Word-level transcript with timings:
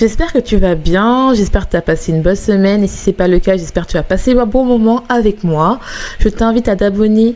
J'espère 0.00 0.32
que 0.32 0.38
tu 0.38 0.56
vas 0.56 0.76
bien, 0.76 1.34
j'espère 1.34 1.66
que 1.66 1.72
tu 1.72 1.76
as 1.76 1.82
passé 1.82 2.10
une 2.10 2.22
bonne 2.22 2.34
semaine 2.34 2.82
et 2.82 2.86
si 2.86 2.96
c'est 2.96 3.12
pas 3.12 3.28
le 3.28 3.38
cas, 3.38 3.58
j'espère 3.58 3.84
que 3.86 3.90
tu 3.90 3.96
as 3.98 4.02
passé 4.02 4.32
un 4.32 4.46
bon 4.46 4.64
moment 4.64 5.02
avec 5.10 5.44
moi. 5.44 5.78
Je 6.20 6.30
t'invite 6.30 6.68
à 6.68 6.76
t'abonner 6.76 7.34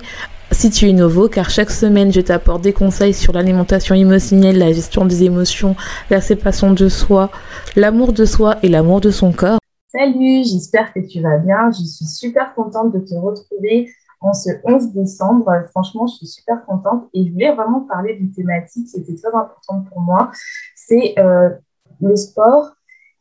si 0.50 0.70
tu 0.70 0.88
es 0.88 0.94
nouveau 0.94 1.28
car 1.28 1.50
chaque 1.50 1.70
semaine 1.70 2.10
je 2.10 2.22
t'apporte 2.22 2.62
des 2.62 2.72
conseils 2.72 3.12
sur 3.12 3.34
l'alimentation 3.34 3.94
émotionnelle, 3.94 4.56
la 4.56 4.72
gestion 4.72 5.04
des 5.04 5.24
émotions, 5.24 5.76
la 6.08 6.22
séparation 6.22 6.72
de 6.72 6.88
soi, 6.88 7.30
l'amour 7.76 8.14
de 8.14 8.24
soi 8.24 8.56
et 8.62 8.70
l'amour 8.70 9.02
de 9.02 9.10
son 9.10 9.30
corps. 9.30 9.58
Salut, 9.88 10.44
j'espère 10.44 10.94
que 10.94 11.00
tu 11.00 11.20
vas 11.20 11.36
bien. 11.36 11.70
Je 11.70 11.84
suis 11.84 12.06
super 12.06 12.54
contente 12.54 12.94
de 12.94 13.00
te 13.00 13.14
retrouver 13.14 13.90
en 14.22 14.32
ce 14.32 14.48
11 14.64 14.94
décembre. 14.94 15.52
Franchement, 15.68 16.06
je 16.06 16.14
suis 16.14 16.28
super 16.28 16.64
contente 16.64 17.10
et 17.12 17.26
je 17.26 17.30
voulais 17.30 17.54
vraiment 17.54 17.80
parler 17.80 18.16
d'une 18.16 18.32
thématique 18.32 18.86
qui 18.86 19.00
était 19.00 19.16
très 19.16 19.36
importante 19.36 19.86
pour 19.90 20.00
moi. 20.00 20.30
C'est 20.74 21.12
euh, 21.18 21.50
le 22.00 22.16
sport 22.16 22.74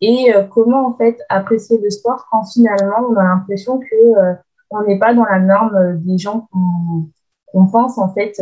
et 0.04 0.36
euh, 0.36 0.44
comment 0.44 0.86
en 0.86 0.98
fait 0.98 1.18
apprécier 1.30 1.80
le 1.82 1.90
sport 1.90 2.28
quand 2.30 2.44
finalement 2.44 3.08
on 3.10 3.16
a 3.16 3.24
l'impression 3.24 3.80
que 3.80 3.96
euh, 3.96 4.34
on 4.70 4.84
n'est 4.84 5.00
pas 5.00 5.14
dans 5.14 5.24
la 5.24 5.40
norme 5.40 5.76
euh, 5.78 5.94
des 5.96 6.18
gens 6.18 6.50
qu'on 6.52 7.68
pense 7.68 7.98
en 7.98 8.14
fait 8.14 8.42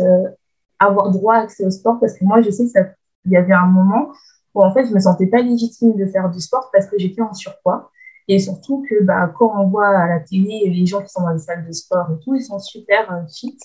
avoir 0.80 1.12
droit 1.12 1.34
à 1.34 1.42
accès 1.42 1.64
au 1.64 1.70
sport. 1.70 2.00
Parce 2.00 2.14
que 2.18 2.24
moi 2.24 2.40
je 2.40 2.50
sais 2.50 2.64
qu'il 2.64 3.32
y 3.32 3.36
avait 3.36 3.52
un 3.52 3.66
moment 3.66 4.10
où 4.54 4.64
en 4.64 4.74
fait 4.74 4.86
je 4.86 4.92
me 4.92 4.98
sentais 4.98 5.26
pas 5.26 5.40
légitime 5.40 5.94
de 5.94 6.06
faire 6.06 6.28
du 6.30 6.40
sport 6.40 6.68
parce 6.72 6.86
que 6.86 6.98
j'étais 6.98 7.22
en 7.22 7.32
surpoids. 7.32 7.90
Et 8.26 8.40
surtout 8.40 8.84
que 8.88 9.00
bah, 9.04 9.32
quand 9.38 9.52
on 9.56 9.68
voit 9.68 9.88
à 9.88 10.08
la 10.08 10.18
télé 10.18 10.64
les 10.68 10.86
gens 10.86 11.00
qui 11.00 11.10
sont 11.10 11.22
dans 11.22 11.30
les 11.30 11.38
salles 11.38 11.64
de 11.64 11.72
sport 11.72 12.08
et 12.10 12.24
tout 12.24 12.34
ils 12.34 12.42
sont 12.42 12.58
super 12.58 13.24
fit. 13.32 13.56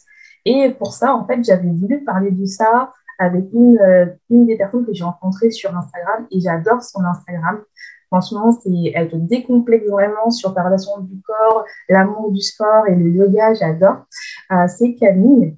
Et 0.45 0.69
pour 0.69 0.93
ça 0.93 1.15
en 1.15 1.25
fait 1.25 1.43
j'avais 1.43 1.69
voulu 1.69 2.03
parler 2.03 2.29
de 2.29 2.45
ça 2.45 2.93
avec 3.19 3.45
une, 3.53 3.77
euh, 3.79 4.05
une 4.29 4.45
des 4.45 4.57
personnes 4.57 4.85
que 4.85 4.93
j'ai 4.93 5.03
rencontrées 5.03 5.51
sur 5.51 5.75
Instagram 5.75 6.27
et 6.31 6.39
j'adore 6.39 6.81
son 6.81 7.03
Instagram. 7.03 7.61
Franchement, 8.07 8.51
c'est, 8.51 8.91
elle 8.95 9.09
te 9.09 9.15
décomplexe 9.17 9.87
vraiment 9.87 10.29
sur 10.29 10.53
ta 10.53 10.63
relation 10.63 10.99
du 11.01 11.21
corps, 11.21 11.65
l'amour 11.89 12.31
du 12.31 12.41
sport 12.41 12.87
et 12.87 12.95
le 12.95 13.09
yoga, 13.09 13.53
j'adore. 13.53 14.05
Euh, 14.51 14.67
c'est 14.67 14.95
Camille. 14.95 15.57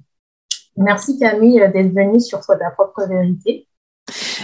Merci 0.76 1.18
Camille 1.18 1.60
d'être 1.72 1.94
venue 1.94 2.20
sur 2.20 2.42
Sois 2.42 2.56
ta 2.56 2.70
propre 2.70 3.06
vérité. 3.06 3.68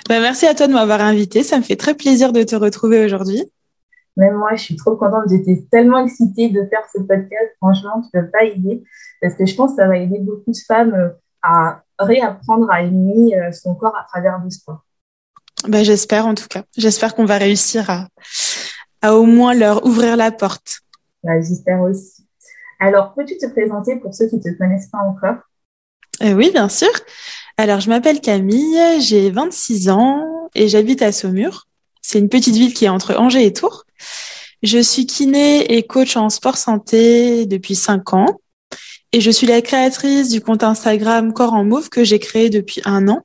Bah, 0.08 0.20
merci 0.20 0.46
à 0.46 0.54
toi 0.54 0.68
de 0.68 0.72
m'avoir 0.72 1.00
invité. 1.00 1.42
Ça 1.42 1.58
me 1.58 1.62
fait 1.62 1.76
très 1.76 1.94
plaisir 1.94 2.32
de 2.32 2.42
te 2.42 2.54
retrouver 2.54 3.04
aujourd'hui. 3.04 3.42
Même 4.16 4.34
moi, 4.34 4.54
je 4.54 4.62
suis 4.62 4.76
trop 4.76 4.96
contente. 4.96 5.24
J'étais 5.28 5.66
tellement 5.70 6.04
excitée 6.04 6.48
de 6.48 6.64
faire 6.66 6.84
ce 6.92 7.02
podcast. 7.02 7.52
Franchement, 7.58 8.02
tu 8.02 8.16
ne 8.16 8.22
peux 8.22 8.30
pas 8.30 8.44
aider 8.44 8.82
parce 9.20 9.34
que 9.34 9.44
je 9.44 9.54
pense 9.54 9.72
que 9.72 9.76
ça 9.76 9.88
va 9.88 9.96
aider 9.98 10.20
beaucoup 10.20 10.50
de 10.50 10.58
femmes 10.66 10.94
euh, 10.94 11.08
à 11.42 11.82
réapprendre 11.98 12.70
à 12.70 12.82
aimer 12.82 13.36
euh, 13.36 13.52
son 13.52 13.74
corps 13.74 13.96
à 13.96 14.04
travers 14.08 14.38
le 14.42 14.50
sport. 14.50 14.80
Ben, 15.68 15.84
j'espère 15.84 16.26
en 16.26 16.34
tout 16.34 16.48
cas. 16.48 16.64
J'espère 16.76 17.14
qu'on 17.14 17.24
va 17.24 17.38
réussir 17.38 17.88
à, 17.90 18.08
à 19.02 19.14
au 19.14 19.24
moins 19.24 19.54
leur 19.54 19.84
ouvrir 19.86 20.16
la 20.16 20.30
porte. 20.30 20.80
Ben, 21.22 21.42
j'espère 21.42 21.80
aussi. 21.80 22.26
Alors, 22.78 23.14
peux-tu 23.14 23.38
te 23.38 23.46
présenter 23.46 23.96
pour 23.96 24.14
ceux 24.14 24.28
qui 24.28 24.36
ne 24.36 24.42
te 24.42 24.58
connaissent 24.58 24.88
pas 24.88 24.98
encore? 24.98 25.36
Euh, 26.22 26.34
Oui, 26.34 26.50
bien 26.52 26.68
sûr. 26.68 26.90
Alors, 27.56 27.80
je 27.80 27.88
m'appelle 27.88 28.20
Camille, 28.20 29.00
j'ai 29.00 29.30
26 29.30 29.88
ans 29.88 30.50
et 30.54 30.68
j'habite 30.68 31.00
à 31.00 31.10
Saumur. 31.10 31.66
C'est 32.02 32.18
une 32.18 32.28
petite 32.28 32.54
ville 32.54 32.74
qui 32.74 32.84
est 32.84 32.90
entre 32.90 33.16
Angers 33.16 33.46
et 33.46 33.52
Tours. 33.52 33.84
Je 34.62 34.78
suis 34.78 35.06
kiné 35.06 35.76
et 35.76 35.86
coach 35.86 36.16
en 36.16 36.28
sport 36.28 36.56
santé 36.58 37.46
depuis 37.46 37.74
5 37.74 38.12
ans. 38.12 38.40
Et 39.12 39.20
je 39.20 39.30
suis 39.30 39.46
la 39.46 39.62
créatrice 39.62 40.30
du 40.30 40.40
compte 40.40 40.62
Instagram 40.62 41.32
Corps 41.32 41.54
en 41.54 41.64
Mauve 41.64 41.88
que 41.88 42.04
j'ai 42.04 42.18
créé 42.18 42.50
depuis 42.50 42.82
un 42.84 43.08
an, 43.08 43.22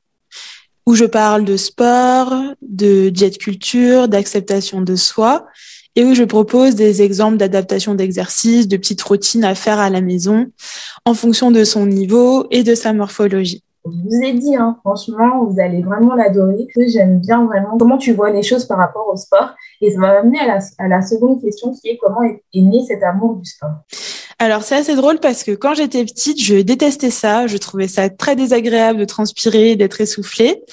où 0.85 0.95
je 0.95 1.05
parle 1.05 1.43
de 1.43 1.57
sport, 1.57 2.33
de 2.61 3.09
diète 3.09 3.37
culture, 3.37 4.07
d'acceptation 4.07 4.81
de 4.81 4.95
soi, 4.95 5.47
et 5.95 6.05
où 6.05 6.13
je 6.13 6.23
propose 6.23 6.75
des 6.75 7.01
exemples 7.01 7.37
d'adaptation 7.37 7.95
d'exercices, 7.95 8.67
de 8.67 8.77
petites 8.77 9.01
routines 9.01 9.43
à 9.43 9.55
faire 9.55 9.79
à 9.79 9.89
la 9.89 10.01
maison, 10.01 10.47
en 11.05 11.13
fonction 11.13 11.51
de 11.51 11.63
son 11.63 11.85
niveau 11.85 12.47
et 12.51 12.63
de 12.63 12.75
sa 12.75 12.93
morphologie. 12.93 13.63
Je 13.83 13.89
vous 13.89 14.23
ai 14.23 14.33
dit, 14.33 14.55
hein, 14.55 14.77
franchement, 14.85 15.43
vous 15.43 15.59
allez 15.59 15.81
vraiment 15.81 16.13
l'adorer. 16.13 16.67
J'aime 16.87 17.19
bien 17.19 17.45
vraiment 17.45 17.77
comment 17.79 17.97
tu 17.97 18.13
vois 18.13 18.29
les 18.29 18.43
choses 18.43 18.65
par 18.65 18.77
rapport 18.77 19.07
au 19.11 19.17
sport. 19.17 19.55
Et 19.81 19.91
ça 19.91 19.99
va 19.99 20.21
m'amener 20.21 20.39
à 20.39 20.87
la 20.87 21.01
seconde 21.01 21.41
question 21.41 21.73
qui 21.73 21.89
est 21.89 21.97
comment 21.97 22.21
est 22.21 22.41
né 22.53 22.85
cet 22.87 23.01
amour 23.01 23.37
du 23.37 23.45
sport? 23.45 23.71
Alors 24.41 24.63
c'est 24.63 24.74
assez 24.74 24.96
drôle 24.96 25.19
parce 25.19 25.44
que 25.44 25.52
quand 25.52 25.75
j'étais 25.75 26.03
petite, 26.03 26.41
je 26.41 26.56
détestais 26.56 27.12
ça. 27.12 27.46
Je 27.46 27.57
trouvais 27.57 27.88
ça 27.88 28.09
très 28.09 28.35
désagréable 28.35 28.97
de 28.97 29.06
transpirer, 29.06 29.75
d'être 29.75 30.02
essoufflée. 30.02 30.63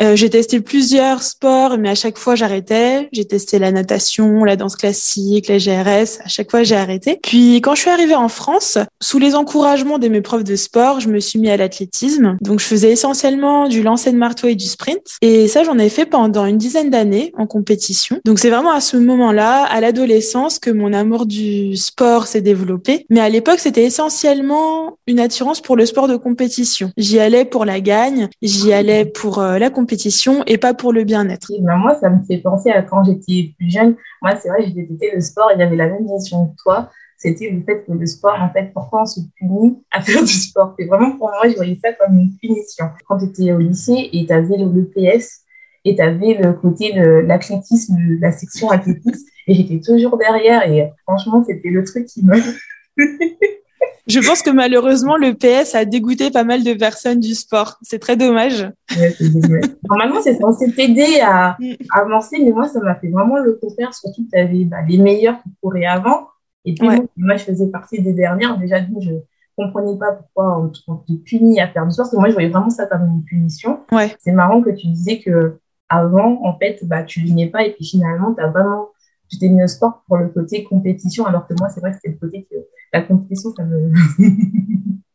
Euh, 0.00 0.16
j'ai 0.16 0.28
testé 0.28 0.60
plusieurs 0.60 1.22
sports, 1.22 1.78
mais 1.78 1.90
à 1.90 1.94
chaque 1.94 2.18
fois 2.18 2.34
j'arrêtais. 2.34 3.08
J'ai 3.12 3.24
testé 3.24 3.60
la 3.60 3.70
natation, 3.70 4.42
la 4.42 4.56
danse 4.56 4.74
classique, 4.74 5.46
la 5.46 5.58
GRS. 5.58 6.18
À 6.24 6.28
chaque 6.28 6.50
fois 6.50 6.64
j'ai 6.64 6.74
arrêté. 6.74 7.20
Puis 7.22 7.60
quand 7.60 7.76
je 7.76 7.82
suis 7.82 7.90
arrivée 7.90 8.16
en 8.16 8.28
France, 8.28 8.78
sous 9.00 9.20
les 9.20 9.36
encouragements 9.36 10.00
de 10.00 10.08
mes 10.08 10.20
profs 10.20 10.42
de 10.42 10.56
sport, 10.56 10.98
je 10.98 11.08
me 11.08 11.20
suis 11.20 11.38
mis 11.38 11.50
à 11.50 11.56
l'athlétisme. 11.56 12.36
Donc 12.40 12.58
je 12.58 12.64
faisais 12.64 12.90
essentiellement 12.90 13.68
du 13.68 13.84
lancer 13.84 14.10
de 14.10 14.16
marteau 14.16 14.48
et 14.48 14.56
du 14.56 14.66
sprint. 14.66 15.18
Et 15.22 15.46
ça 15.46 15.62
j'en 15.62 15.78
ai 15.78 15.88
fait 15.88 16.06
pendant 16.06 16.46
une 16.46 16.58
dizaine 16.58 16.90
d'années 16.90 17.32
en 17.38 17.46
compétition. 17.46 18.18
Donc 18.24 18.40
c'est 18.40 18.50
vraiment 18.50 18.72
à 18.72 18.80
ce 18.80 18.96
moment-là, 18.96 19.62
à 19.62 19.80
l'adolescence, 19.80 20.58
que 20.58 20.70
mon 20.70 20.92
amour 20.92 21.26
du 21.26 21.76
sport 21.76 22.26
s'est 22.26 22.40
développé. 22.40 23.03
Mais 23.10 23.20
à 23.20 23.28
l'époque, 23.28 23.58
c'était 23.58 23.84
essentiellement 23.84 24.98
une 25.06 25.20
attirance 25.20 25.60
pour 25.60 25.76
le 25.76 25.86
sport 25.86 26.08
de 26.08 26.16
compétition. 26.16 26.90
J'y 26.96 27.20
allais 27.20 27.44
pour 27.44 27.64
la 27.64 27.80
gagne, 27.80 28.28
j'y 28.42 28.72
allais 28.72 29.04
pour 29.04 29.38
euh, 29.38 29.58
la 29.58 29.70
compétition 29.70 30.42
et 30.46 30.58
pas 30.58 30.74
pour 30.74 30.92
le 30.92 31.04
bien-être. 31.04 31.50
Ben 31.60 31.76
moi, 31.76 31.96
ça 32.00 32.10
me 32.10 32.24
fait 32.24 32.38
penser 32.38 32.70
à 32.70 32.82
quand 32.82 33.04
j'étais 33.04 33.54
plus 33.58 33.70
jeune. 33.70 33.96
Moi, 34.22 34.36
c'est 34.40 34.48
vrai, 34.48 34.64
j'ai 34.66 34.72
détesté 34.72 35.10
le 35.14 35.20
sport 35.20 35.50
et 35.50 35.58
j'avais 35.58 35.76
la 35.76 35.88
même 35.88 36.06
vision 36.06 36.46
que 36.46 36.56
toi. 36.62 36.90
C'était 37.16 37.50
le 37.50 37.62
fait 37.62 37.84
que 37.86 37.92
le 37.92 38.06
sport, 38.06 38.36
en 38.40 38.50
fait, 38.50 38.70
pourquoi 38.74 39.02
on 39.02 39.06
se 39.06 39.20
punit 39.38 39.82
à 39.90 40.02
faire 40.02 40.20
du 40.20 40.32
sport? 40.32 40.74
C'est 40.78 40.86
vraiment 40.86 41.16
pour 41.16 41.28
moi, 41.28 41.48
je 41.48 41.54
voyais 41.54 41.78
ça 41.82 41.92
comme 41.92 42.18
une 42.18 42.36
punition. 42.36 42.86
Quand 43.06 43.18
tu 43.18 43.26
étais 43.26 43.52
au 43.52 43.58
lycée 43.58 44.10
et 44.12 44.26
tu 44.26 44.32
avais 44.32 44.56
le 44.58 44.84
PS 44.84 45.40
et 45.84 45.94
tu 45.94 46.02
avais 46.02 46.34
le 46.34 46.52
côté 46.54 46.92
de 46.92 47.02
l'athlétisme, 47.02 47.96
la 48.20 48.32
section 48.32 48.70
athlétisme, 48.70 49.24
et 49.46 49.54
j'étais 49.54 49.80
toujours 49.80 50.16
derrière. 50.16 50.68
Et 50.70 50.90
franchement, 51.06 51.44
c'était 51.46 51.70
le 51.70 51.84
truc 51.84 52.06
qui 52.06 52.24
me 52.24 52.34
Je 54.06 54.20
pense 54.20 54.42
que 54.42 54.50
malheureusement, 54.50 55.16
le 55.16 55.32
PS 55.32 55.74
a 55.74 55.86
dégoûté 55.86 56.30
pas 56.30 56.44
mal 56.44 56.62
de 56.62 56.74
personnes 56.74 57.20
du 57.20 57.34
sport. 57.34 57.78
C'est 57.80 57.98
très 57.98 58.16
dommage. 58.16 58.70
Normalement, 59.88 60.20
c'est 60.22 60.38
censé 60.38 60.70
t'aider 60.72 61.20
à, 61.22 61.56
mm. 61.58 61.74
avancer, 61.94 62.36
mais 62.44 62.50
moi, 62.50 62.68
ça 62.68 62.80
m'a 62.80 62.96
fait 62.96 63.08
vraiment 63.08 63.38
le 63.38 63.54
contraire. 63.54 63.94
Surtout 63.94 64.24
que 64.24 64.30
tu 64.30 64.38
avais 64.38 64.64
bah, 64.64 64.82
les 64.86 64.98
meilleurs 64.98 65.42
qui 65.42 65.48
couraient 65.62 65.86
avant. 65.86 66.28
Et 66.66 66.74
puis, 66.74 66.86
moi, 67.16 67.36
je 67.36 67.44
faisais 67.44 67.68
partie 67.68 68.02
des 68.02 68.12
dernières. 68.12 68.58
Déjà, 68.58 68.76
je 69.00 69.10
comprenais 69.56 69.96
pas 69.98 70.12
pourquoi 70.12 70.70
on, 70.86 70.96
te 70.96 71.12
punit 71.24 71.60
à 71.60 71.68
faire 71.68 71.86
du 71.86 71.92
sport. 71.92 72.04
Parce 72.04 72.10
que 72.10 72.16
moi, 72.16 72.28
je 72.28 72.34
voyais 72.34 72.50
vraiment 72.50 72.70
ça 72.70 72.84
comme 72.86 73.06
une 73.06 73.24
punition. 73.24 73.80
Ouais. 73.90 74.14
C'est 74.18 74.32
marrant 74.32 74.60
que 74.60 74.70
tu 74.70 74.86
disais 74.88 75.20
que 75.20 75.58
avant, 75.88 76.40
en 76.44 76.58
fait, 76.58 76.80
bah, 76.82 77.04
tu 77.04 77.20
lignais 77.20 77.48
pas 77.48 77.64
et 77.64 77.72
puis 77.72 77.86
finalement, 77.86 78.34
tu 78.34 78.42
as 78.42 78.48
vraiment 78.48 78.88
tu 79.34 79.38
t'es 79.40 79.48
mis 79.48 79.62
au 79.62 79.66
sport 79.66 80.02
pour 80.06 80.16
le 80.16 80.28
côté 80.28 80.64
compétition, 80.64 81.26
alors 81.26 81.46
que 81.46 81.54
moi, 81.58 81.68
c'est 81.68 81.80
vrai 81.80 81.92
que 81.92 81.98
c'est 82.02 82.10
le 82.10 82.16
côté 82.16 82.46
que 82.50 82.56
la 82.92 83.02
compétition, 83.02 83.52
ça 83.56 83.64
me. 83.64 83.92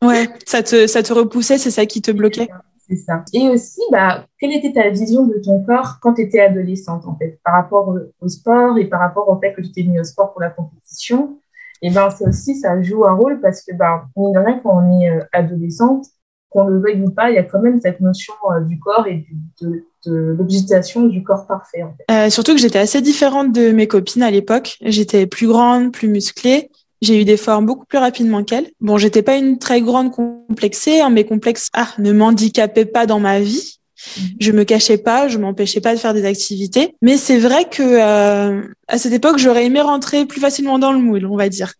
ouais, 0.07 0.27
ça 0.45 0.63
te, 0.63 0.87
ça 0.87 1.03
te 1.03 1.13
repoussait, 1.13 1.57
c'est 1.57 1.71
ça 1.71 1.85
qui 1.85 2.01
te 2.01 2.11
bloquait? 2.11 2.49
C'est 2.87 2.95
ça. 2.95 3.23
Et 3.33 3.47
aussi, 3.49 3.81
bah, 3.91 4.25
quelle 4.39 4.51
était 4.51 4.73
ta 4.73 4.89
vision 4.89 5.25
de 5.27 5.39
ton 5.43 5.63
corps 5.63 5.99
quand 6.01 6.15
tu 6.15 6.21
étais 6.21 6.39
adolescente, 6.39 7.05
en 7.05 7.15
fait, 7.15 7.39
par 7.43 7.53
rapport 7.53 7.95
au, 8.19 8.27
sport 8.27 8.77
et 8.77 8.85
par 8.85 8.99
rapport 8.99 9.29
au 9.29 9.39
fait 9.39 9.53
que 9.53 9.61
tu 9.61 9.71
t'es 9.71 9.83
mis 9.83 9.99
au 9.99 10.03
sport 10.03 10.33
pour 10.33 10.41
la 10.41 10.49
compétition 10.49 11.39
Et 11.83 11.91
ben, 11.91 12.09
ça 12.09 12.27
aussi, 12.27 12.55
ça 12.55 12.81
joue 12.81 13.05
un 13.05 13.13
rôle 13.13 13.41
parce 13.41 13.61
que, 13.61 13.75
ben, 13.75 14.05
mine 14.17 14.33
de 14.33 14.39
rien, 14.39 14.59
quand 14.63 14.83
on 14.83 15.01
est 15.01 15.09
euh, 15.11 15.23
adolescente, 15.33 16.07
qu'on 16.49 16.67
le 16.67 16.79
veuille 16.79 17.01
ou 17.01 17.11
pas, 17.11 17.29
il 17.29 17.35
y 17.35 17.37
a 17.37 17.43
quand 17.43 17.61
même 17.61 17.79
cette 17.79 17.99
notion 17.99 18.33
euh, 18.51 18.61
du 18.61 18.79
corps 18.79 19.07
et 19.07 19.25
de, 19.61 19.83
de 20.05 21.07
du 21.09 21.23
corps 21.23 21.45
parfait. 21.45 21.83
En 21.83 21.93
fait. 21.95 22.05
euh, 22.11 22.29
surtout 22.29 22.53
que 22.53 22.59
j'étais 22.59 22.79
assez 22.79 23.01
différente 23.01 23.51
de 23.51 23.71
mes 23.71 23.87
copines 23.87 24.23
à 24.23 24.31
l'époque. 24.31 24.77
J'étais 24.81 25.27
plus 25.27 25.47
grande, 25.47 25.91
plus 25.91 26.07
musclée. 26.07 26.69
J'ai 27.01 27.21
eu 27.21 27.25
des 27.25 27.37
formes 27.37 27.65
beaucoup 27.65 27.85
plus 27.85 27.97
rapidement 27.97 28.43
qu'elles. 28.43 28.69
Bon, 28.81 28.97
j'étais 28.97 29.21
pas 29.21 29.37
une 29.37 29.57
très 29.57 29.81
grande 29.81 30.11
complexée. 30.11 30.99
Hein, 30.99 31.11
mes 31.11 31.23
complexes 31.23 31.69
ah, 31.73 31.87
ne 31.97 32.11
m'handicapaient 32.11 32.85
pas 32.85 33.05
dans 33.05 33.19
ma 33.19 33.39
vie. 33.39 33.79
Mhm. 34.17 34.27
Je 34.39 34.51
me 34.51 34.63
cachais 34.63 34.97
pas, 34.97 35.27
je 35.27 35.37
m'empêchais 35.37 35.81
pas 35.81 35.93
de 35.93 35.99
faire 35.99 36.13
des 36.13 36.25
activités. 36.25 36.95
Mais 37.01 37.17
c'est 37.17 37.37
vrai 37.37 37.69
que 37.69 37.83
euh, 37.83 38.61
à 38.87 38.97
cette 38.97 39.13
époque, 39.13 39.37
j'aurais 39.37 39.65
aimé 39.65 39.81
rentrer 39.81 40.25
plus 40.25 40.41
facilement 40.41 40.79
dans 40.79 40.91
le 40.91 40.99
moule, 40.99 41.25
on 41.25 41.37
va 41.37 41.47
dire. 41.47 41.73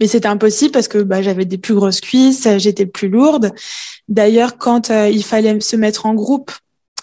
Mais 0.00 0.06
c'était 0.06 0.28
impossible 0.28 0.72
parce 0.72 0.88
que 0.88 0.98
bah, 0.98 1.22
j'avais 1.22 1.44
des 1.44 1.58
plus 1.58 1.74
grosses 1.74 2.00
cuisses, 2.00 2.48
j'étais 2.58 2.86
plus 2.86 3.08
lourde. 3.08 3.52
D'ailleurs, 4.08 4.58
quand 4.58 4.90
euh, 4.90 5.08
il 5.08 5.24
fallait 5.24 5.60
se 5.60 5.76
mettre 5.76 6.06
en 6.06 6.14
groupe 6.14 6.52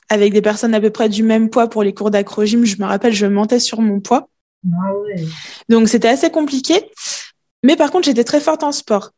avec 0.09 0.33
des 0.33 0.41
personnes 0.41 0.73
à 0.73 0.81
peu 0.81 0.89
près 0.89 1.07
du 1.09 1.23
même 1.23 1.49
poids 1.49 1.69
pour 1.69 1.83
les 1.83 1.93
cours 1.93 2.11
d'acrogym, 2.11 2.65
je 2.65 2.77
me 2.79 2.85
rappelle, 2.85 3.13
je 3.13 3.25
mentais 3.25 3.59
sur 3.59 3.81
mon 3.81 3.99
poids. 3.99 4.29
Ah 4.65 4.93
ouais. 4.93 5.25
Donc 5.69 5.87
c'était 5.87 6.07
assez 6.07 6.29
compliqué. 6.29 6.89
Mais 7.63 7.75
par 7.75 7.91
contre, 7.91 8.05
j'étais 8.05 8.23
très 8.23 8.39
forte 8.39 8.63
en 8.63 8.71
sport. 8.71 9.11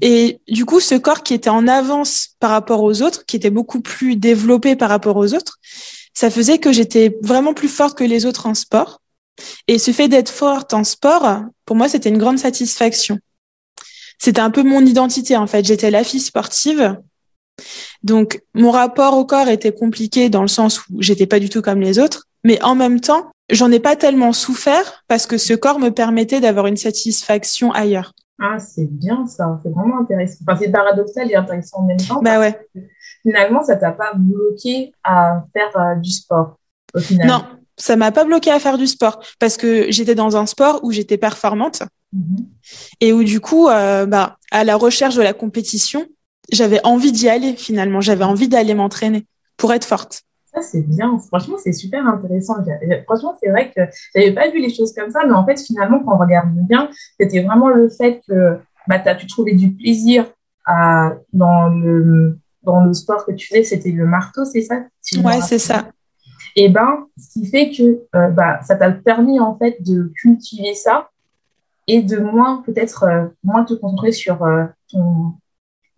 Et 0.00 0.40
du 0.48 0.64
coup, 0.64 0.80
ce 0.80 0.96
corps 0.96 1.22
qui 1.22 1.34
était 1.34 1.50
en 1.50 1.68
avance 1.68 2.30
par 2.40 2.50
rapport 2.50 2.82
aux 2.82 3.02
autres, 3.02 3.24
qui 3.26 3.36
était 3.36 3.50
beaucoup 3.50 3.80
plus 3.80 4.16
développé 4.16 4.74
par 4.76 4.88
rapport 4.88 5.16
aux 5.16 5.34
autres, 5.34 5.58
ça 6.14 6.30
faisait 6.30 6.58
que 6.58 6.72
j'étais 6.72 7.16
vraiment 7.22 7.54
plus 7.54 7.68
forte 7.68 7.96
que 7.96 8.04
les 8.04 8.26
autres 8.26 8.46
en 8.46 8.54
sport. 8.54 9.00
Et 9.68 9.78
ce 9.78 9.90
fait 9.90 10.08
d'être 10.08 10.30
forte 10.30 10.74
en 10.74 10.84
sport, 10.84 11.42
pour 11.64 11.76
moi, 11.76 11.88
c'était 11.88 12.08
une 12.08 12.18
grande 12.18 12.38
satisfaction. 12.38 13.18
C'était 14.18 14.40
un 14.40 14.50
peu 14.50 14.62
mon 14.62 14.84
identité, 14.84 15.36
en 15.36 15.46
fait. 15.46 15.64
J'étais 15.64 15.90
la 15.90 16.04
fille 16.04 16.20
sportive. 16.20 16.96
Donc, 18.02 18.42
mon 18.54 18.70
rapport 18.70 19.16
au 19.16 19.24
corps 19.24 19.48
était 19.48 19.72
compliqué 19.72 20.28
dans 20.28 20.42
le 20.42 20.48
sens 20.48 20.86
où 20.88 21.00
j'étais 21.00 21.26
pas 21.26 21.40
du 21.40 21.48
tout 21.48 21.62
comme 21.62 21.80
les 21.80 21.98
autres. 21.98 22.26
Mais 22.44 22.62
en 22.62 22.74
même 22.74 23.00
temps, 23.00 23.30
j'en 23.50 23.70
ai 23.70 23.80
pas 23.80 23.96
tellement 23.96 24.32
souffert 24.32 25.04
parce 25.08 25.26
que 25.26 25.38
ce 25.38 25.54
corps 25.54 25.78
me 25.78 25.90
permettait 25.90 26.40
d'avoir 26.40 26.66
une 26.66 26.76
satisfaction 26.76 27.72
ailleurs. 27.72 28.12
Ah, 28.40 28.58
c'est 28.58 28.90
bien 28.90 29.26
ça. 29.26 29.60
C'est 29.62 29.70
vraiment 29.70 30.00
intéressant. 30.00 30.38
Enfin, 30.46 30.58
c'est 30.60 30.70
paradoxal 30.70 31.30
et 31.30 31.36
intéressant 31.36 31.78
en 31.78 31.86
même 31.86 31.98
temps. 31.98 32.20
Bah 32.20 32.40
ouais. 32.40 32.58
Finalement, 33.22 33.62
ça 33.62 33.76
t'a 33.76 33.92
pas 33.92 34.12
bloqué 34.14 34.92
à 35.02 35.44
faire 35.52 35.76
euh, 35.76 35.94
du 35.96 36.10
sport, 36.10 36.58
au 36.94 36.98
final. 36.98 37.26
Non, 37.26 37.44
ça 37.76 37.96
m'a 37.96 38.12
pas 38.12 38.24
bloqué 38.24 38.50
à 38.50 38.58
faire 38.60 38.78
du 38.78 38.86
sport 38.86 39.20
parce 39.38 39.56
que 39.56 39.90
j'étais 39.90 40.14
dans 40.14 40.36
un 40.36 40.46
sport 40.46 40.80
où 40.84 40.92
j'étais 40.92 41.18
performante 41.18 41.82
Mhm. 42.12 42.46
et 43.00 43.12
où 43.12 43.24
du 43.24 43.40
coup, 43.40 43.68
euh, 43.68 44.06
bah, 44.06 44.38
à 44.52 44.62
la 44.62 44.76
recherche 44.76 45.16
de 45.16 45.22
la 45.22 45.32
compétition, 45.32 46.06
j'avais 46.52 46.80
envie 46.84 47.10
d'y 47.10 47.28
aller 47.28 47.54
finalement. 47.56 48.00
J'avais 48.00 48.22
envie 48.24 48.46
d'aller 48.48 48.74
m'entraîner 48.74 49.26
pour 49.56 49.72
être 49.72 49.84
forte. 49.84 50.22
Ça, 50.54 50.62
c'est 50.62 50.82
bien. 50.82 51.18
Franchement, 51.26 51.56
c'est 51.62 51.72
super 51.72 52.06
intéressant. 52.06 52.54
Franchement, 53.06 53.34
c'est 53.42 53.50
vrai 53.50 53.72
que 53.74 53.80
j'avais 54.14 54.32
pas 54.32 54.48
vu 54.50 54.60
les 54.60 54.72
choses 54.72 54.92
comme 54.94 55.10
ça, 55.10 55.20
mais 55.26 55.32
en 55.34 55.44
fait, 55.44 55.60
finalement, 55.60 55.98
quand 56.04 56.14
on 56.14 56.18
regarde 56.18 56.50
bien, 56.68 56.88
c'était 57.18 57.42
vraiment 57.42 57.68
le 57.68 57.88
fait 57.88 58.20
que 58.28 58.58
bah, 58.86 59.00
t'as- 59.00 59.16
tu 59.16 59.26
trouvais 59.26 59.54
du 59.54 59.72
plaisir 59.72 60.26
à, 60.64 61.14
dans, 61.32 61.68
le, 61.68 62.38
dans 62.62 62.84
le 62.84 62.94
sport 62.94 63.26
que 63.26 63.32
tu 63.32 63.48
faisais, 63.48 63.64
c'était 63.64 63.90
le 63.90 64.06
marteau, 64.06 64.44
c'est 64.44 64.62
ça 64.62 64.84
Ouais, 65.24 65.40
c'est 65.42 65.58
ça. 65.58 65.88
Et 66.56 66.68
ben, 66.68 67.06
ce 67.18 67.32
qui 67.32 67.46
fait 67.46 67.70
que 67.70 68.02
euh, 68.14 68.28
bah, 68.30 68.60
ça 68.62 68.76
t'a 68.76 68.90
permis 68.92 69.40
en 69.40 69.56
fait 69.56 69.82
de 69.82 70.12
cultiver 70.16 70.74
ça 70.74 71.10
et 71.86 72.02
de 72.02 72.18
moins 72.18 72.62
peut-être 72.64 73.04
euh, 73.04 73.26
moins 73.42 73.64
te 73.64 73.74
concentrer 73.74 74.12
sur 74.12 74.42
euh, 74.44 74.64
ton, 74.90 75.34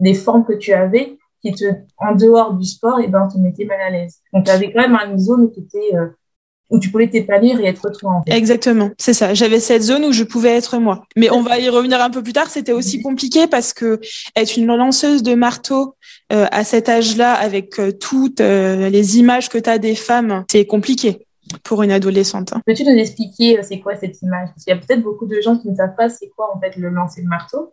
les 0.00 0.14
formes 0.14 0.44
que 0.44 0.55
tu 0.55 0.73
avais 0.73 1.19
qui 1.43 1.53
te 1.53 1.64
en 1.99 2.14
dehors 2.14 2.55
du 2.55 2.64
sport 2.64 3.00
et 3.00 3.08
ben 3.08 3.29
te 3.29 3.38
mettaient 3.38 3.67
mal 3.67 3.81
à 3.81 3.91
l'aise. 3.91 4.20
Donc 4.32 4.44
tu 4.44 4.50
avais 4.50 4.73
quand 4.73 4.88
même 4.88 4.99
une 5.11 5.19
zone 5.19 5.50
étais 5.56 5.94
euh, 5.94 6.08
où 6.68 6.78
tu 6.78 6.90
pouvais 6.90 7.08
t'épanouir 7.08 7.60
et 7.60 7.66
être 7.66 7.90
toi 7.90 8.12
en 8.12 8.22
fait. 8.22 8.32
Exactement, 8.32 8.90
c'est 8.98 9.12
ça. 9.12 9.34
J'avais 9.34 9.60
cette 9.60 9.82
zone 9.82 10.04
où 10.04 10.12
je 10.12 10.24
pouvais 10.24 10.50
être 10.56 10.78
moi. 10.78 11.04
Mais 11.16 11.30
on 11.30 11.42
va 11.42 11.58
y 11.58 11.68
revenir 11.68 12.00
un 12.02 12.10
peu 12.10 12.22
plus 12.22 12.32
tard. 12.32 12.50
C'était 12.50 12.72
aussi 12.72 13.02
compliqué 13.02 13.46
parce 13.46 13.72
que 13.72 14.00
être 14.34 14.56
une 14.56 14.66
lanceuse 14.66 15.22
de 15.22 15.34
marteau 15.34 15.94
euh, 16.32 16.46
à 16.50 16.64
cet 16.64 16.88
âge-là, 16.88 17.34
avec 17.34 17.78
euh, 17.78 17.92
toutes 17.92 18.40
euh, 18.40 18.88
les 18.88 19.18
images 19.18 19.48
que 19.48 19.58
tu 19.58 19.70
as 19.70 19.78
des 19.78 19.94
femmes, 19.94 20.44
c'est 20.50 20.66
compliqué 20.66 21.26
pour 21.62 21.84
une 21.84 21.92
adolescente. 21.92 22.52
hein. 22.52 22.60
Peux-tu 22.66 22.82
nous 22.82 22.98
expliquer 22.98 23.60
c'est 23.62 23.78
quoi 23.78 23.94
cette 23.94 24.20
image? 24.22 24.48
Parce 24.48 24.64
qu'il 24.64 24.74
y 24.74 24.76
a 24.76 24.80
peut-être 24.80 25.02
beaucoup 25.02 25.26
de 25.26 25.40
gens 25.40 25.56
qui 25.56 25.68
ne 25.68 25.76
savent 25.76 25.94
pas 25.96 26.08
c'est 26.08 26.28
quoi 26.34 26.50
en 26.52 26.58
fait 26.58 26.76
le 26.76 26.88
lancer 26.88 27.22
de 27.22 27.28
marteau. 27.28 27.72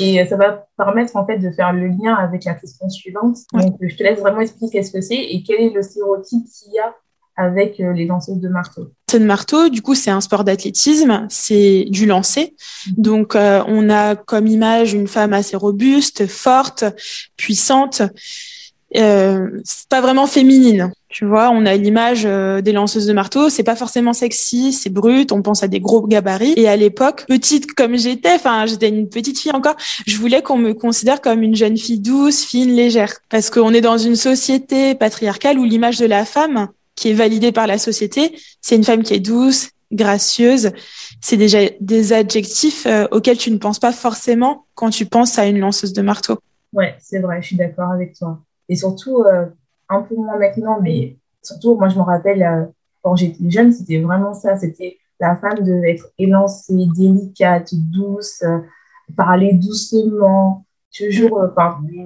Et 0.00 0.24
ça 0.24 0.36
va 0.38 0.66
permettre 0.78 1.14
en 1.16 1.26
fait 1.26 1.36
de 1.36 1.50
faire 1.50 1.74
le 1.74 1.88
lien 1.88 2.14
avec 2.14 2.44
la 2.46 2.54
question 2.54 2.88
suivante. 2.88 3.36
Ouais. 3.52 3.66
Donc 3.66 3.76
je 3.82 3.94
te 3.94 4.02
laisse 4.02 4.18
vraiment 4.20 4.40
expliquer 4.40 4.78
qu'est-ce 4.78 4.90
que 4.90 5.02
c'est 5.02 5.16
et 5.18 5.42
quel 5.46 5.60
est 5.60 5.68
le 5.68 5.82
stéréotype 5.82 6.46
qu'il 6.46 6.72
y 6.72 6.78
a 6.78 6.94
avec 7.36 7.80
euh, 7.80 7.92
les 7.92 8.06
lanceuses 8.06 8.38
de 8.38 8.48
marteau. 8.48 8.92
De 9.12 9.18
marteau, 9.18 9.68
du 9.68 9.82
coup, 9.82 9.94
c'est 9.94 10.10
un 10.10 10.20
sport 10.20 10.44
d'athlétisme, 10.44 11.26
c'est 11.28 11.86
du 11.88 12.06
lancer. 12.06 12.54
Donc, 12.96 13.36
euh, 13.36 13.62
on 13.66 13.90
a 13.90 14.16
comme 14.16 14.46
image 14.46 14.94
une 14.94 15.06
femme 15.06 15.32
assez 15.32 15.56
robuste, 15.56 16.26
forte, 16.26 16.84
puissante. 17.36 18.02
Euh, 18.96 19.48
c'est 19.64 19.88
pas 19.88 20.00
vraiment 20.00 20.26
féminine, 20.26 20.92
tu 21.08 21.24
vois. 21.24 21.50
On 21.50 21.64
a 21.64 21.74
l'image 21.76 22.22
euh, 22.26 22.60
des 22.60 22.72
lanceuses 22.72 23.06
de 23.06 23.12
marteau, 23.12 23.48
c'est 23.48 23.62
pas 23.62 23.76
forcément 23.76 24.12
sexy, 24.12 24.72
c'est 24.72 24.90
brut. 24.90 25.32
On 25.32 25.42
pense 25.42 25.62
à 25.62 25.68
des 25.68 25.80
gros 25.80 26.06
gabarits. 26.06 26.54
Et 26.56 26.68
à 26.68 26.76
l'époque, 26.76 27.24
petite 27.26 27.72
comme 27.72 27.96
j'étais, 27.96 28.34
enfin, 28.34 28.66
j'étais 28.66 28.88
une 28.88 29.08
petite 29.08 29.38
fille 29.38 29.52
encore. 29.52 29.76
Je 30.06 30.16
voulais 30.18 30.42
qu'on 30.42 30.58
me 30.58 30.74
considère 30.74 31.20
comme 31.20 31.42
une 31.42 31.54
jeune 31.54 31.76
fille 31.76 32.00
douce, 32.00 32.44
fine, 32.44 32.74
légère, 32.74 33.14
parce 33.30 33.50
qu'on 33.50 33.72
est 33.72 33.80
dans 33.80 33.98
une 33.98 34.16
société 34.16 34.94
patriarcale 34.94 35.58
où 35.58 35.64
l'image 35.64 35.98
de 35.98 36.06
la 36.06 36.24
femme 36.24 36.68
qui 37.02 37.10
est 37.10 37.14
validée 37.14 37.50
par 37.50 37.66
la 37.66 37.78
société, 37.78 38.32
c'est 38.60 38.76
une 38.76 38.84
femme 38.84 39.02
qui 39.02 39.14
est 39.14 39.18
douce, 39.18 39.70
gracieuse. 39.90 40.70
C'est 41.20 41.36
déjà 41.36 41.58
des 41.80 42.12
adjectifs 42.12 42.86
euh, 42.86 43.08
auxquels 43.10 43.38
tu 43.38 43.50
ne 43.50 43.58
penses 43.58 43.80
pas 43.80 43.90
forcément 43.90 44.66
quand 44.76 44.90
tu 44.90 45.04
penses 45.04 45.36
à 45.36 45.46
une 45.46 45.58
lanceuse 45.58 45.92
de 45.92 46.00
marteau. 46.00 46.38
Ouais, 46.72 46.94
c'est 47.00 47.18
vrai, 47.18 47.42
je 47.42 47.48
suis 47.48 47.56
d'accord 47.56 47.90
avec 47.90 48.14
toi. 48.14 48.38
Et 48.68 48.76
surtout, 48.76 49.24
euh, 49.24 49.46
un 49.88 50.02
peu 50.02 50.14
moins 50.14 50.38
maintenant, 50.38 50.78
mais 50.80 51.16
surtout, 51.42 51.74
moi, 51.74 51.88
je 51.88 51.96
me 51.96 52.02
rappelle, 52.02 52.44
euh, 52.44 52.66
quand 53.02 53.16
j'étais 53.16 53.50
jeune, 53.50 53.72
c'était 53.72 54.00
vraiment 54.00 54.32
ça. 54.32 54.56
C'était 54.56 54.98
la 55.18 55.34
femme 55.34 55.64
de 55.64 55.72
être 55.84 56.06
élancée, 56.18 56.86
délicate, 56.96 57.74
douce, 57.74 58.44
parler 59.16 59.54
doucement, 59.54 60.64
toujours, 60.96 61.48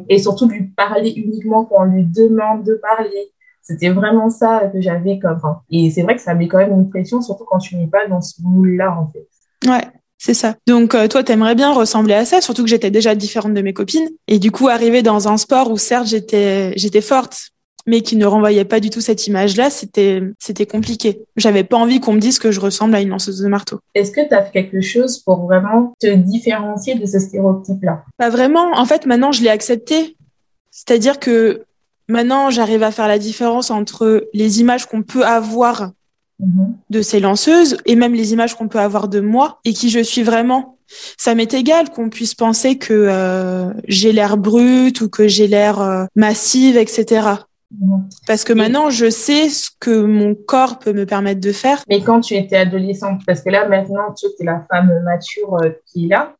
et 0.09 0.19
surtout 0.19 0.49
lui 0.49 0.69
parler 0.69 1.11
uniquement 1.11 1.67
quand 1.67 1.83
on 1.83 1.85
lui 1.85 2.05
demande 2.05 2.65
de 2.65 2.75
parler. 2.75 3.31
C'était 3.67 3.89
vraiment 3.89 4.31
ça 4.31 4.71
que 4.73 4.81
j'avais 4.81 5.19
comme. 5.19 5.41
et 5.71 5.91
c'est 5.91 6.03
vrai 6.03 6.15
que 6.15 6.23
ça 6.23 6.35
met 6.35 6.47
quand 6.47 6.59
même 6.59 6.73
une 6.73 6.89
pression, 6.89 7.21
surtout 7.21 7.45
quand 7.45 7.59
tu 7.59 7.75
n'es 7.77 7.89
pas 7.89 8.07
dans 8.07 8.21
ce 8.21 8.41
moule-là, 8.43 8.97
en 8.97 9.07
fait. 9.11 9.27
Ouais, 9.69 9.83
c'est 10.19 10.35
ça. 10.35 10.55
Donc 10.69 10.95
euh, 10.95 11.09
toi, 11.09 11.25
t'aimerais 11.25 11.57
bien 11.57 11.73
ressembler 11.73 12.15
à 12.15 12.25
ça, 12.25 12.41
surtout 12.41 12.63
que 12.63 12.69
j'étais 12.69 12.93
déjà 12.93 13.17
différente 13.17 13.55
de 13.55 13.63
mes 13.63 13.73
copines. 13.73 14.09
Et 14.29 14.39
du 14.39 14.53
coup, 14.53 14.69
arriver 14.69 15.03
dans 15.03 15.27
un 15.27 15.37
sport 15.37 15.71
où 15.73 15.79
certes 15.79 16.07
j'étais 16.07 16.75
j'étais 16.77 17.01
forte, 17.01 17.51
mais 17.87 18.03
qui 18.03 18.15
ne 18.15 18.25
renvoyait 18.25 18.65
pas 18.65 18.79
du 18.79 18.91
tout 18.91 19.01
cette 19.01 19.27
image-là, 19.27 19.69
c'était 19.69 20.23
c'était 20.39 20.67
compliqué. 20.67 21.23
J'avais 21.37 21.65
pas 21.65 21.77
envie 21.77 21.99
qu'on 21.99 22.13
me 22.13 22.21
dise 22.21 22.39
que 22.39 22.53
je 22.53 22.61
ressemble 22.61 22.95
à 22.95 23.01
une 23.01 23.09
lanceuse 23.09 23.41
de 23.41 23.49
marteau. 23.49 23.81
Est-ce 23.97 24.13
que 24.13 24.27
tu 24.27 24.33
as 24.33 24.45
fait 24.45 24.53
quelque 24.53 24.81
chose 24.81 25.19
pour 25.19 25.45
vraiment 25.45 25.93
te 26.01 26.15
différencier 26.15 26.95
de 26.95 27.05
ce 27.05 27.19
stéréotype-là? 27.19 28.05
Pas 28.17 28.31
vraiment. 28.31 28.77
En 28.77 28.85
fait, 28.85 29.07
maintenant, 29.07 29.33
je 29.33 29.43
l'ai 29.43 29.51
accepté. 29.51 30.17
C'est-à-dire 30.71 31.19
que 31.19 31.65
maintenant, 32.09 32.51
j'arrive 32.51 32.83
à 32.83 32.91
faire 32.91 33.09
la 33.09 33.19
différence 33.19 33.71
entre 33.71 34.29
les 34.33 34.61
images 34.61 34.87
qu'on 34.87 35.03
peut 35.03 35.25
avoir 35.25 35.91
Mhm. 36.39 36.77
de 36.91 37.01
ces 37.01 37.19
lanceuses 37.19 37.79
et 37.87 37.97
même 37.97 38.13
les 38.13 38.35
images 38.35 38.55
qu'on 38.57 38.69
peut 38.69 38.79
avoir 38.79 39.09
de 39.09 39.21
moi 39.21 39.59
et 39.65 39.73
qui 39.73 39.89
je 39.89 40.01
suis 40.01 40.23
vraiment. 40.23 40.77
Ça 41.17 41.35
m'est 41.35 41.55
égal 41.55 41.89
qu'on 41.91 42.11
puisse 42.11 42.35
penser 42.35 42.77
que 42.77 42.93
euh, 42.93 43.71
j'ai 43.89 44.13
l'air 44.13 44.37
brute 44.37 45.01
ou 45.01 45.09
que 45.09 45.27
j'ai 45.29 45.47
l'air 45.47 45.81
euh, 45.81 46.05
massive, 46.15 46.77
etc. 46.77 47.29
Mhm. 47.71 48.09
Parce 48.27 48.45
que 48.45 48.53
maintenant, 48.53 48.91
je 48.91 49.09
sais 49.09 49.49
ce 49.49 49.71
que 49.81 50.03
mon 50.05 50.35
corps 50.35 50.79
peut 50.79 50.93
me 50.93 51.07
permettre 51.07 51.41
de 51.41 51.53
faire. 51.53 51.83
Mais 51.89 52.03
quand 52.03 52.21
tu 52.21 52.35
étais 52.35 52.57
adolescente, 52.57 53.23
parce 53.27 53.41
que 53.41 53.49
là, 53.49 53.67
maintenant, 53.67 54.13
tu 54.15 54.27
es 54.27 54.45
la 54.45 54.65
femme 54.71 54.93
mature 55.05 55.57
euh, 55.63 55.71
qui 55.87 56.05
est 56.05 56.09
là. 56.09 56.37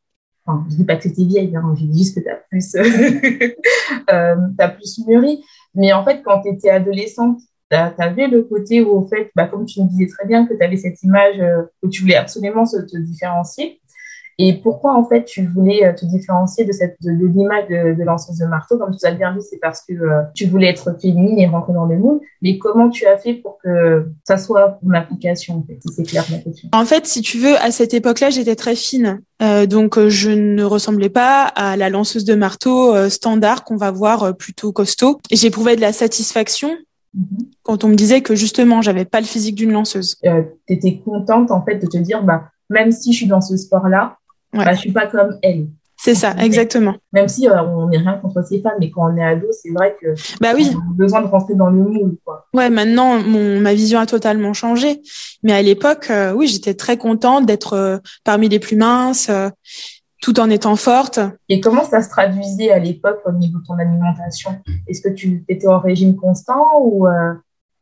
Enfin, 0.47 0.65
je 0.69 0.77
dis 0.77 0.85
pas 0.85 0.95
que 0.95 1.03
c'était 1.03 1.25
vieille, 1.25 1.53
hein, 1.55 1.75
je 1.77 1.85
dis 1.85 1.97
juste 1.97 2.15
que 2.15 2.21
tu 2.21 2.29
as 2.29 2.35
plus, 2.35 2.75
euh, 4.11 4.35
t'as 4.57 4.69
plus 4.69 4.99
mûri. 5.05 5.43
Mais 5.75 5.91
en 5.91 6.05
fait, 6.05 6.21
quand 6.23 6.41
tu 6.41 6.49
étais 6.49 6.69
adolescente, 6.69 7.39
tu 7.69 7.75
avais 7.75 8.27
le 8.27 8.43
côté 8.43 8.81
où, 8.81 8.91
au 8.91 9.07
fait, 9.07 9.29
bah, 9.35 9.47
comme 9.47 9.65
tu 9.65 9.81
me 9.81 9.89
disais 9.89 10.07
très 10.07 10.25
bien, 10.25 10.45
que 10.45 10.53
tu 10.53 10.63
avais 10.63 10.77
cette 10.77 11.03
image 11.03 11.39
euh, 11.39 11.63
que 11.83 11.89
tu 11.89 12.01
voulais 12.01 12.15
absolument 12.15 12.63
te 12.63 12.97
différencier. 12.97 13.81
Et 14.39 14.53
pourquoi, 14.53 14.95
en 14.95 15.03
fait, 15.03 15.25
tu 15.25 15.47
voulais 15.47 15.83
euh, 15.83 15.93
te 15.93 16.05
différencier 16.05 16.63
de 16.63 16.71
cette 16.71 16.97
de, 17.01 17.09
l'image 17.09 17.67
de, 17.69 17.97
de 17.97 18.03
lanceuse 18.03 18.37
de 18.37 18.45
marteau? 18.45 18.77
Comme 18.77 18.95
tu 18.95 19.05
as 19.07 19.11
bien 19.11 19.35
dit, 19.35 19.41
c'est 19.41 19.57
parce 19.57 19.81
que 19.81 19.93
euh, 19.93 20.21
tu 20.35 20.45
voulais 20.45 20.67
être 20.67 20.95
féminine 21.01 21.39
et 21.39 21.47
rentrer 21.47 21.73
dans 21.73 21.85
le 21.85 21.97
moule. 21.97 22.21
Mais 22.43 22.59
comment 22.59 22.89
tu 22.89 23.07
as 23.07 23.17
fait 23.17 23.33
pour 23.33 23.57
que 23.63 24.11
ça 24.23 24.37
soit 24.37 24.77
une 24.83 24.93
application, 24.93 25.55
en 25.55 25.63
fait, 25.63 25.79
si 25.81 25.91
c'est 25.91 26.03
clair 26.03 26.23
ma 26.29 26.37
question? 26.37 26.69
En 26.71 26.85
fait, 26.85 27.07
si 27.07 27.21
tu 27.21 27.39
veux, 27.39 27.57
à 27.57 27.71
cette 27.71 27.95
époque-là, 27.95 28.29
j'étais 28.29 28.55
très 28.55 28.75
fine. 28.75 29.21
Euh, 29.41 29.65
donc, 29.65 29.99
je 30.07 30.29
ne 30.29 30.63
ressemblais 30.63 31.09
pas 31.09 31.43
à 31.43 31.75
la 31.75 31.89
lanceuse 31.89 32.25
de 32.25 32.35
marteau 32.35 33.09
standard 33.09 33.63
qu'on 33.63 33.75
va 33.75 33.89
voir 33.89 34.37
plutôt 34.37 34.71
costaud. 34.71 35.19
Et 35.31 35.35
j'éprouvais 35.35 35.75
de 35.75 35.81
la 35.81 35.93
satisfaction 35.93 36.77
mhm. 37.15 37.25
quand 37.63 37.83
on 37.83 37.87
me 37.87 37.95
disait 37.95 38.21
que 38.21 38.35
justement, 38.35 38.83
j'avais 38.83 39.05
pas 39.05 39.19
le 39.19 39.25
physique 39.25 39.55
d'une 39.55 39.71
lanceuse. 39.71 40.17
Euh, 40.25 40.43
tu 40.67 40.73
étais 40.75 41.01
contente, 41.03 41.49
en 41.49 41.63
fait, 41.65 41.79
de 41.79 41.87
te 41.87 41.97
dire, 41.97 42.21
bah, 42.21 42.51
même 42.69 42.91
si 42.91 43.13
je 43.13 43.17
suis 43.17 43.27
dans 43.27 43.41
ce 43.41 43.57
sport-là, 43.57 44.17
Ouais. 44.53 44.65
Bah, 44.65 44.73
je 44.73 44.79
suis 44.79 44.91
pas 44.91 45.07
comme 45.07 45.37
elle. 45.41 45.67
C'est 45.99 46.13
ça, 46.13 46.35
exactement. 46.37 46.95
Même 47.11 47.27
si 47.27 47.49
euh, 47.49 47.63
on 47.63 47.87
n'est 47.87 47.97
rien 47.97 48.13
contre 48.13 48.43
ces 48.45 48.61
femmes, 48.61 48.75
mais 48.79 48.91
quand 48.91 49.11
on 49.11 49.17
est 49.17 49.23
ado, 49.23 49.47
c'est 49.51 49.71
vrai 49.71 49.97
que 49.99 50.13
bah 50.39 50.51
oui. 50.53 50.71
on 50.75 50.91
a 50.91 50.93
besoin 50.93 51.21
de 51.21 51.27
rentrer 51.27 51.55
dans 51.55 51.71
le 51.71 51.81
moule. 51.81 52.17
Quoi. 52.23 52.45
Ouais, 52.53 52.69
maintenant, 52.69 53.19
mon, 53.19 53.59
ma 53.59 53.73
vision 53.73 53.99
a 53.99 54.05
totalement 54.05 54.53
changé. 54.53 55.01
Mais 55.41 55.53
à 55.53 55.61
l'époque, 55.63 56.07
euh, 56.11 56.33
oui, 56.33 56.47
j'étais 56.47 56.75
très 56.75 56.97
contente 56.97 57.47
d'être 57.47 57.73
euh, 57.73 57.97
parmi 58.23 58.47
les 58.47 58.59
plus 58.59 58.75
minces, 58.75 59.31
tout 60.21 60.39
en 60.39 60.51
étant 60.51 60.75
forte. 60.75 61.19
Et 61.49 61.59
comment 61.61 61.83
ça 61.83 62.03
se 62.03 62.09
traduisait 62.09 62.69
à 62.69 62.77
l'époque 62.77 63.21
au 63.25 63.31
niveau 63.31 63.57
de 63.57 63.65
ton 63.65 63.79
alimentation? 63.79 64.51
Est-ce 64.87 65.01
que 65.01 65.09
tu 65.09 65.45
étais 65.49 65.67
en 65.67 65.79
régime 65.79 66.15
constant 66.15 66.63
ou 66.79 67.07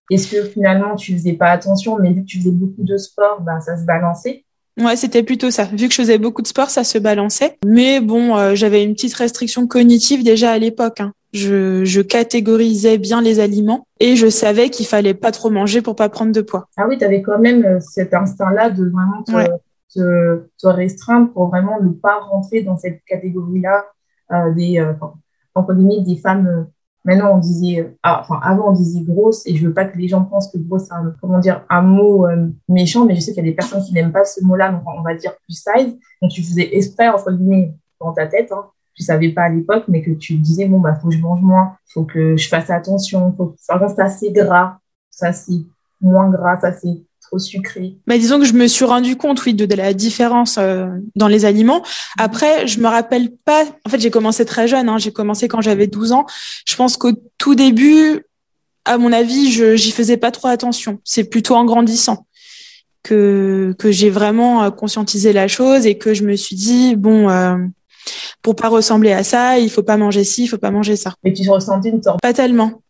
est-ce 0.10 0.32
que 0.32 0.44
finalement 0.44 0.96
tu 0.96 1.14
faisais 1.14 1.34
pas 1.34 1.50
attention, 1.50 1.98
mais 2.00 2.14
vu 2.14 2.22
que 2.22 2.28
tu 2.28 2.38
faisais 2.38 2.52
beaucoup 2.52 2.84
de 2.84 2.96
sport, 2.98 3.42
bah, 3.42 3.60
ça 3.60 3.78
se 3.78 3.86
balançait? 3.86 4.45
Ouais, 4.78 4.96
c'était 4.96 5.24
plutôt 5.24 5.52
ça. 5.52 5.64
Vu 5.66 5.88
que 5.88 5.94
je 5.94 6.02
faisais 6.02 6.18
beaucoup 6.18 6.42
de 6.42 6.48
sport, 6.48 6.70
ça 6.70 6.84
se 6.84 6.98
balançait. 6.98 7.58
Mais 7.66 8.02
bon, 8.02 8.36
euh, 8.36 8.56
j'avais 8.56 8.84
une 8.84 8.94
petite 8.94 9.14
restriction 9.14 9.68
cognitive 9.68 10.24
déjà 10.24 10.52
à 10.52 10.58
l'époque. 10.58 11.00
Hein. 11.00 11.14
Je, 11.34 11.84
je, 11.84 12.02
catégorisais 12.02 12.98
bien 12.98 13.22
les 13.22 13.42
aliments 13.42 13.88
et 14.00 14.16
je 14.16 14.28
savais 14.30 14.70
qu'il 14.70 14.86
fallait 14.86 15.14
pas 15.14 15.32
trop 15.32 15.50
manger 15.50 15.82
pour 15.82 15.96
pas 15.96 16.08
prendre 16.08 16.32
de 16.32 16.42
poids. 16.42 16.70
Ah 16.78 16.88
oui, 16.88 16.98
tu 16.98 17.04
avais 17.04 17.22
quand 17.22 17.40
même 17.40 17.66
euh, 17.66 17.80
cet 17.82 18.14
instinct-là 18.14 18.70
de 18.70 18.86
vraiment 18.90 19.22
te, 19.24 19.50
te, 19.94 20.48
te, 20.58 20.68
restreindre 20.68 21.34
pour 21.34 21.50
vraiment 21.50 21.82
ne 21.82 21.90
pas 21.90 22.20
rentrer 22.20 22.62
dans 22.62 22.78
cette 22.78 23.04
catégorie-là 23.06 23.86
euh, 24.32 24.54
des, 24.54 24.80
euh, 24.80 24.94
entre 25.56 25.74
guillemets, 25.74 26.02
des 26.02 26.16
femmes 26.16 26.68
Maintenant, 27.06 27.36
on 27.36 27.38
disait, 27.38 27.96
ah, 28.02 28.22
enfin, 28.22 28.40
avant, 28.42 28.70
on 28.70 28.74
disait 28.74 29.02
grosse, 29.02 29.46
et 29.46 29.56
je 29.56 29.68
veux 29.68 29.74
pas 29.74 29.86
que 29.86 29.98
les 29.98 30.08
gens 30.08 30.24
pensent 30.24 30.52
que 30.52 30.58
grosse, 30.58 30.86
c'est 30.88 30.94
un, 30.94 31.14
comment 31.22 31.38
dire, 31.38 31.64
un 31.70 31.84
mot 31.84 32.28
euh, 32.28 32.48
méchant, 32.68 33.06
mais 33.06 33.16
je 33.16 33.22
sais 33.22 33.32
qu'il 33.32 33.46
y 33.46 33.48
a 33.48 33.52
des 33.52 33.56
personnes 33.56 33.84
qui 33.84 33.94
n'aiment 33.94 34.12
pas 34.12 34.26
ce 34.26 34.44
mot-là, 34.44 34.72
donc 34.72 34.82
on 34.88 35.04
va 35.04 35.14
dire 35.14 35.34
plus 35.44 35.54
size. 35.54 35.96
Donc, 36.22 36.32
tu 36.32 36.42
faisais 36.42 36.76
exprès, 36.76 37.08
entre 37.10 37.32
guillemets, 37.32 37.74
dans 38.02 38.12
ta 38.12 38.26
tête, 38.26 38.52
hein, 38.52 38.66
tu 38.96 39.04
savais 39.04 39.30
pas 39.30 39.44
à 39.44 39.50
l'époque, 39.50 39.84
mais 39.88 40.02
que 40.02 40.12
tu 40.12 40.34
disais, 40.36 40.66
bon, 40.66 40.80
bah, 40.80 40.96
faut 40.96 41.10
que 41.10 41.16
je 41.16 41.22
mange 41.22 41.42
moins, 41.42 41.76
faut 41.94 42.06
que 42.06 42.36
je 42.38 42.48
fasse 42.48 42.72
attention, 42.72 43.34
faut 43.38 43.48
que, 43.48 43.58
par 43.68 43.80
contre, 43.80 43.96
ça, 43.96 44.10
c'est 44.10 44.32
gras, 44.32 44.80
ça, 45.12 45.32
c'est 45.32 45.62
moins 46.02 46.30
gras, 46.30 46.58
ça, 46.60 46.72
c'est 46.72 47.04
trop 47.28 47.40
sucré. 47.40 47.96
Bah, 48.08 48.18
disons 48.18 48.40
que 48.40 48.46
je 48.46 48.54
me 48.54 48.68
suis 48.68 48.86
rendu 48.86 49.16
compte, 49.16 49.44
oui, 49.46 49.54
de, 49.54 49.74
la 49.76 49.94
différence 49.94 50.58
euh, 50.58 50.88
dans 51.16 51.28
les 51.28 51.46
aliments. 51.46 51.84
Après, 52.18 52.68
je 52.68 52.80
me 52.80 52.88
rappelle 52.88 53.32
pas. 53.46 53.66
En 53.86 53.90
fait, 53.90 54.00
j'ai 54.00 54.12
commencé 54.12 54.46
très 54.46 54.68
jeune. 54.68 54.90
Hein, 54.90 54.98
j'ai 54.98 55.12
commencé 55.12 55.48
quand 55.48 55.62
j'avais 55.62 55.88
12 55.88 56.12
ans. 56.12 56.26
Je 56.66 56.76
pense 56.76 56.98
qu'au 56.98 57.12
tout 57.38 57.56
début, 57.56 58.26
à 58.86 58.98
mon 58.98 59.12
avis, 59.12 59.52
je 59.52 59.76
j'y 59.76 59.92
faisais 59.92 60.18
pas 60.18 60.32
trop 60.32 60.48
attention. 60.48 61.00
C'est 61.04 61.26
plutôt 61.26 61.56
en 61.56 61.66
grandissant 61.66 62.28
que 63.04 63.76
que 63.78 63.92
j'ai 63.92 64.10
vraiment 64.10 64.64
euh, 64.64 64.70
conscientisé 64.72 65.34
la 65.34 65.48
chose 65.48 65.86
et 65.86 65.98
que 65.98 66.14
je 66.14 66.24
me 66.24 66.36
suis 66.36 66.56
dit 66.56 66.96
bon. 66.96 67.30
Euh, 67.30 67.58
pour 68.44 68.56
pas 68.56 68.70
ressembler 68.70 69.12
à 69.12 69.24
ça, 69.24 69.58
il 69.58 69.72
faut 69.72 69.82
pas 69.82 69.98
manger 69.98 70.24
ci, 70.24 70.44
il 70.44 70.48
faut 70.48 70.60
pas 70.60 70.70
manger 70.70 70.96
ça. 70.96 71.16
Mais 71.24 71.34
tu 71.34 71.50
ressentais 71.50 71.90
une 71.90 72.04
sorte 72.04 72.22
Pas 72.22 72.34
tellement. 72.34 72.84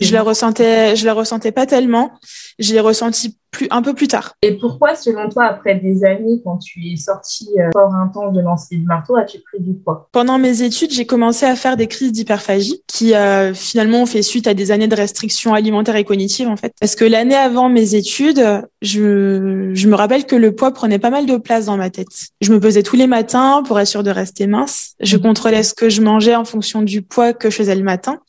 Je 0.00 0.12
la 0.12 0.22
ressentais, 0.22 0.96
je 0.96 1.04
la 1.06 1.12
ressentais 1.12 1.52
pas 1.52 1.66
tellement. 1.66 2.12
Je 2.58 2.72
l'ai 2.72 2.80
ressenti 2.80 3.36
plus, 3.50 3.66
un 3.70 3.82
peu 3.82 3.94
plus 3.94 4.06
tard. 4.06 4.34
Et 4.42 4.52
pourquoi, 4.58 4.94
selon 4.94 5.28
toi, 5.28 5.44
après 5.46 5.74
des 5.76 6.04
années, 6.04 6.40
quand 6.44 6.58
tu 6.58 6.92
es 6.92 6.96
sorti 6.96 7.48
euh, 7.58 7.70
fort 7.72 7.94
intense 7.94 8.32
de 8.32 8.40
lancer 8.40 8.76
de 8.76 8.84
marteau, 8.84 9.16
as-tu 9.16 9.38
pris 9.40 9.60
du 9.60 9.74
poids? 9.74 10.08
Pendant 10.12 10.38
mes 10.38 10.62
études, 10.62 10.92
j'ai 10.92 11.06
commencé 11.06 11.46
à 11.46 11.56
faire 11.56 11.76
des 11.76 11.88
crises 11.88 12.12
d'hyperphagie 12.12 12.82
qui 12.86 13.14
euh, 13.14 13.54
finalement 13.54 14.02
ont 14.02 14.06
fait 14.06 14.22
suite 14.22 14.46
à 14.46 14.54
des 14.54 14.70
années 14.70 14.88
de 14.88 14.94
restrictions 14.94 15.54
alimentaires 15.54 15.96
et 15.96 16.04
cognitives 16.04 16.48
en 16.48 16.56
fait. 16.56 16.72
Parce 16.80 16.94
que 16.94 17.04
l'année 17.04 17.36
avant 17.36 17.68
mes 17.68 17.94
études, 17.94 18.44
je, 18.82 19.70
je 19.72 19.88
me 19.88 19.94
rappelle 19.94 20.26
que 20.26 20.36
le 20.36 20.54
poids 20.54 20.72
prenait 20.72 20.98
pas 20.98 21.10
mal 21.10 21.26
de 21.26 21.36
place 21.36 21.66
dans 21.66 21.76
ma 21.76 21.90
tête. 21.90 22.28
Je 22.40 22.52
me 22.52 22.60
pesais 22.60 22.82
tous 22.82 22.96
les 22.96 23.06
matins 23.06 23.62
pour 23.66 23.80
être 23.80 23.88
sûre 23.88 24.02
de 24.04 24.10
rester 24.10 24.46
mince. 24.46 24.94
Je 25.00 25.16
mmh. 25.16 25.20
contrôlais 25.22 25.62
ce 25.62 25.74
que 25.74 25.88
je 25.88 26.02
mangeais 26.02 26.36
en 26.36 26.44
fonction 26.44 26.82
du 26.82 27.02
poids 27.02 27.32
que 27.32 27.50
je 27.50 27.56
faisais 27.56 27.74
le 27.74 27.82
matin. 27.82 28.20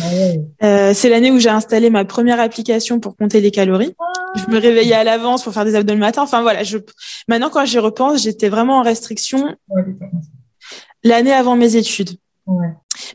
Ah 0.00 0.04
euh, 0.62 0.94
c'est 0.94 1.08
l'année 1.08 1.30
où 1.30 1.38
j'ai 1.38 1.48
installé 1.48 1.90
ma 1.90 2.04
première 2.04 2.40
application 2.40 3.00
pour 3.00 3.16
compter 3.16 3.40
les 3.40 3.50
calories. 3.50 3.94
Je 4.34 4.50
me 4.50 4.58
réveillais 4.58 4.94
à 4.94 5.04
l'avance 5.04 5.44
pour 5.44 5.52
faire 5.52 5.64
des 5.64 5.74
abdos 5.74 5.94
le 5.94 6.00
matin. 6.00 6.22
Enfin 6.22 6.42
voilà, 6.42 6.62
je... 6.62 6.78
maintenant 7.28 7.50
quand 7.50 7.64
j'y 7.64 7.78
repense, 7.78 8.22
j'étais 8.22 8.48
vraiment 8.48 8.78
en 8.78 8.82
restriction 8.82 9.54
l'année 11.02 11.32
avant 11.32 11.56
mes 11.56 11.76
études. 11.76 12.10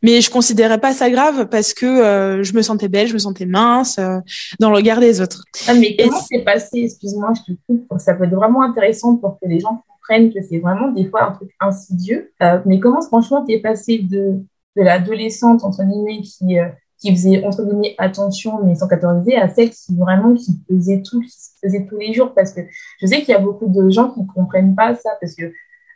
Mais 0.01 0.21
je 0.21 0.31
considérais 0.31 0.79
pas 0.79 0.93
ça 0.93 1.09
grave 1.09 1.49
parce 1.49 1.73
que 1.73 1.85
euh, 1.85 2.43
je 2.43 2.53
me 2.53 2.61
sentais 2.61 2.87
belle, 2.87 3.07
je 3.07 3.13
me 3.13 3.19
sentais 3.19 3.45
mince 3.45 3.99
euh, 3.99 4.17
dans 4.59 4.69
le 4.69 4.75
regard 4.75 4.99
des 4.99 5.21
autres. 5.21 5.43
Ah, 5.67 5.75
mais 5.75 5.95
comment 5.95 6.19
c'est 6.19 6.43
passé? 6.43 6.81
Excuse-moi, 6.81 7.33
je 7.35 7.53
te 7.53 7.59
coupe. 7.67 7.85
Ça 7.99 8.15
peut 8.15 8.23
être 8.23 8.33
vraiment 8.33 8.63
intéressant 8.63 9.17
pour 9.17 9.37
que 9.39 9.47
les 9.47 9.59
gens 9.59 9.83
comprennent 9.87 10.33
que 10.33 10.39
c'est 10.41 10.57
vraiment 10.57 10.89
des 10.91 11.07
fois 11.07 11.25
un 11.25 11.31
truc 11.33 11.51
insidieux. 11.59 12.31
mais 12.65 12.79
comment 12.79 13.01
franchement 13.01 13.45
t'es 13.45 13.59
passé 13.59 13.99
de 13.99 14.41
de 14.75 14.83
l'adolescente, 14.83 15.63
entre 15.63 15.83
guillemets, 15.83 16.21
qui, 16.21 16.59
euh, 16.59 16.69
qui 16.97 17.11
faisait, 17.11 17.43
entre 17.45 17.63
guillemets, 17.63 17.95
attention, 17.97 18.63
mais 18.63 18.75
sans 18.75 18.87
catégoriser, 18.87 19.35
à 19.35 19.47
celle 19.49 19.69
qui 19.71 19.95
vraiment, 19.95 20.33
qui 20.35 20.51
faisait 20.69 21.01
tout, 21.01 21.21
qui 21.21 21.31
faisait 21.63 21.85
tous 21.85 21.97
les 21.97 22.13
jours. 22.13 22.33
Parce 22.33 22.53
que 22.53 22.61
je 23.01 23.07
sais 23.07 23.19
qu'il 23.19 23.29
y 23.29 23.33
a 23.33 23.39
beaucoup 23.39 23.67
de 23.67 23.89
gens 23.89 24.11
qui 24.11 24.25
comprennent 24.27 24.75
pas 24.75 24.95
ça, 24.95 25.11
parce 25.19 25.35
que 25.35 25.51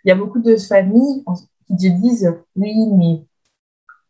il 0.05 0.09
y 0.09 0.11
a 0.11 0.15
beaucoup 0.15 0.39
de 0.39 0.57
familles 0.57 1.23
qui 1.67 1.77
te 1.77 1.87
disent, 2.01 2.33
oui, 2.55 2.73
mais 2.97 3.25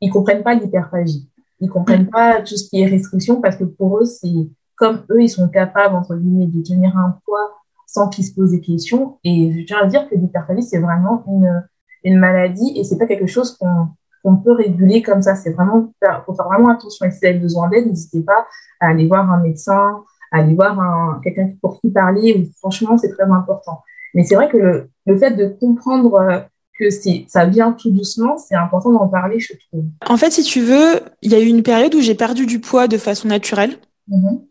ils 0.01 0.09
comprennent 0.09 0.43
pas 0.43 0.55
l'hyperphagie. 0.55 1.29
Ils 1.59 1.69
comprennent 1.69 2.09
pas 2.09 2.41
tout 2.41 2.57
ce 2.57 2.67
qui 2.67 2.81
est 2.81 2.85
restriction, 2.85 3.41
parce 3.41 3.55
que 3.55 3.63
pour 3.63 3.99
eux, 3.99 4.05
c'est 4.05 4.49
comme 4.75 5.05
eux, 5.11 5.21
ils 5.21 5.29
sont 5.29 5.47
capables, 5.49 5.95
entre 5.95 6.15
guillemets, 6.15 6.47
de 6.47 6.61
tenir 6.63 6.97
un 6.97 7.19
poids 7.25 7.51
sans 7.87 8.09
qu'ils 8.09 8.25
se 8.25 8.33
posent 8.33 8.51
des 8.51 8.61
questions. 8.61 9.19
Et 9.23 9.51
je 9.51 9.65
tiens 9.65 9.77
à 9.83 9.85
dire 9.85 10.09
que 10.09 10.15
l'hyperphagie, 10.15 10.63
c'est 10.63 10.79
vraiment 10.79 11.23
une, 11.27 11.63
une 12.03 12.17
maladie 12.17 12.73
et 12.75 12.83
c'est 12.83 12.97
pas 12.97 13.05
quelque 13.05 13.27
chose 13.27 13.55
qu'on 13.55 13.89
qu'on 14.23 14.37
peut 14.37 14.53
réguler 14.53 15.01
comme 15.01 15.21
ça. 15.21 15.35
C'est 15.35 15.51
vraiment, 15.51 15.91
faut 16.25 16.33
faire 16.33 16.47
vraiment 16.47 16.69
attention. 16.69 17.05
Et 17.05 17.11
si 17.11 17.19
vous 17.19 17.25
avez 17.27 17.39
besoin 17.39 17.69
d'aide, 17.69 17.87
n'hésitez 17.87 18.21
pas 18.21 18.47
à 18.79 18.87
aller 18.87 19.07
voir 19.07 19.29
un 19.29 19.41
médecin, 19.41 20.03
à 20.31 20.39
aller 20.39 20.55
voir 20.55 20.79
un, 20.79 21.19
quelqu'un 21.23 21.49
pour 21.61 21.79
qui 21.79 21.89
parler. 21.91 22.49
Franchement, 22.59 22.97
c'est 22.97 23.09
très 23.09 23.29
important. 23.29 23.81
Mais 24.13 24.23
c'est 24.23 24.35
vrai 24.35 24.49
que 24.49 24.57
le, 24.57 24.89
le, 25.05 25.17
fait 25.17 25.31
de 25.31 25.47
comprendre 25.47 26.13
euh, 26.15 26.39
que 26.79 26.89
c'est, 26.89 27.25
ça 27.27 27.45
vient 27.45 27.71
tout 27.73 27.91
doucement, 27.91 28.37
c'est 28.37 28.55
important 28.55 28.91
d'en 28.91 29.07
parler, 29.07 29.39
je 29.39 29.53
trouve. 29.67 29.85
En 30.07 30.17
fait, 30.17 30.31
si 30.31 30.43
tu 30.43 30.61
veux, 30.61 31.01
il 31.21 31.31
y 31.31 31.35
a 31.35 31.39
eu 31.39 31.47
une 31.47 31.63
période 31.63 31.93
où 31.95 32.01
j'ai 32.01 32.15
perdu 32.15 32.45
du 32.45 32.59
poids 32.59 32.87
de 32.87 32.97
façon 32.97 33.27
naturelle. 33.27 33.77
Mm-hmm. 34.09 34.41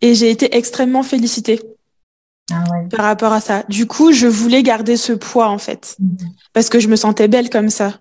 Et 0.00 0.14
j'ai 0.14 0.30
été 0.30 0.56
extrêmement 0.56 1.02
félicitée. 1.02 1.60
Ah 2.52 2.64
ouais. 2.72 2.88
Par 2.88 3.04
rapport 3.04 3.32
à 3.32 3.40
ça. 3.40 3.62
Du 3.68 3.86
coup, 3.86 4.12
je 4.12 4.26
voulais 4.26 4.62
garder 4.62 4.96
ce 4.96 5.12
poids, 5.12 5.48
en 5.48 5.58
fait. 5.58 5.96
Mm-hmm. 6.00 6.26
Parce 6.52 6.68
que 6.68 6.80
je 6.80 6.88
me 6.88 6.96
sentais 6.96 7.28
belle 7.28 7.50
comme 7.50 7.70
ça 7.70 8.00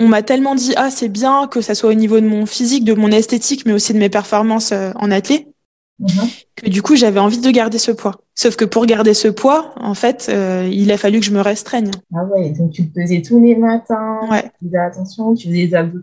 on 0.00 0.08
m'a 0.08 0.22
tellement 0.22 0.54
dit 0.54 0.74
ah 0.76 0.90
c'est 0.90 1.08
bien 1.08 1.46
que 1.46 1.60
ça 1.60 1.74
soit 1.74 1.90
au 1.90 1.94
niveau 1.94 2.20
de 2.20 2.26
mon 2.26 2.46
physique, 2.46 2.84
de 2.84 2.94
mon 2.94 3.10
esthétique, 3.10 3.64
mais 3.66 3.72
aussi 3.72 3.92
de 3.92 3.98
mes 3.98 4.10
performances 4.10 4.72
euh, 4.72 4.92
en 4.96 5.10
athlète, 5.10 5.46
mhm. 5.98 6.28
que 6.56 6.68
du 6.68 6.82
coup 6.82 6.96
j'avais 6.96 7.20
envie 7.20 7.40
de 7.40 7.50
garder 7.50 7.78
ce 7.78 7.92
poids. 7.92 8.20
Sauf 8.34 8.56
que 8.56 8.66
pour 8.66 8.84
garder 8.84 9.14
ce 9.14 9.28
poids, 9.28 9.72
en 9.76 9.94
fait, 9.94 10.26
euh, 10.28 10.68
il 10.70 10.92
a 10.92 10.98
fallu 10.98 11.20
que 11.20 11.24
je 11.24 11.30
me 11.30 11.40
restreigne. 11.40 11.90
Ah 12.14 12.24
ouais, 12.24 12.50
donc 12.50 12.70
tu 12.70 12.86
te 12.86 12.94
pesais 12.94 13.22
tous 13.22 13.42
les 13.42 13.56
matins. 13.56 14.20
Ouais. 14.30 14.50
Tu 14.60 14.66
faisais 14.66 14.78
attention, 14.78 15.34
tu 15.34 15.48
faisais 15.48 15.68
des 15.68 15.74
abdos. 15.74 16.00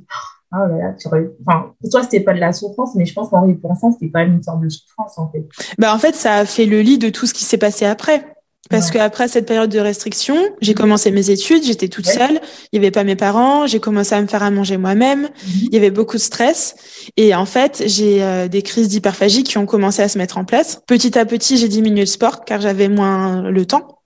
Oh 0.52 0.68
là 0.68 0.78
là, 0.78 0.94
tu 0.94 1.08
enfin, 1.08 1.74
pour 1.80 1.90
toi, 1.90 2.04
c'était 2.04 2.20
pas 2.20 2.34
de 2.34 2.40
la 2.40 2.54
souffrance, 2.54 2.94
mais 2.96 3.06
je 3.06 3.14
pense 3.14 3.30
qu'en 3.30 3.42
repensant, 3.42 3.92
c'était 3.92 4.12
pas 4.12 4.22
une 4.22 4.42
sorte 4.42 4.62
de 4.62 4.70
souffrance, 4.70 5.18
en 5.18 5.32
fait. 5.32 5.48
Bah, 5.80 5.94
en 5.94 5.98
fait, 5.98 6.14
ça 6.14 6.36
a 6.36 6.46
fait 6.46 6.68
le 6.68 6.82
lit 6.82 7.00
de 7.00 7.10
tout 7.10 7.26
ce 7.26 7.34
qui 7.34 7.44
s'est 7.44 7.58
passé 7.58 7.86
après. 7.86 8.24
Parce 8.70 8.92
que 8.92 8.98
qu'après 8.98 9.28
cette 9.28 9.46
période 9.46 9.70
de 9.70 9.80
restriction, 9.80 10.38
j'ai 10.62 10.74
commencé 10.74 11.12
mes 11.12 11.30
études, 11.30 11.64
j'étais 11.64 11.90
toute 11.90 12.08
seule, 12.08 12.40
il 12.72 12.78
y 12.78 12.80
avait 12.80 12.92
pas 12.92 13.04
mes 13.04 13.16
parents, 13.16 13.68
j'ai 13.68 13.80
commencé 13.80 14.16
à 14.16 14.22
me 14.22 14.28
faire 14.28 14.42
à 14.42 14.52
manger 14.52 14.78
moi-même, 14.78 15.24
mhm. 15.24 15.30
il 15.64 15.74
y 15.74 15.78
avait 15.78 15.92
beaucoup 15.92 16.16
de 16.16 16.22
stress. 16.22 16.76
Et 17.18 17.36
en 17.36 17.46
fait, 17.46 17.84
j'ai 17.86 18.24
euh, 18.24 18.48
des 18.48 18.62
crises 18.62 18.88
d'hyperphagie 18.88 19.44
qui 19.44 19.58
ont 19.58 19.66
commencé 19.66 20.02
à 20.02 20.08
se 20.08 20.18
mettre 20.18 20.38
en 20.38 20.46
place. 20.46 20.82
Petit 20.88 21.18
à 21.20 21.26
petit, 21.26 21.58
j'ai 21.58 21.68
diminué 21.68 22.02
le 22.02 22.08
sport 22.08 22.46
car 22.46 22.62
j'avais 22.62 22.88
moins 22.88 23.42
le 23.50 23.66
temps. 23.66 24.00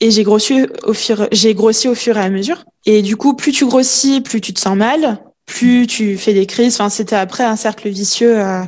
Et 0.00 0.10
j'ai 0.10 0.24
grossi 0.24 0.66
au 0.82 0.92
fur 0.92 1.28
j'ai 1.30 1.54
grossi 1.54 1.88
au 1.88 1.94
fur 1.94 2.18
et 2.18 2.20
à 2.20 2.28
mesure. 2.28 2.64
Et 2.86 3.02
du 3.02 3.16
coup, 3.16 3.34
plus 3.34 3.52
tu 3.52 3.66
grossis, 3.66 4.20
plus 4.20 4.40
tu 4.40 4.52
te 4.52 4.60
sens 4.60 4.76
mal, 4.76 5.18
plus 5.46 5.86
tu 5.86 6.18
fais 6.18 6.34
des 6.34 6.46
crises, 6.46 6.74
enfin 6.74 6.90
c'était 6.90 7.16
après 7.16 7.44
un 7.44 7.56
cercle 7.56 7.88
vicieux 7.88 8.38
euh, 8.40 8.62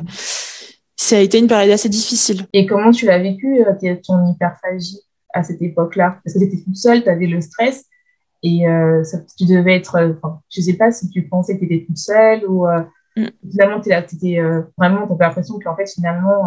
ça 1.01 1.17
a 1.17 1.19
été 1.19 1.39
une 1.39 1.47
période 1.47 1.71
assez 1.71 1.89
difficile. 1.89 2.45
Et 2.53 2.67
comment 2.67 2.91
tu 2.91 3.07
l'as 3.07 3.17
vécu, 3.17 3.61
euh, 3.61 3.95
ton 4.05 4.31
hyperphagie? 4.31 4.99
À 5.33 5.43
cette 5.43 5.61
époque-là 5.61 6.19
Parce 6.23 6.33
que 6.33 6.39
tu 6.39 6.45
étais 6.45 6.63
toute 6.63 6.75
seule, 6.75 7.03
tu 7.03 7.09
avais 7.09 7.27
le 7.27 7.41
stress 7.41 7.85
et 8.43 8.67
euh, 8.67 9.03
ça, 9.03 9.19
tu 9.37 9.45
devais 9.45 9.75
être. 9.75 9.95
Euh, 9.95 10.13
enfin, 10.21 10.41
je 10.49 10.61
sais 10.61 10.73
pas 10.73 10.91
si 10.91 11.09
tu 11.09 11.27
pensais 11.27 11.55
que 11.55 11.65
tu 11.65 11.73
étais 11.73 11.85
toute 11.85 11.97
seule 11.97 12.45
ou 12.47 12.67
euh, 12.67 12.81
mm. 13.15 13.27
finalement, 13.49 13.81
tu 13.81 13.91
étais 13.91 14.39
euh, 14.39 14.63
vraiment, 14.77 15.05
tu 15.05 15.13
avais 15.13 15.25
l'impression 15.25 15.59
qu'en 15.59 15.75
fait, 15.75 15.87
finalement, 15.87 16.43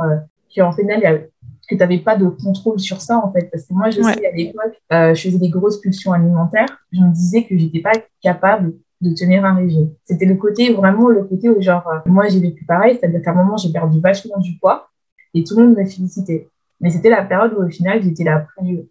qu'en 0.54 0.72
final, 0.72 1.28
que 1.68 1.74
tu 1.74 1.76
n'avais 1.76 1.98
pas 1.98 2.16
de 2.16 2.28
contrôle 2.28 2.80
sur 2.80 3.00
ça, 3.00 3.18
en 3.18 3.32
fait. 3.32 3.48
Parce 3.50 3.64
que 3.64 3.74
moi, 3.74 3.90
je 3.90 4.02
sais, 4.02 4.26
à 4.26 4.32
l'époque, 4.32 4.74
je 4.90 5.20
faisais 5.20 5.38
des 5.38 5.50
grosses 5.50 5.80
pulsions 5.80 6.12
alimentaires. 6.12 6.84
Je 6.92 7.00
me 7.00 7.12
disais 7.12 7.44
que 7.44 7.56
j'étais 7.56 7.80
pas 7.80 7.92
capable 8.20 8.74
de 9.00 9.14
tenir 9.14 9.44
un 9.44 9.54
régime. 9.54 9.90
C'était 10.04 10.26
le 10.26 10.36
côté, 10.36 10.72
vraiment 10.72 11.08
le 11.08 11.24
côté 11.24 11.48
où, 11.48 11.60
genre, 11.60 11.88
moi, 12.06 12.28
j'ai 12.28 12.40
vécu 12.40 12.64
pareil, 12.64 12.98
c'est-à-dire 12.98 13.22
qu'à 13.22 13.30
un 13.30 13.34
moment, 13.34 13.56
j'ai 13.56 13.70
perdu 13.70 14.00
vachement 14.00 14.38
du 14.38 14.58
poids 14.58 14.88
et 15.32 15.44
tout 15.44 15.56
le 15.56 15.66
monde 15.66 15.76
me 15.76 15.84
félicitait. 15.84 16.48
Mais 16.84 16.90
c'était 16.90 17.08
la 17.08 17.24
période 17.24 17.54
où, 17.54 17.64
au 17.64 17.68
final, 17.70 18.02
j'étais 18.02 18.24
la 18.24 18.46
plus 18.58 18.86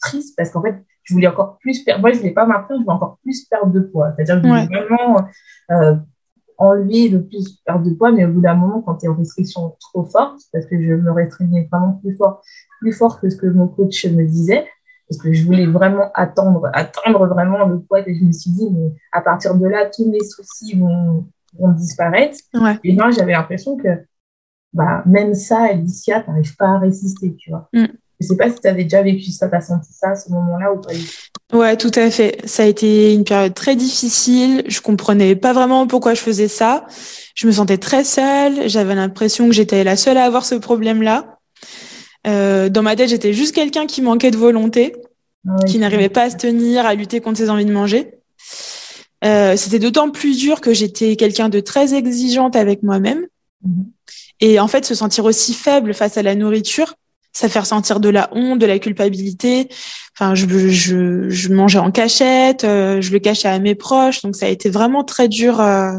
triste 0.00 0.36
parce 0.36 0.50
qu'en 0.50 0.62
fait, 0.62 0.76
je 1.02 1.12
voulais 1.12 1.26
encore 1.26 1.58
plus 1.58 1.82
perdre. 1.82 2.00
Moi, 2.00 2.12
je 2.12 2.18
voulais 2.18 2.30
pas 2.30 2.46
m'apprendre, 2.46 2.80
je 2.80 2.84
voulais 2.84 2.94
encore 2.94 3.18
plus 3.24 3.44
perdre 3.46 3.72
de 3.72 3.80
poids. 3.80 4.12
C'est-à-dire 4.12 4.40
que 4.40 4.46
je 4.46 4.48
voulais 4.48 4.66
vraiment 4.66 5.26
euh, 5.72 5.96
enlever 6.56 7.08
le 7.08 7.26
plus 7.26 7.58
perdre 7.66 7.84
de 7.84 7.94
poids, 7.94 8.12
mais 8.12 8.24
au 8.26 8.32
bout 8.32 8.42
d'un 8.42 8.54
moment, 8.54 8.80
quand 8.80 8.94
tu 8.94 9.06
es 9.06 9.08
en 9.08 9.16
restriction 9.16 9.74
trop 9.80 10.04
forte, 10.04 10.38
parce 10.52 10.66
que 10.66 10.80
je 10.80 10.92
me 10.94 11.10
restreignais 11.10 11.68
vraiment 11.68 11.94
plus 11.94 12.14
fort, 12.16 12.42
plus 12.80 12.92
fort 12.92 13.20
que 13.20 13.28
ce 13.28 13.36
que 13.36 13.48
mon 13.48 13.66
coach 13.66 14.06
me 14.06 14.24
disait, 14.24 14.64
parce 15.08 15.20
que 15.20 15.32
je 15.32 15.44
voulais 15.44 15.66
vraiment 15.66 16.12
attendre, 16.14 16.70
attendre 16.72 17.26
vraiment 17.26 17.66
le 17.66 17.80
poids, 17.80 18.08
et 18.08 18.14
je 18.14 18.24
me 18.24 18.30
suis 18.30 18.52
dit, 18.52 18.70
mais 18.70 18.92
à 19.10 19.20
partir 19.20 19.56
de 19.56 19.66
là, 19.66 19.90
tous 19.92 20.08
mes 20.08 20.22
soucis 20.22 20.78
vont, 20.78 21.26
vont 21.58 21.72
disparaître. 21.72 22.38
Et 22.84 22.94
moi, 22.94 23.10
j'avais 23.10 23.32
l'impression 23.32 23.76
que 23.76 23.88
bah, 24.72 25.02
même 25.06 25.34
ça, 25.34 25.64
Alicia, 25.64 26.20
tu 26.20 26.30
n'arrives 26.30 26.56
pas 26.56 26.68
à 26.68 26.78
résister, 26.78 27.34
tu 27.38 27.50
vois. 27.50 27.68
Mm. 27.72 27.86
Je 28.20 28.26
sais 28.26 28.36
pas 28.36 28.50
si 28.50 28.60
tu 28.60 28.68
avais 28.68 28.84
déjà 28.84 29.02
vécu 29.02 29.30
ça, 29.30 29.48
tu 29.48 29.54
as 29.54 29.60
senti 29.60 29.92
ça 29.92 30.10
à 30.10 30.16
ce 30.16 30.30
moment-là 30.30 30.72
ou 30.72 30.80
pas 30.80 30.92
Ouais, 31.52 31.76
tout 31.76 31.90
à 31.96 32.10
fait. 32.10 32.38
Ça 32.46 32.62
a 32.62 32.66
été 32.66 33.12
une 33.12 33.24
période 33.24 33.52
très 33.52 33.76
difficile. 33.76 34.62
Je 34.68 34.80
comprenais 34.80 35.34
pas 35.34 35.52
vraiment 35.52 35.86
pourquoi 35.86 36.14
je 36.14 36.20
faisais 36.20 36.48
ça. 36.48 36.86
Je 37.34 37.46
me 37.46 37.52
sentais 37.52 37.78
très 37.78 38.04
seule. 38.04 38.68
J'avais 38.68 38.94
l'impression 38.94 39.48
que 39.48 39.54
j'étais 39.54 39.82
la 39.84 39.96
seule 39.96 40.16
à 40.16 40.24
avoir 40.24 40.44
ce 40.44 40.54
problème-là. 40.54 41.38
Euh, 42.26 42.68
dans 42.68 42.82
ma 42.82 42.96
tête, 42.96 43.08
j'étais 43.08 43.32
juste 43.32 43.54
quelqu'un 43.54 43.86
qui 43.86 44.00
manquait 44.00 44.30
de 44.30 44.36
volonté, 44.36 44.94
ah 45.46 45.56
qui 45.66 45.78
n'arrivait 45.78 46.08
pas 46.08 46.22
à 46.22 46.30
se 46.30 46.36
tenir, 46.36 46.86
à 46.86 46.94
lutter 46.94 47.20
contre 47.20 47.38
ses 47.38 47.50
envies 47.50 47.64
de 47.66 47.72
manger. 47.72 48.14
Euh, 49.24 49.56
c'était 49.56 49.78
d'autant 49.78 50.10
plus 50.10 50.38
dur 50.38 50.60
que 50.60 50.72
j'étais 50.72 51.16
quelqu'un 51.16 51.48
de 51.48 51.60
très 51.60 51.94
exigeante 51.94 52.56
avec 52.56 52.82
moi-même. 52.82 53.26
Mhm. 53.64 53.86
Et 54.42 54.58
en 54.58 54.66
fait, 54.66 54.84
se 54.84 54.94
sentir 54.94 55.24
aussi 55.24 55.54
faible 55.54 55.94
face 55.94 56.18
à 56.18 56.22
la 56.22 56.34
nourriture, 56.34 56.94
ça 57.32 57.48
fait 57.48 57.60
ressentir 57.60 58.00
de 58.00 58.08
la 58.08 58.28
honte, 58.32 58.58
de 58.58 58.66
la 58.66 58.80
culpabilité. 58.80 59.68
Enfin, 60.14 60.34
je, 60.34 60.46
je, 60.68 61.30
je 61.30 61.54
mangeais 61.54 61.78
en 61.78 61.92
cachette, 61.92 62.64
euh, 62.64 63.00
je 63.00 63.12
le 63.12 63.20
cachais 63.20 63.48
à 63.48 63.58
mes 63.60 63.76
proches, 63.76 64.20
donc 64.20 64.34
ça 64.34 64.46
a 64.46 64.48
été 64.48 64.68
vraiment 64.68 65.04
très 65.04 65.28
dur 65.28 65.60
euh, 65.60 65.92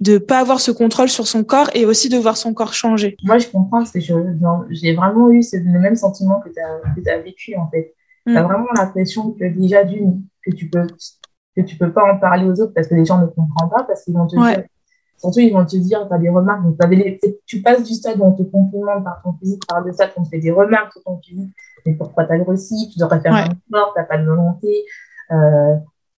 de 0.00 0.18
pas 0.18 0.38
avoir 0.38 0.60
ce 0.60 0.70
contrôle 0.70 1.08
sur 1.08 1.26
son 1.26 1.44
corps 1.44 1.70
et 1.74 1.86
aussi 1.86 2.10
de 2.10 2.18
voir 2.18 2.36
son 2.36 2.52
corps 2.52 2.74
changer. 2.74 3.16
Moi, 3.24 3.38
je 3.38 3.48
comprends, 3.48 3.86
c'est 3.86 4.00
j'ai 4.02 4.94
vraiment 4.94 5.30
eu 5.30 5.40
le 5.52 5.80
même 5.80 5.96
sentiment 5.96 6.40
que 6.40 6.50
tu 6.50 7.10
as, 7.10 7.18
vécu 7.18 7.56
en 7.56 7.70
fait. 7.70 7.94
Mm. 8.26 8.32
Tu 8.32 8.38
as 8.38 8.42
vraiment 8.42 8.68
l'impression 8.76 9.32
que 9.32 9.44
déjà 9.46 9.82
d'une 9.82 10.22
que 10.44 10.54
tu 10.54 10.68
peux 10.68 10.86
que 11.56 11.62
tu 11.62 11.76
peux 11.76 11.90
pas 11.90 12.04
en 12.12 12.18
parler 12.18 12.44
aux 12.44 12.60
autres 12.60 12.74
parce 12.74 12.86
que 12.86 12.94
les 12.94 13.06
gens 13.06 13.18
ne 13.18 13.26
comprennent 13.26 13.70
pas 13.70 13.84
parce 13.84 14.04
qu'ils 14.04 14.12
vont 14.12 14.26
te 14.26 14.36
dire 14.36 14.64
Surtout, 15.18 15.40
ils 15.40 15.52
vont 15.52 15.64
te 15.64 15.76
dire, 15.76 16.06
tu 16.08 16.14
as 16.14 16.18
des 16.18 16.28
remarques. 16.28 16.62
Donc, 16.62 16.76
tu 17.46 17.62
passes 17.62 17.82
du 17.82 17.94
stade 17.94 18.18
où 18.18 18.24
on 18.24 18.32
te 18.32 18.42
complimente 18.42 19.04
par 19.04 19.22
ton 19.22 19.32
physique, 19.34 19.62
par 19.66 19.80
le 19.80 19.92
stade 19.92 20.10
où 20.16 20.20
on 20.20 20.24
te 20.24 20.28
fait 20.28 20.38
des 20.38 20.50
remarques 20.50 20.92
sur 20.92 21.02
ton 21.02 21.18
physique. 21.18 21.52
Mais 21.84 21.94
pourquoi 21.94 22.24
tu 22.24 22.32
as 22.32 22.38
grossi 22.38 22.90
Tu 22.92 22.98
devrais 22.98 23.20
faire 23.20 23.34
un 23.34 23.44
sport, 23.44 23.92
tu 23.94 24.00
n'as 24.00 24.06
pas 24.06 24.18
de 24.18 24.24
volonté. 24.24 24.84
Euh, 25.32 25.76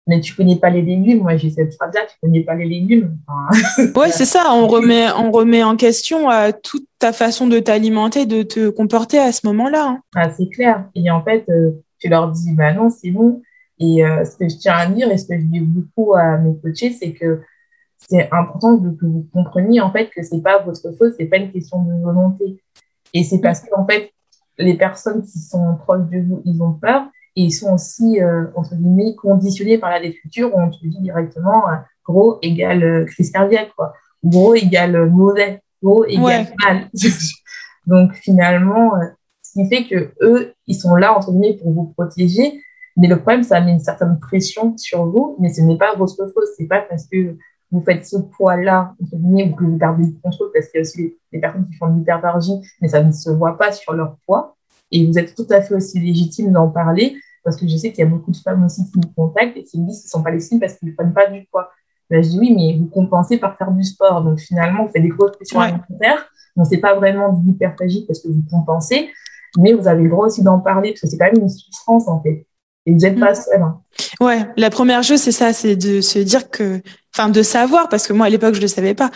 mais 0.09 0.21
tu 0.21 0.35
connais 0.35 0.57
pas 0.57 0.71
les 0.71 0.83
légumes. 0.83 1.21
Moi, 1.21 1.37
j'ai 1.37 1.51
cette 1.51 1.75
phrase-là, 1.75 2.01
tu 2.09 2.17
connais 2.23 2.41
pas 2.41 2.55
les 2.55 2.65
légumes. 2.65 3.19
oui, 3.79 4.09
c'est 4.11 4.25
ça. 4.25 4.47
On 4.53 4.67
remet, 4.67 5.11
on 5.13 5.31
remet 5.31 5.63
en 5.63 5.77
question 5.77 6.31
euh, 6.31 6.51
toute 6.63 6.87
ta 6.99 7.13
façon 7.13 7.47
de 7.47 7.59
t'alimenter, 7.59 8.25
de 8.25 8.43
te 8.43 8.71
comporter 8.71 9.19
à 9.19 9.33
ce 9.33 9.47
moment-là. 9.47 9.87
Hein. 9.87 10.01
Ah, 10.17 10.31
c'est 10.31 10.49
clair. 10.49 10.89
Et 10.95 11.11
en 11.11 11.23
fait, 11.23 11.45
euh, 11.51 11.73
tu 11.99 12.09
leur 12.09 12.31
dis, 12.31 12.53
bah 12.53 12.73
non, 12.73 12.89
c'est 12.89 13.11
bon. 13.11 13.43
Et 13.79 14.05
euh, 14.05 14.25
ce 14.25 14.37
que 14.37 14.49
je 14.49 14.57
tiens 14.57 14.77
à 14.77 14.87
dire 14.87 15.11
et 15.11 15.19
ce 15.19 15.27
que 15.27 15.39
je 15.39 15.45
dis 15.45 15.61
beaucoup 15.61 16.15
à 16.15 16.39
mes 16.39 16.57
coachés, 16.59 16.91
c'est 16.99 17.13
que 17.13 17.43
c'est 17.99 18.29
important 18.33 18.75
de, 18.75 18.91
que 18.91 19.07
vous 19.07 19.27
compreniez 19.33 19.81
en 19.81 19.91
fait 19.91 20.09
que 20.11 20.23
c'est 20.23 20.41
pas 20.41 20.63
votre 20.63 20.93
faute, 20.97 21.15
c'est 21.19 21.27
pas 21.27 21.37
une 21.37 21.51
question 21.51 21.83
de 21.83 22.01
volonté. 22.01 22.63
Et 23.13 23.25
c'est 23.25 23.41
parce 23.41 23.61
que 23.61 23.69
en 23.77 23.87
fait, 23.87 24.13
les 24.59 24.75
personnes 24.75 25.23
qui 25.23 25.39
sont 25.39 25.77
proches 25.77 26.09
de 26.11 26.21
vous, 26.21 26.43
ils 26.45 26.63
ont 26.63 26.73
peur 26.73 27.07
et 27.37 27.43
ils 27.43 27.53
sont 27.53 27.75
aussi 27.75 28.21
euh, 28.21 28.47
entre 28.55 28.75
guillemets 28.75 29.15
conditionnés 29.15 29.79
par 29.79 29.91
la 29.91 30.01
déculture 30.01 30.55
où 30.55 30.61
on 30.61 30.71
te 30.71 30.79
dit 30.83 31.01
directement 31.01 31.69
euh, 31.69 31.77
gros 32.05 32.39
égale 32.43 32.83
euh, 32.83 33.05
crise 33.05 33.31
cardiaque 33.31 33.73
quoi, 33.77 33.95
gros 34.25 34.55
égale 34.55 35.11
mauvais, 35.11 35.63
gros 35.83 36.05
égale 36.05 36.49
mal. 36.65 36.89
Donc 37.87 38.13
finalement, 38.15 38.93
ce 39.43 39.53
qui 39.53 39.69
fait 39.69 39.87
que 39.87 40.13
eux, 40.23 40.53
ils 40.67 40.75
sont 40.75 40.95
là 40.95 41.17
entre 41.17 41.33
guillemets 41.33 41.57
pour 41.57 41.73
vous 41.73 41.87
protéger. 41.97 42.61
Mais 42.97 43.07
le 43.07 43.17
problème, 43.21 43.45
ça 43.45 43.61
met 43.61 43.71
une 43.71 43.79
certaine 43.79 44.19
pression 44.19 44.77
sur 44.77 45.07
vous, 45.07 45.37
mais 45.39 45.53
ce 45.53 45.61
n'est 45.61 45.79
pas 45.79 45.95
votre 45.95 46.17
faute. 46.17 46.49
C'est 46.57 46.67
pas 46.67 46.81
parce 46.81 47.07
que 47.07 47.37
vous 47.71 47.83
faites 47.83 48.07
ce 48.07 48.17
poids-là, 48.17 48.95
entre 49.03 49.17
guillemets, 49.17 49.51
ou 49.51 49.57
que 49.57 49.65
vous 49.65 49.79
perdez 49.79 50.05
le 50.05 50.13
contrôle, 50.23 50.51
parce 50.53 50.69
qu'il 50.69 50.79
y 50.79 50.79
a 50.79 50.83
aussi 50.83 51.17
des 51.33 51.39
personnes 51.39 51.67
qui 51.69 51.77
font 51.77 51.89
de 51.89 51.99
l'hyperbargie, 51.99 52.61
mais 52.81 52.89
ça 52.89 53.03
ne 53.03 53.13
se 53.13 53.31
voit 53.31 53.59
pas 53.59 53.73
sur 53.73 53.93
leur 53.93 54.17
poids. 54.27 54.57
Et 54.91 55.07
vous 55.07 55.19
êtes 55.19 55.35
tout 55.35 55.47
à 55.51 55.61
fait 55.61 55.75
aussi 55.75 56.01
légitime 56.01 56.53
d'en 56.53 56.69
parler, 56.69 57.17
parce 57.45 57.57
que 57.57 57.69
je 57.69 57.77
sais 57.77 57.93
qu'il 57.93 58.05
y 58.05 58.07
a 58.07 58.11
beaucoup 58.11 58.31
de 58.31 58.37
femmes 58.37 58.65
aussi 58.65 58.83
qui 58.91 58.99
me 58.99 59.15
contactent 59.15 59.57
et 59.57 59.65
qui 59.65 59.81
me 59.81 59.87
disent 59.87 60.01
qu'ils 60.01 60.11
sont 60.11 60.23
pas 60.23 60.31
légitimes 60.31 60.61
parce 60.61 60.75
qu'ils 60.75 60.89
ne 60.89 60.95
prennent 60.95 61.13
pas 61.13 61.29
du 61.29 61.47
poids. 61.51 61.71
Ben, 62.11 62.23
je 62.23 62.31
dis 62.31 62.39
oui, 62.39 62.55
mais 62.55 62.79
vous 62.79 62.87
compensez 62.87 63.39
par 63.39 63.57
faire 63.57 63.71
du 63.71 63.83
sport. 63.85 64.23
Donc 64.23 64.39
finalement, 64.39 64.85
vous 64.85 64.93
faites 64.93 65.03
des 65.03 65.09
grosses 65.09 65.33
pressions 65.33 65.61
alimentaires. 65.61 66.31
Donc 66.57 66.67
c'est 66.69 66.79
pas 66.79 66.95
vraiment 66.95 67.33
de 67.33 67.47
l'hyperphagie 67.47 68.05
parce 68.07 68.21
que 68.21 68.29
vous 68.29 68.43
compensez, 68.51 69.11
mais 69.59 69.73
vous 69.73 69.87
avez 69.87 70.03
le 70.03 70.11
droit 70.11 70.27
aussi 70.27 70.43
d'en 70.43 70.59
parler 70.59 70.91
parce 70.91 71.03
que 71.03 71.07
c'est 71.07 71.19
quand 71.19 71.33
même 71.33 71.43
une 71.43 71.49
souffrance 71.49 72.09
en 72.09 72.21
fait. 72.23 72.47
Et 72.87 72.93
vous 72.93 72.99
n'êtes 72.99 73.21
pas 73.21 73.33
mm. 73.33 73.35
seul. 73.35 73.63
Hein. 73.63 73.81
Ouais, 74.21 74.47
la 74.57 74.71
première 74.71 75.03
chose, 75.03 75.21
c'est 75.21 75.33
ça, 75.33 75.53
c'est 75.53 75.77
de 75.77 76.01
se 76.01 76.19
dire 76.19 76.51
que 76.51 76.81
enfin 77.19 77.29
de 77.31 77.43
savoir 77.43 77.89
parce 77.89 78.07
que 78.07 78.13
moi 78.13 78.27
à 78.27 78.31
l'époque 78.31 78.55
je 78.55 78.61
le 78.61 78.69
savais 78.69 78.95
pas. 78.95 79.11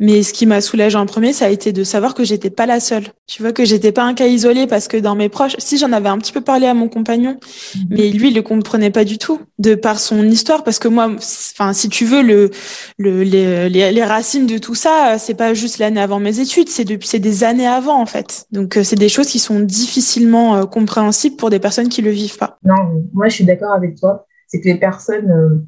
Mais 0.00 0.24
ce 0.24 0.32
qui 0.32 0.44
m'a 0.44 0.60
soulagé 0.60 0.98
en 0.98 1.06
premier 1.06 1.32
ça 1.32 1.46
a 1.46 1.48
été 1.48 1.72
de 1.72 1.84
savoir 1.84 2.14
que 2.14 2.24
j'étais 2.24 2.50
pas 2.50 2.66
la 2.66 2.80
seule. 2.80 3.04
Tu 3.26 3.42
vois 3.42 3.52
que 3.52 3.64
j'étais 3.64 3.92
pas 3.92 4.02
un 4.02 4.14
cas 4.14 4.26
isolé 4.26 4.66
parce 4.66 4.88
que 4.88 4.96
dans 4.96 5.14
mes 5.14 5.28
proches 5.28 5.54
si 5.58 5.78
j'en 5.78 5.92
avais 5.92 6.08
un 6.08 6.18
petit 6.18 6.32
peu 6.32 6.40
parlé 6.40 6.66
à 6.66 6.74
mon 6.74 6.88
compagnon 6.88 7.38
mhm. 7.76 7.86
mais 7.90 8.10
lui 8.10 8.28
il 8.28 8.34
le 8.34 8.42
comprenait 8.42 8.90
pas 8.90 9.04
du 9.04 9.18
tout 9.18 9.40
de 9.58 9.74
par 9.74 10.00
son 10.00 10.24
histoire 10.24 10.64
parce 10.64 10.78
que 10.78 10.88
moi 10.88 11.08
enfin 11.16 11.72
si 11.72 11.88
tu 11.88 12.04
veux 12.04 12.22
le, 12.22 12.50
le 12.98 13.22
les, 13.22 13.68
les, 13.68 14.04
racines 14.04 14.46
de 14.46 14.58
tout 14.58 14.74
ça 14.74 15.16
c'est 15.18 15.34
pas 15.34 15.54
juste 15.54 15.78
l'année 15.78 16.00
avant 16.00 16.18
mes 16.18 16.40
études 16.40 16.68
c'est 16.68 16.84
depuis 16.84 17.08
c'est 17.08 17.20
des 17.20 17.44
années 17.44 17.66
avant 17.66 18.00
en 18.00 18.06
fait. 18.06 18.46
Donc 18.50 18.76
euh, 18.76 18.82
c'est 18.82 18.96
des 18.96 19.08
choses 19.08 19.28
qui 19.28 19.38
sont 19.38 19.60
difficilement 19.60 20.56
euh, 20.56 20.64
compréhensibles 20.64 21.36
pour 21.36 21.50
des 21.50 21.60
personnes 21.60 21.88
qui 21.88 22.02
le 22.02 22.10
vivent 22.10 22.38
pas. 22.38 22.58
Non 22.64 23.04
moi 23.12 23.28
je 23.28 23.34
suis 23.36 23.44
d'accord 23.44 23.72
avec 23.72 23.96
toi. 23.96 24.26
C'est 24.48 24.60
que 24.60 24.68
les 24.68 24.78
personnes 24.78 25.30
euh, 25.30 25.64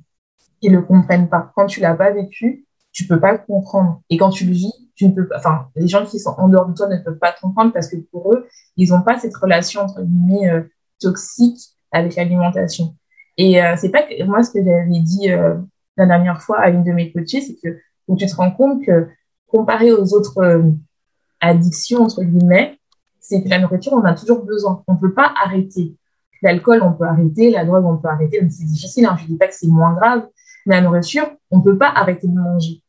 qui 0.61 0.69
le 0.69 0.83
comprennent 0.83 1.29
pas. 1.29 1.53
Quand 1.55 1.67
tu 1.67 1.81
l'as 1.81 1.95
pas 1.95 2.11
vécu, 2.11 2.67
tu 2.93 3.07
peux 3.07 3.21
pas 3.21 3.33
le 3.33 3.39
comprendre. 3.39 4.03
Et 4.11 4.17
quand 4.17 4.31
tu 4.31 4.45
le 4.47 4.53
vis, 4.53 4.73
tu 4.95 5.07
ne 5.07 5.13
peux 5.15 5.29
pas, 5.29 5.37
enfin, 5.39 5.69
les 5.77 5.87
gens 5.87 6.07
qui 6.07 6.19
sont 6.19 6.35
en 6.39 6.49
dehors 6.49 6.67
de 6.67 6.75
toi 6.75 6.89
ne 6.89 6.97
peuvent 6.99 7.19
pas 7.19 7.33
te 7.33 7.41
comprendre 7.41 7.73
parce 7.73 7.89
que 7.89 7.97
pour 7.97 8.33
eux, 8.33 8.47
ils 8.77 8.91
n'ont 8.91 9.03
pas 9.03 9.19
cette 9.19 9.37
relation, 9.37 9.83
entre 9.83 10.03
guillemets, 10.03 10.49
euh, 10.49 10.63
toxique 11.01 11.59
avec 11.93 12.17
l'alimentation. 12.17 12.97
Et 13.37 13.63
euh, 13.63 13.75
c'est 13.77 13.91
pas 13.91 14.03
que, 14.03 14.23
moi, 14.25 14.43
ce 14.43 14.51
que 14.51 14.65
j'avais 14.65 15.01
dit 15.01 15.31
euh, 15.31 15.57
la 15.97 16.07
dernière 16.07 16.41
fois 16.41 16.59
à 16.59 16.71
une 16.71 16.85
de 16.85 16.93
mes 16.93 17.13
coachées, 17.13 17.41
c'est 17.41 17.57
que 17.63 17.79
où 18.09 18.17
tu 18.17 18.27
te 18.27 18.37
rends 18.37 18.51
compte 18.51 18.85
que 18.85 19.09
comparé 19.49 19.93
aux 19.93 20.15
autres 20.15 20.39
euh, 20.39 20.63
addictions, 21.41 22.03
entre 22.03 22.23
guillemets, 22.23 22.79
c'est 23.21 23.43
que 23.43 23.49
la 23.49 23.59
nourriture, 23.59 23.93
on 23.93 24.05
a 24.05 24.15
toujours 24.15 24.45
besoin. 24.45 24.83
On 24.87 24.97
peut 24.97 25.13
pas 25.13 25.33
arrêter. 25.45 25.97
L'alcool, 26.43 26.83
on 26.83 26.93
peut 26.93 27.05
arrêter. 27.05 27.51
La 27.51 27.65
drogue, 27.65 27.85
on 27.85 27.97
peut 27.97 28.09
arrêter. 28.09 28.39
C'est 28.51 28.65
difficile. 28.65 29.07
Hein. 29.07 29.17
Je 29.19 29.27
dis 29.27 29.37
pas 29.37 29.49
que 29.49 29.55
c'est 29.55 29.67
moins 29.67 29.95
grave, 29.95 30.29
la 30.67 30.81
nourriture, 30.81 31.31
on 31.51 31.59
ne 31.59 31.63
peut 31.63 31.79
pas 31.79 31.93
arrêter 31.95 32.27
de 32.27 32.35
manger. 32.35 32.83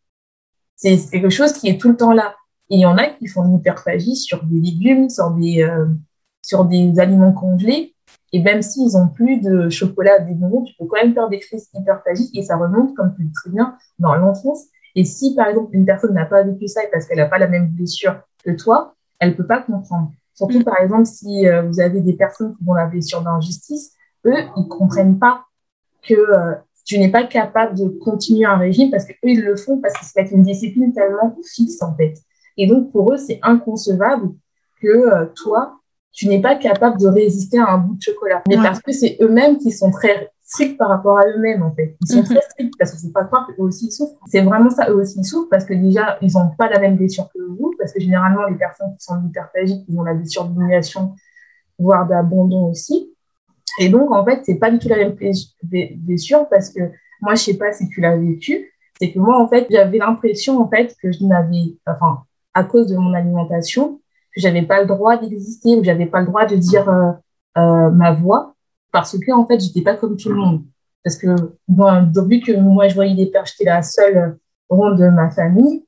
C'est 0.75 0.97
quelque 1.09 1.29
chose 1.29 1.53
qui 1.53 1.69
est 1.69 1.79
tout 1.79 1.89
le 1.89 1.97
temps 1.97 2.13
là. 2.13 2.35
Et 2.69 2.75
il 2.75 2.81
y 2.81 2.85
en 2.85 2.97
a 2.97 3.07
qui 3.07 3.27
font 3.27 3.45
une 3.45 3.55
hyperphagie 3.55 4.15
sur 4.15 4.43
des 4.43 4.59
légumes, 4.59 5.09
sur 5.09 5.31
des, 5.31 5.63
euh, 5.63 5.87
sur 6.41 6.65
des 6.65 6.99
aliments 6.99 7.31
congelés. 7.31 7.95
Et 8.33 8.41
même 8.41 8.61
s'ils 8.61 8.93
n'ont 8.93 9.07
plus 9.07 9.39
de 9.39 9.69
chocolat, 9.69 10.19
des 10.19 10.33
bonbons, 10.33 10.63
tu 10.63 10.73
peux 10.77 10.85
quand 10.85 11.01
même 11.01 11.13
faire 11.13 11.29
des 11.29 11.39
crises 11.39 11.69
hyperphagiques 11.73 12.37
et 12.37 12.43
ça 12.43 12.57
remonte, 12.57 12.93
comme 12.95 13.13
tu 13.15 13.23
dis 13.23 13.31
très 13.31 13.49
bien, 13.49 13.77
dans 13.99 14.15
l'enfance. 14.15 14.65
Et 14.95 15.05
si, 15.05 15.33
par 15.35 15.47
exemple, 15.47 15.69
une 15.73 15.85
personne 15.85 16.13
n'a 16.13 16.25
pas 16.25 16.43
vécu 16.43 16.67
ça 16.67 16.83
et 16.83 16.89
parce 16.91 17.05
qu'elle 17.05 17.17
n'a 17.17 17.27
pas 17.27 17.37
la 17.37 17.47
même 17.47 17.67
blessure 17.67 18.19
que 18.43 18.51
toi, 18.51 18.95
elle 19.19 19.35
peut 19.35 19.47
pas 19.47 19.61
comprendre. 19.61 20.11
Surtout, 20.33 20.63
par 20.63 20.79
exemple, 20.79 21.05
si 21.05 21.47
euh, 21.47 21.63
vous 21.63 21.79
avez 21.79 22.01
des 22.01 22.13
personnes 22.13 22.55
qui 22.55 22.63
ont 22.67 22.73
la 22.73 22.85
blessure 22.85 23.21
d'injustice, 23.21 23.93
eux, 24.25 24.37
ils 24.57 24.67
comprennent 24.67 25.19
pas 25.19 25.45
que 26.03 26.13
euh, 26.13 26.55
tu 26.87 26.97
n'es 26.97 27.11
pas 27.11 27.25
capable 27.25 27.77
de 27.77 27.89
continuer 27.89 28.45
un 28.45 28.57
régime 28.57 28.89
parce 28.89 29.05
qu'eux, 29.05 29.15
ils 29.23 29.43
le 29.43 29.57
font 29.57 29.79
parce 29.81 29.93
que 29.93 30.05
c'est 30.05 30.31
une 30.31 30.43
discipline 30.43 30.93
tellement 30.93 31.37
fixe, 31.43 31.81
en 31.81 31.93
fait. 31.95 32.13
Et 32.55 32.65
donc, 32.65 32.93
pour 32.93 33.11
eux, 33.11 33.17
c'est 33.17 33.39
inconcevable 33.43 34.29
que 34.81 34.87
euh, 34.87 35.25
toi, 35.35 35.81
tu 36.13 36.29
n'es 36.29 36.41
pas 36.41 36.55
capable 36.55 36.97
de 36.97 37.07
résister 37.07 37.59
à 37.59 37.73
un 37.73 37.77
bout 37.77 37.95
de 37.95 38.01
chocolat. 38.01 38.41
Mais 38.47 38.55
parce 38.55 38.79
que 38.81 38.93
c'est 38.93 39.17
eux-mêmes 39.19 39.57
qui 39.57 39.71
sont 39.71 39.91
très 39.91 40.31
stricts 40.41 40.77
par 40.77 40.87
rapport 40.87 41.19
à 41.19 41.27
eux-mêmes, 41.27 41.61
en 41.61 41.75
fait. 41.75 41.97
Ils 42.01 42.07
sont 42.07 42.19
mhm. 42.19 42.23
très 42.23 42.41
stricts 42.41 42.73
parce 42.79 42.91
que 42.91 42.97
c'est 42.97 43.11
pas 43.11 43.25
croire 43.25 43.47
qu'eux 43.47 43.63
aussi 43.63 43.87
ils 43.87 43.91
souffrent. 43.91 44.17
C'est 44.27 44.41
vraiment 44.41 44.69
ça, 44.69 44.89
eux 44.89 44.95
aussi 44.95 45.19
ils 45.19 45.25
souffrent 45.25 45.49
parce 45.49 45.65
que 45.65 45.73
déjà, 45.73 46.17
ils 46.21 46.31
n'ont 46.33 46.51
pas 46.57 46.69
la 46.69 46.79
même 46.79 46.95
blessure 46.95 47.27
que 47.35 47.41
vous, 47.41 47.75
parce 47.77 47.91
que 47.91 47.99
généralement, 47.99 48.45
les 48.45 48.55
personnes 48.55 48.95
qui 48.97 49.03
sont 49.03 49.21
hyperphagiques, 49.27 49.83
ils 49.89 49.99
ont 49.99 50.03
la 50.03 50.13
blessure 50.13 50.45
d'humiliation, 50.45 51.15
voire 51.77 52.07
d'abandon 52.07 52.69
aussi. 52.69 53.13
Et 53.79 53.89
donc, 53.89 54.11
en 54.11 54.25
fait, 54.25 54.41
c'est 54.43 54.55
pas 54.55 54.71
du 54.71 54.79
tout 54.79 54.89
la 54.89 54.97
même 54.97 55.15
blessure 55.97 56.47
parce 56.49 56.69
que 56.69 56.81
moi, 57.21 57.35
je 57.35 57.43
sais 57.43 57.57
pas 57.57 57.71
si 57.71 57.87
tu 57.89 58.01
l'as 58.01 58.15
vécu, 58.15 58.71
c'est 58.99 59.11
que 59.11 59.19
moi, 59.19 59.41
en 59.41 59.47
fait, 59.47 59.67
j'avais 59.69 59.99
l'impression, 59.99 60.59
en 60.59 60.69
fait, 60.69 60.95
que 61.01 61.11
je 61.11 61.23
n'avais, 61.23 61.77
enfin, 61.85 62.23
à 62.53 62.63
cause 62.63 62.87
de 62.87 62.97
mon 62.97 63.13
alimentation, 63.13 64.01
que 64.33 64.41
j'avais 64.41 64.63
pas 64.63 64.81
le 64.81 64.87
droit 64.87 65.17
d'exister 65.17 65.75
ou 65.75 65.83
j'avais 65.83 66.07
pas 66.07 66.21
le 66.21 66.27
droit 66.27 66.45
de 66.45 66.55
dire 66.55 66.89
euh, 66.89 67.11
euh, 67.57 67.91
ma 67.91 68.13
voix 68.13 68.55
parce 68.91 69.17
que, 69.17 69.31
en 69.31 69.45
fait, 69.45 69.59
j'étais 69.59 69.81
pas 69.81 69.95
comme 69.95 70.17
tout 70.17 70.29
le 70.29 70.35
monde. 70.35 70.63
Parce 71.03 71.17
que, 71.17 71.27
bon, 71.67 72.11
vu 72.27 72.39
que 72.41 72.57
moi, 72.57 72.87
je 72.87 72.95
voyais 72.95 73.15
des 73.15 73.27
pères, 73.27 73.45
j'étais 73.45 73.65
la 73.65 73.83
seule 73.83 74.37
ronde 74.69 74.99
de 74.99 75.07
ma 75.09 75.29
famille, 75.29 75.85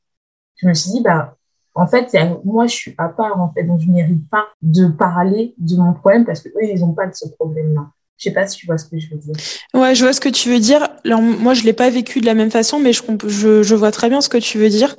je 0.57 0.67
me 0.67 0.73
suis 0.73 0.91
dit, 0.91 1.01
bah, 1.01 1.35
en 1.75 1.87
fait, 1.87 2.15
moi, 2.43 2.67
je 2.67 2.75
suis 2.75 2.95
à 2.97 3.09
part, 3.09 3.39
en 3.39 3.51
fait, 3.53 3.63
donc 3.63 3.79
je 3.79 3.89
mérite 3.89 4.27
pas 4.29 4.47
de 4.61 4.87
parler 4.87 5.53
de 5.57 5.75
mon 5.77 5.93
problème 5.93 6.25
parce 6.25 6.41
que 6.41 6.49
eux, 6.49 6.63
ils 6.63 6.79
n'ont 6.79 6.93
pas 6.93 7.07
de 7.07 7.13
ce 7.13 7.27
problème-là. 7.29 7.87
Je 8.17 8.25
sais 8.25 8.33
pas 8.33 8.45
si 8.47 8.57
tu 8.57 8.65
vois 8.65 8.77
ce 8.77 8.85
que 8.85 8.99
je 8.99 9.09
veux 9.11 9.17
dire. 9.17 9.33
Ouais, 9.73 9.95
je 9.95 10.03
vois 10.03 10.11
ce 10.11 10.19
que 10.19 10.27
tu 10.27 10.49
veux 10.49 10.59
dire. 10.59 10.89
Alors, 11.05 11.21
moi, 11.21 11.53
je 11.53 11.63
l'ai 11.63 11.73
pas 11.73 11.89
vécu 11.89 12.19
de 12.19 12.25
la 12.25 12.33
même 12.33 12.51
façon, 12.51 12.79
mais 12.79 12.91
je, 12.91 13.01
je, 13.27 13.63
je 13.63 13.75
vois 13.75 13.91
très 13.91 14.09
bien 14.09 14.19
ce 14.19 14.27
que 14.27 14.37
tu 14.37 14.57
veux 14.57 14.67
dire. 14.67 14.97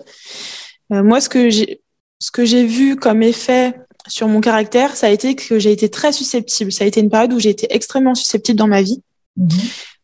Euh, 0.92 1.02
moi, 1.02 1.20
ce 1.20 1.28
que 1.28 1.50
j'ai, 1.50 1.82
ce 2.18 2.30
que 2.30 2.46
j'ai 2.46 2.64
vu 2.64 2.96
comme 2.96 3.22
effet 3.22 3.74
sur 4.06 4.26
mon 4.28 4.40
caractère, 4.40 4.96
ça 4.96 5.08
a 5.08 5.10
été 5.10 5.34
que 5.34 5.58
j'ai 5.58 5.72
été 5.72 5.90
très 5.90 6.12
susceptible. 6.12 6.72
Ça 6.72 6.84
a 6.84 6.86
été 6.86 7.00
une 7.00 7.10
période 7.10 7.32
où 7.34 7.38
j'ai 7.38 7.50
été 7.50 7.66
extrêmement 7.74 8.14
susceptible 8.14 8.58
dans 8.58 8.68
ma 8.68 8.80
vie, 8.80 9.02
mhm. 9.36 9.50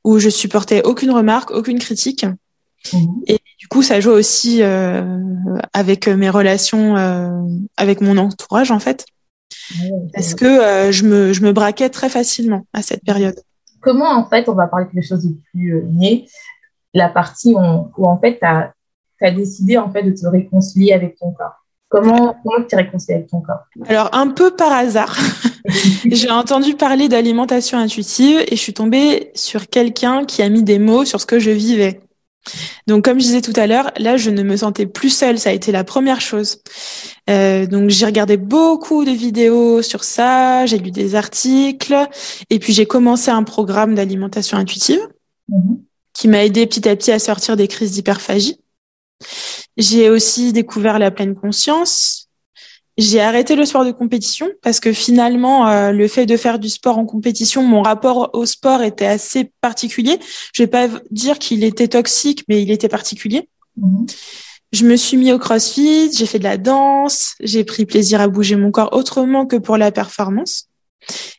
où 0.04 0.18
je 0.18 0.28
supportais 0.28 0.82
aucune 0.84 1.10
remarque, 1.10 1.50
aucune 1.52 1.78
critique. 1.78 2.26
Mhm. 2.92 3.22
Et 3.28 3.38
du 3.66 3.68
coup, 3.68 3.82
ça 3.82 3.98
joue 3.98 4.12
aussi 4.12 4.62
euh, 4.62 5.02
avec 5.72 6.06
mes 6.06 6.30
relations 6.30 6.96
euh, 6.96 7.42
avec 7.76 8.00
mon 8.00 8.16
entourage, 8.16 8.70
en 8.70 8.78
fait. 8.78 9.06
Parce 10.14 10.36
que 10.36 10.44
euh, 10.44 10.92
je, 10.92 11.02
me, 11.02 11.32
je 11.32 11.42
me 11.42 11.50
braquais 11.50 11.88
très 11.88 12.08
facilement 12.08 12.64
à 12.72 12.82
cette 12.82 13.02
période. 13.04 13.34
Comment, 13.80 14.10
en 14.12 14.24
fait, 14.28 14.48
on 14.48 14.54
va 14.54 14.68
parler 14.68 14.86
de 14.86 14.92
quelque 14.92 15.08
chose 15.08 15.24
de 15.24 15.34
plus 15.50 15.82
né, 15.90 16.28
la 16.94 17.08
partie 17.08 17.56
où, 17.56 18.06
en 18.06 18.20
fait, 18.20 18.38
tu 18.38 18.46
as, 18.46 18.72
as, 19.20 19.30
décidé 19.32 19.78
en 19.78 19.90
fait, 19.90 20.04
de 20.04 20.12
te 20.12 20.28
réconcilier 20.28 20.92
avec 20.92 21.18
ton 21.18 21.32
corps 21.32 21.66
Comment, 21.88 22.36
comment 22.44 22.60
tu 22.60 22.68
te 22.68 22.76
réconcilies 22.76 23.14
avec 23.14 23.26
ton 23.26 23.40
corps? 23.40 23.64
Alors, 23.88 24.10
un 24.12 24.28
peu 24.28 24.52
par 24.52 24.70
hasard, 24.70 25.16
j'ai 26.08 26.30
entendu 26.30 26.74
parler 26.74 27.08
d'alimentation 27.08 27.78
intuitive 27.78 28.44
et 28.46 28.54
je 28.54 28.60
suis 28.60 28.74
tombée 28.74 29.32
sur 29.34 29.66
quelqu'un 29.66 30.24
qui 30.24 30.42
a 30.42 30.48
mis 30.48 30.62
des 30.62 30.78
mots 30.78 31.04
sur 31.04 31.20
ce 31.20 31.26
que 31.26 31.40
je 31.40 31.50
vivais. 31.50 32.00
Donc, 32.86 33.04
comme 33.04 33.18
je 33.18 33.24
disais 33.24 33.40
tout 33.40 33.52
à 33.56 33.66
l'heure, 33.66 33.90
là, 33.98 34.16
je 34.16 34.30
ne 34.30 34.42
me 34.42 34.56
sentais 34.56 34.86
plus 34.86 35.10
seule. 35.10 35.38
Ça 35.38 35.50
a 35.50 35.52
été 35.52 35.72
la 35.72 35.84
première 35.84 36.20
chose. 36.20 36.62
Euh, 37.28 37.66
donc, 37.66 37.90
j'ai 37.90 38.06
regardé 38.06 38.36
beaucoup 38.36 39.04
de 39.04 39.10
vidéos 39.10 39.82
sur 39.82 40.04
ça, 40.04 40.66
j'ai 40.66 40.78
lu 40.78 40.90
des 40.90 41.14
articles, 41.14 41.96
et 42.50 42.58
puis 42.58 42.72
j'ai 42.72 42.86
commencé 42.86 43.30
un 43.30 43.42
programme 43.42 43.94
d'alimentation 43.94 44.58
intuitive 44.58 45.00
mhm. 45.48 45.80
qui 46.12 46.28
m'a 46.28 46.44
aidé 46.44 46.66
petit 46.66 46.88
à 46.88 46.94
petit 46.96 47.12
à 47.12 47.18
sortir 47.18 47.56
des 47.56 47.68
crises 47.68 47.92
d'hyperphagie. 47.92 48.60
J'ai 49.76 50.08
aussi 50.08 50.52
découvert 50.52 50.98
la 50.98 51.10
pleine 51.10 51.34
conscience, 51.34 52.25
j'ai 52.98 53.20
arrêté 53.20 53.56
le 53.56 53.66
sport 53.66 53.84
de 53.84 53.92
compétition 53.92 54.48
parce 54.62 54.80
que 54.80 54.92
finalement, 54.92 55.68
euh, 55.68 55.92
le 55.92 56.08
fait 56.08 56.24
de 56.24 56.36
faire 56.36 56.58
du 56.58 56.70
sport 56.70 56.98
en 56.98 57.04
compétition, 57.04 57.62
mon 57.62 57.82
rapport 57.82 58.30
au 58.32 58.46
sport 58.46 58.82
était 58.82 59.06
assez 59.06 59.52
particulier. 59.60 60.18
Je 60.54 60.62
vais 60.62 60.66
pas 60.66 60.88
dire 61.10 61.38
qu'il 61.38 61.62
était 61.62 61.88
toxique, 61.88 62.44
mais 62.48 62.62
il 62.62 62.70
était 62.70 62.88
particulier. 62.88 63.48
Mhm. 63.76 64.06
Je 64.72 64.84
me 64.84 64.96
suis 64.96 65.16
mis 65.16 65.32
au 65.32 65.38
crossfit, 65.38 66.10
j'ai 66.12 66.26
fait 66.26 66.38
de 66.38 66.44
la 66.44 66.56
danse, 66.56 67.34
j'ai 67.40 67.64
pris 67.64 67.86
plaisir 67.86 68.20
à 68.20 68.28
bouger 68.28 68.56
mon 68.56 68.70
corps 68.70 68.92
autrement 68.92 69.46
que 69.46 69.56
pour 69.56 69.76
la 69.76 69.92
performance. 69.92 70.68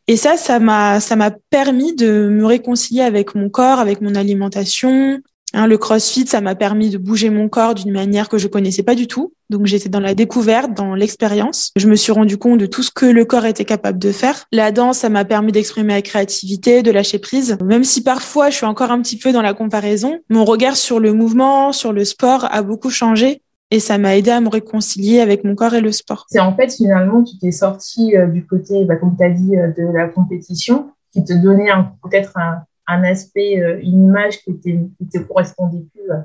Et 0.08 0.16
ça, 0.16 0.38
ça 0.38 0.60
m'a, 0.60 1.00
ça 1.00 1.16
m'a 1.16 1.32
permis 1.50 1.94
de 1.94 2.30
me 2.30 2.46
réconcilier 2.46 3.02
avec 3.02 3.36
mon 3.36 3.50
corps, 3.50 3.80
avec 3.80 4.00
mon 4.00 4.16
alimentation, 4.16 5.20
Hein, 5.54 5.68
le 5.68 5.78
CrossFit, 5.78 6.28
ça 6.28 6.42
m'a 6.42 6.56
permis 6.56 6.90
de 6.90 6.98
bouger 6.98 7.30
mon 7.30 7.48
corps 7.48 7.74
d'une 7.74 7.92
manière 7.92 8.28
que 8.28 8.38
je 8.38 8.48
connaissais 8.48 8.84
pas 8.84 8.96
du 8.96 9.08
tout. 9.08 9.34
Donc 9.50 9.66
j'étais 9.66 9.88
dans 9.88 10.02
la 10.02 10.14
découverte, 10.14 10.74
dans 10.74 10.94
l'expérience. 10.94 11.72
Je 11.78 11.88
me 11.88 11.96
suis 11.96 12.12
rendu 12.12 12.38
compte 12.38 12.60
de 12.60 12.66
tout 12.66 12.84
ce 12.84 12.92
que 12.92 13.06
le 13.06 13.24
corps 13.24 13.46
était 13.46 13.64
capable 13.64 13.98
de 13.98 14.12
faire. 14.12 14.46
La 14.52 14.74
danse, 14.74 15.00
ça 15.00 15.10
m'a 15.10 15.24
permis 15.24 15.54
d'exprimer 15.54 15.94
ma 15.94 16.02
créativité, 16.02 16.84
de 16.84 16.92
lâcher 16.92 17.20
prise. 17.20 17.58
Même 17.64 17.86
si 17.86 18.04
parfois 18.04 18.50
je 18.50 18.58
suis 18.58 18.66
encore 18.66 18.92
un 18.92 19.02
petit 19.02 19.18
peu 19.18 19.32
dans 19.32 19.42
la 19.42 19.54
comparaison, 19.54 20.20
mon 20.30 20.44
regard 20.44 20.76
sur 20.76 21.00
le 21.00 21.14
mouvement, 21.14 21.72
sur 21.72 21.94
le 21.94 22.04
sport 22.04 22.48
a 22.52 22.62
beaucoup 22.62 22.90
changé 22.90 23.42
et 23.72 23.80
ça 23.80 23.98
m'a 23.98 24.18
aidé 24.18 24.32
à 24.32 24.42
me 24.42 24.50
réconcilier 24.50 25.22
avec 25.22 25.46
mon 25.46 25.56
corps 25.56 25.76
et 25.76 25.82
le 25.82 25.94
sport. 25.94 26.26
C'est 26.30 26.40
en 26.40 26.56
fait 26.56 26.74
finalement 26.74 27.24
tu 27.24 27.38
t'es 27.38 27.52
sorti 27.52 28.18
euh, 28.18 28.28
du 28.28 28.46
côté, 28.46 28.84
bah, 28.84 28.98
comme 28.98 29.16
tu 29.18 29.24
as 29.24 29.30
dit, 29.30 29.56
euh, 29.56 29.72
de 29.78 29.84
la 29.94 30.08
compétition 30.08 30.92
qui 31.14 31.24
te 31.24 31.34
donnait 31.34 31.70
peut-être 32.04 32.38
un, 32.38 32.64
un 32.88 33.04
aspect, 33.04 33.62
euh, 33.62 33.80
une 33.82 34.06
image 34.06 34.42
qui, 34.44 34.52
était, 34.52 34.80
qui 34.98 35.08
te 35.08 35.20
correspondait 35.20 35.86
plus. 35.94 36.12
Euh. 36.12 36.22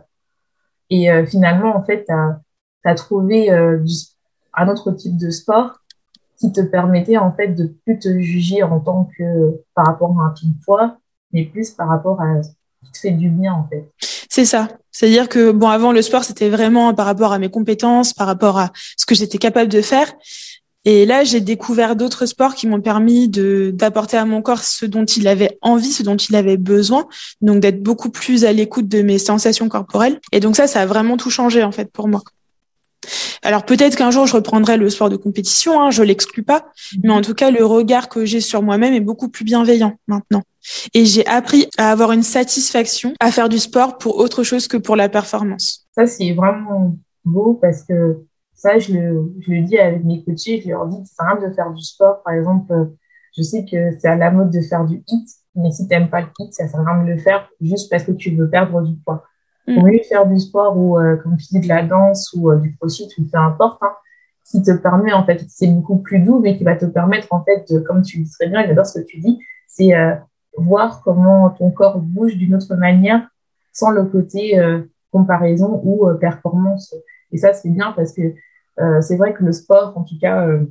Et 0.90 1.10
euh, 1.10 1.26
finalement, 1.26 1.76
en 1.76 1.84
fait, 1.84 2.04
tu 2.06 2.12
as, 2.12 2.94
trouvé 2.94 3.50
un 3.50 4.68
autre 4.68 4.92
type 4.92 5.16
de 5.16 5.30
sport 5.30 5.78
qui 6.38 6.52
te 6.52 6.60
permettait 6.60 7.16
en 7.16 7.32
fait 7.32 7.48
de 7.48 7.72
plus 7.84 7.98
te 7.98 8.18
juger 8.18 8.62
en 8.64 8.80
tant 8.80 9.08
que 9.16 9.62
par 9.74 9.86
rapport 9.86 10.10
à 10.20 10.34
ton 10.38 10.48
poids, 10.64 10.98
mais 11.32 11.44
plus 11.44 11.70
par 11.70 11.88
rapport 11.88 12.20
à 12.20 12.42
ce 12.42 12.50
qui 12.84 12.92
te 12.92 12.98
fait 12.98 13.10
du 13.12 13.30
bien 13.30 13.54
en 13.54 13.68
fait. 13.68 13.88
C'est 14.28 14.44
ça. 14.44 14.68
C'est-à-dire 14.90 15.28
que 15.28 15.52
bon, 15.52 15.68
avant 15.68 15.92
le 15.92 16.02
sport, 16.02 16.24
c'était 16.24 16.50
vraiment 16.50 16.92
par 16.94 17.06
rapport 17.06 17.32
à 17.32 17.38
mes 17.38 17.50
compétences, 17.50 18.12
par 18.12 18.26
rapport 18.26 18.58
à 18.58 18.72
ce 18.96 19.06
que 19.06 19.14
j'étais 19.14 19.38
capable 19.38 19.70
de 19.70 19.80
faire. 19.80 20.12
Et 20.84 21.06
là, 21.06 21.22
j'ai 21.22 21.40
découvert 21.40 21.94
d'autres 21.94 22.26
sports 22.26 22.54
qui 22.54 22.66
m'ont 22.66 22.80
permis 22.80 23.28
de 23.28 23.70
d'apporter 23.72 24.16
à 24.16 24.24
mon 24.24 24.42
corps 24.42 24.64
ce 24.64 24.84
dont 24.84 25.04
il 25.04 25.28
avait 25.28 25.58
envie, 25.62 25.92
ce 25.92 26.02
dont 26.02 26.16
il 26.16 26.34
avait 26.34 26.56
besoin, 26.56 27.06
donc 27.40 27.60
d'être 27.60 27.82
beaucoup 27.82 28.10
plus 28.10 28.44
à 28.44 28.52
l'écoute 28.52 28.88
de 28.88 29.02
mes 29.02 29.18
sensations 29.18 29.68
corporelles. 29.68 30.20
Et 30.32 30.40
donc 30.40 30.56
ça, 30.56 30.66
ça 30.66 30.80
a 30.80 30.86
vraiment 30.86 31.16
tout 31.16 31.30
changé 31.30 31.62
en 31.62 31.70
fait 31.70 31.92
pour 31.92 32.08
moi. 32.08 32.22
Alors 33.42 33.64
peut-être 33.64 33.96
qu'un 33.96 34.10
jour 34.10 34.26
je 34.26 34.34
reprendrai 34.34 34.76
le 34.76 34.88
sport 34.88 35.10
de 35.10 35.16
compétition, 35.16 35.80
hein, 35.80 35.90
je 35.90 36.02
l'exclus 36.02 36.44
pas, 36.44 36.66
mais 37.02 37.10
en 37.10 37.20
tout 37.20 37.34
cas 37.34 37.50
le 37.50 37.64
regard 37.64 38.08
que 38.08 38.24
j'ai 38.24 38.40
sur 38.40 38.62
moi-même 38.62 38.94
est 38.94 39.00
beaucoup 39.00 39.28
plus 39.28 39.44
bienveillant 39.44 39.98
maintenant. 40.06 40.42
Et 40.94 41.04
j'ai 41.04 41.26
appris 41.26 41.68
à 41.78 41.90
avoir 41.90 42.12
une 42.12 42.22
satisfaction 42.22 43.14
à 43.18 43.32
faire 43.32 43.48
du 43.48 43.58
sport 43.58 43.98
pour 43.98 44.18
autre 44.18 44.44
chose 44.44 44.68
que 44.68 44.76
pour 44.76 44.94
la 44.94 45.08
performance. 45.08 45.86
Ça 45.96 46.06
c'est 46.06 46.32
vraiment 46.32 46.96
beau 47.24 47.58
parce 47.60 47.82
que 47.82 48.18
ça, 48.62 48.78
je 48.78 48.92
le, 48.92 49.32
je 49.40 49.50
le 49.50 49.62
dis 49.62 49.76
avec 49.76 50.04
mes 50.04 50.22
coachés, 50.22 50.62
je 50.64 50.70
leur 50.70 50.86
dis 50.86 51.02
que 51.02 51.08
c'est 51.08 51.24
rien 51.24 51.48
de 51.48 51.52
faire 51.52 51.72
du 51.72 51.82
sport. 51.82 52.22
Par 52.22 52.34
exemple, 52.34 52.72
euh, 52.72 52.84
je 53.36 53.42
sais 53.42 53.64
que 53.64 53.90
c'est 53.98 54.06
à 54.06 54.14
la 54.14 54.30
mode 54.30 54.50
de 54.50 54.60
faire 54.60 54.84
du 54.84 55.02
hit, 55.08 55.28
mais 55.56 55.72
si 55.72 55.88
tu 55.88 55.92
n'aimes 55.92 56.08
pas 56.08 56.20
le 56.20 56.28
hit, 56.38 56.54
ça 56.54 56.68
sert 56.68 56.78
à 56.78 56.94
rien 56.94 57.02
de 57.02 57.10
le 57.10 57.18
faire 57.18 57.48
juste 57.60 57.90
parce 57.90 58.04
que 58.04 58.12
tu 58.12 58.30
veux 58.36 58.48
perdre 58.48 58.80
du 58.82 58.94
poids. 59.04 59.24
Mmh. 59.66 59.78
Au 59.78 59.86
lieu 59.86 59.98
de 59.98 60.04
faire 60.04 60.28
du 60.28 60.38
sport 60.38 60.78
ou, 60.78 60.96
euh, 60.96 61.16
comme 61.16 61.36
tu 61.38 61.46
dis, 61.50 61.58
de 61.58 61.66
la 61.66 61.82
danse 61.82 62.32
ou 62.34 62.52
euh, 62.52 62.56
du 62.60 62.76
crossfit 62.76 63.08
ou 63.18 63.24
peu 63.24 63.38
importe, 63.38 63.82
hein, 63.82 63.94
qui 64.44 64.62
te 64.62 64.70
permet, 64.70 65.12
en 65.12 65.26
fait, 65.26 65.44
c'est 65.48 65.66
beaucoup 65.66 65.98
plus 65.98 66.20
doux, 66.20 66.38
mais 66.38 66.56
qui 66.56 66.62
va 66.62 66.76
te 66.76 66.86
permettre, 66.86 67.26
en 67.32 67.42
fait, 67.42 67.64
de, 67.68 67.80
comme 67.80 68.02
tu 68.02 68.18
le 68.18 68.24
dis 68.24 68.30
très 68.30 68.48
bien, 68.48 68.64
j'adore 68.64 68.86
ce 68.86 69.00
que 69.00 69.04
tu 69.04 69.18
dis, 69.18 69.40
c'est 69.66 69.92
voir 70.56 71.00
comment 71.02 71.50
ton 71.50 71.70
corps 71.70 71.98
bouge 71.98 72.36
d'une 72.36 72.54
autre 72.54 72.76
manière 72.76 73.26
sans 73.72 73.90
le 73.90 74.04
côté 74.04 74.60
comparaison 75.10 75.80
ou 75.84 76.06
performance. 76.20 76.94
Et 77.30 77.38
ça, 77.38 77.54
c'est 77.54 77.70
bien 77.70 77.92
parce 77.92 78.12
que 78.12 78.34
c'est 78.76 79.16
vrai 79.16 79.34
que 79.34 79.44
le 79.44 79.52
sport, 79.52 79.92
en 79.96 80.02
tout 80.02 80.18
cas, 80.20 80.46
euh, 80.46 80.64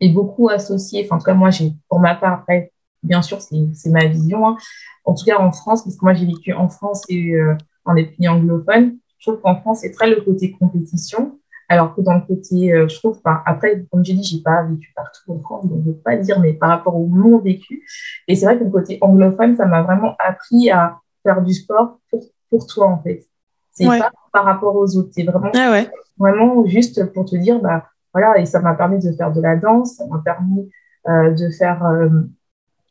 est 0.00 0.10
beaucoup 0.10 0.48
associé. 0.48 1.04
Enfin, 1.04 1.16
en 1.16 1.18
tout 1.18 1.24
cas, 1.24 1.34
moi, 1.34 1.50
j'ai, 1.50 1.72
pour 1.88 2.00
ma 2.00 2.14
part, 2.14 2.32
après, 2.32 2.72
bien 3.02 3.22
sûr, 3.22 3.40
c'est 3.40 3.90
ma 3.90 4.06
vision. 4.06 4.46
Hein. 4.46 4.56
En 5.04 5.14
tout 5.14 5.24
cas, 5.24 5.38
en 5.38 5.52
France, 5.52 5.84
parce 5.84 5.96
que 5.96 6.04
moi, 6.04 6.14
j'ai 6.14 6.26
vécu 6.26 6.52
en 6.52 6.68
France 6.68 7.04
et 7.08 7.34
euh, 7.34 7.54
dans 7.86 7.92
les 7.92 8.06
pays 8.06 8.28
anglophones, 8.28 8.98
je 9.18 9.30
trouve 9.30 9.40
qu'en 9.40 9.56
France, 9.60 9.80
c'est 9.80 9.92
très 9.92 10.10
le 10.10 10.20
côté 10.20 10.52
compétition. 10.52 11.38
Alors 11.68 11.94
que 11.94 12.02
dans 12.02 12.14
le 12.14 12.20
côté, 12.20 12.74
je 12.86 12.98
trouve, 12.98 13.18
après, 13.24 13.86
comme 13.90 14.04
j'ai 14.04 14.12
dit, 14.12 14.24
j'ai 14.24 14.42
pas 14.42 14.62
vécu 14.64 14.92
partout 14.94 15.32
en 15.32 15.38
France, 15.40 15.66
donc 15.66 15.80
je 15.84 15.88
ne 15.88 15.94
veux 15.94 16.00
pas 16.00 16.16
dire, 16.16 16.38
mais 16.38 16.52
par 16.52 16.68
rapport 16.68 16.94
au 16.96 17.06
mon 17.06 17.38
vécu. 17.38 17.82
Et 18.28 18.34
c'est 18.34 18.44
vrai 18.44 18.58
que 18.58 18.64
le 18.64 18.70
côté 18.70 18.98
anglophone, 19.00 19.56
ça 19.56 19.64
m'a 19.64 19.80
vraiment 19.80 20.14
appris 20.18 20.70
à 20.70 20.98
faire 21.22 21.40
du 21.40 21.54
sport 21.54 21.98
pour, 22.10 22.24
pour 22.50 22.66
toi, 22.66 22.88
en 22.88 23.02
fait. 23.02 23.26
C'est 23.72 23.86
pas 23.86 24.10
par 24.32 24.44
rapport 24.44 24.76
aux 24.76 24.96
autres. 24.96 25.10
C'est 25.12 25.24
vraiment 25.24 25.50
ah 25.54 25.70
ouais. 25.70 25.90
Vraiment 26.18 26.64
juste 26.66 27.12
pour 27.12 27.24
te 27.24 27.36
dire, 27.36 27.60
bah, 27.60 27.86
voilà, 28.12 28.38
et 28.38 28.46
ça 28.46 28.60
m'a 28.60 28.74
permis 28.74 28.98
de 28.98 29.12
faire 29.12 29.32
de 29.32 29.40
la 29.40 29.56
danse, 29.56 29.94
ça 29.94 30.06
m'a 30.06 30.18
permis 30.18 30.70
euh, 31.08 31.30
de 31.32 31.50
faire, 31.50 31.84
euh, 31.84 32.08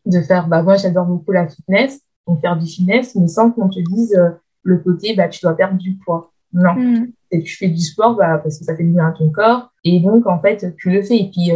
de 0.05 0.21
faire, 0.21 0.47
bah, 0.47 0.63
moi, 0.63 0.75
j'adore 0.75 1.05
beaucoup 1.05 1.31
la 1.31 1.47
fitness, 1.47 2.01
donc 2.27 2.41
faire 2.41 2.57
du 2.57 2.65
fitness, 2.65 3.15
mais 3.15 3.27
sans 3.27 3.51
qu'on 3.51 3.69
te 3.69 3.79
dise 3.79 4.15
euh, 4.15 4.31
le 4.63 4.77
côté, 4.79 5.15
bah, 5.15 5.29
tu 5.29 5.41
dois 5.41 5.55
perdre 5.55 5.77
du 5.77 5.95
poids. 5.95 6.31
Non. 6.53 6.73
Mm. 6.73 7.11
Et 7.31 7.43
tu 7.43 7.55
fais 7.55 7.69
du 7.69 7.79
sport, 7.79 8.15
bah, 8.15 8.39
parce 8.39 8.57
que 8.57 8.65
ça 8.65 8.75
fait 8.75 8.83
du 8.83 8.91
bien 8.91 9.07
à 9.07 9.11
ton 9.11 9.29
corps. 9.29 9.71
Et 9.83 9.99
donc, 9.99 10.27
en 10.27 10.39
fait, 10.39 10.75
tu 10.77 10.89
le 10.89 11.01
fais. 11.03 11.17
Et 11.17 11.31
puis, 11.31 11.51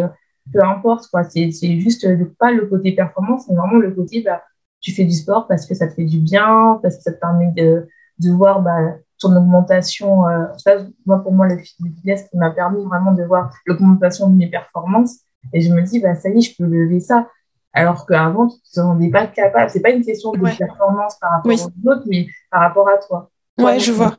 peu 0.54 0.64
importe, 0.64 1.08
quoi. 1.08 1.24
C'est, 1.24 1.52
c'est 1.52 1.80
juste 1.80 2.08
pas 2.38 2.52
le 2.52 2.68
côté 2.68 2.94
performance, 2.94 3.50
mais 3.50 3.56
vraiment 3.56 3.80
le 3.80 3.92
côté, 3.92 4.22
bah, 4.22 4.42
tu 4.80 4.92
fais 4.92 5.04
du 5.04 5.14
sport 5.14 5.48
parce 5.48 5.66
que 5.66 5.74
ça 5.74 5.88
te 5.88 5.94
fait 5.94 6.06
du 6.06 6.20
bien, 6.20 6.80
parce 6.82 6.98
que 6.98 7.04
ça 7.04 7.12
te 7.12 7.20
permet 7.20 7.52
de, 7.52 7.88
de 8.20 8.32
voir, 8.32 8.62
bah, 8.62 8.96
augmentation. 9.34 10.28
Euh, 10.28 10.46
ça, 10.58 10.78
moi, 11.06 11.22
pour 11.22 11.32
moi, 11.32 11.48
le 11.48 11.58
fitness 11.58 12.28
qui 12.30 12.38
m'a 12.38 12.52
permis 12.52 12.84
vraiment 12.86 13.14
de 13.14 13.24
voir 13.24 13.52
l'augmentation 13.66 14.30
de 14.30 14.36
mes 14.36 14.50
performances. 14.50 15.20
Et 15.54 15.62
je 15.62 15.72
me 15.72 15.82
dis, 15.82 16.00
bah, 16.00 16.16
ça 16.16 16.30
y 16.30 16.38
est, 16.38 16.42
je 16.42 16.56
peux 16.58 16.66
lever 16.66 17.00
ça. 17.00 17.28
Alors 17.74 18.06
qu'avant, 18.06 18.48
tu 18.48 18.56
ne 18.56 18.74
te 18.74 18.80
rendais 18.80 19.10
pas 19.10 19.28
capable. 19.28 19.70
C'est 19.70 19.82
pas 19.82 19.92
une 19.92 20.04
question 20.04 20.32
de 20.32 20.58
performance 20.58 21.18
par 21.20 21.32
rapport 21.32 21.52
aux 21.52 21.90
autres, 21.90 22.04
mais 22.08 22.28
par 22.50 22.62
rapport 22.62 22.88
à 22.88 22.98
toi. 22.98 23.30
ouais, 23.60 23.80
je 23.80 23.92
vois. 23.92 24.16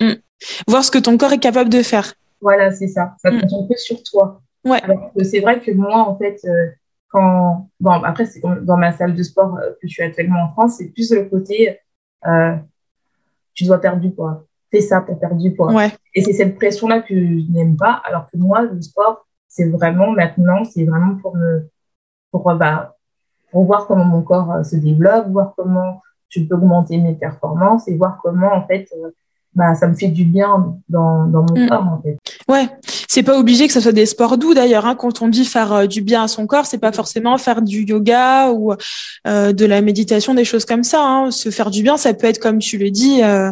Mm. 0.00 0.14
Voir 0.66 0.84
ce 0.84 0.90
que 0.90 0.98
ton 0.98 1.16
corps 1.16 1.32
est 1.32 1.38
capable 1.38 1.70
de 1.70 1.82
faire. 1.82 2.12
Voilà, 2.40 2.72
c'est 2.72 2.88
ça. 2.88 3.14
Ça 3.22 3.30
compte 3.30 3.44
un 3.44 3.66
peu 3.66 3.76
sur 3.76 4.02
toi. 4.02 4.42
Ouais. 4.64 4.82
c'est 5.22 5.40
vrai 5.40 5.60
que 5.60 5.70
moi, 5.70 5.98
en 5.98 6.18
fait, 6.18 6.38
euh, 6.44 6.66
quand. 7.08 7.70
Bon, 7.80 8.02
après, 8.02 8.26
c'est 8.26 8.40
dans 8.40 8.76
ma 8.76 8.92
salle 8.92 9.14
de 9.14 9.22
sport 9.22 9.56
euh, 9.56 9.70
que 9.80 9.86
je 9.86 9.92
suis 9.92 10.02
actuellement 10.02 10.42
en 10.42 10.52
France, 10.52 10.76
c'est 10.78 10.88
plus 10.88 11.12
le 11.12 11.24
côté. 11.26 11.78
Euh, 12.26 12.56
tu 13.54 13.64
dois 13.64 13.80
perdre 13.80 14.00
du 14.00 14.10
poids. 14.10 14.45
Fais 14.70 14.80
ça 14.80 15.00
pour 15.00 15.18
perdre 15.18 15.40
du 15.40 15.54
poids. 15.54 15.72
Ouais. 15.72 15.90
Et 16.14 16.22
c'est 16.22 16.32
cette 16.32 16.56
pression-là 16.56 17.00
que 17.00 17.14
je 17.14 17.52
n'aime 17.52 17.76
pas, 17.76 18.02
alors 18.04 18.26
que 18.30 18.36
moi, 18.36 18.62
le 18.62 18.80
sport, 18.82 19.26
c'est 19.48 19.68
vraiment 19.68 20.10
maintenant, 20.10 20.64
c'est 20.64 20.84
vraiment 20.84 21.16
pour 21.16 21.36
me. 21.36 21.68
Pour, 22.32 22.52
bah, 22.54 22.96
pour 23.50 23.64
voir 23.64 23.86
comment 23.86 24.04
mon 24.04 24.22
corps 24.22 24.64
se 24.64 24.76
développe, 24.76 25.28
voir 25.28 25.54
comment 25.56 26.02
je 26.28 26.42
peux 26.42 26.56
augmenter 26.56 26.98
mes 26.98 27.14
performances 27.14 27.88
et 27.88 27.96
voir 27.96 28.18
comment, 28.22 28.52
en 28.52 28.66
fait, 28.66 28.88
bah, 29.56 29.74
ça 29.74 29.88
me 29.88 29.94
fait 29.94 30.08
du 30.08 30.24
bien 30.24 30.76
dans, 30.90 31.24
dans 31.24 31.46
mon 31.48 31.64
mm. 31.64 31.68
corps 31.68 31.88
en 31.88 32.02
fait. 32.02 32.18
Ouais, 32.46 32.68
c'est 33.08 33.22
pas 33.22 33.38
obligé 33.38 33.66
que 33.66 33.72
ce 33.72 33.80
soit 33.80 33.92
des 33.92 34.04
sports 34.04 34.36
doux 34.36 34.52
d'ailleurs. 34.52 34.84
Hein. 34.84 34.94
Quand 34.94 35.22
on 35.22 35.28
dit 35.28 35.46
faire 35.46 35.72
euh, 35.72 35.86
du 35.86 36.02
bien 36.02 36.24
à 36.24 36.28
son 36.28 36.46
corps, 36.46 36.66
c'est 36.66 36.76
pas 36.76 36.92
forcément 36.92 37.38
faire 37.38 37.62
du 37.62 37.84
yoga 37.84 38.50
ou 38.50 38.74
euh, 39.26 39.52
de 39.54 39.64
la 39.64 39.80
méditation, 39.80 40.34
des 40.34 40.44
choses 40.44 40.66
comme 40.66 40.84
ça. 40.84 41.02
Hein. 41.02 41.30
Se 41.30 41.48
faire 41.48 41.70
du 41.70 41.82
bien, 41.82 41.96
ça 41.96 42.12
peut 42.12 42.26
être 42.26 42.38
comme 42.38 42.58
tu 42.58 42.76
le 42.76 42.90
dis, 42.90 43.22
euh, 43.22 43.50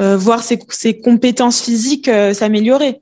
euh 0.00 0.16
voir 0.16 0.42
ses, 0.42 0.58
ses, 0.70 0.98
compétences 0.98 1.62
physiques 1.62 2.10
s'améliorer. 2.32 3.00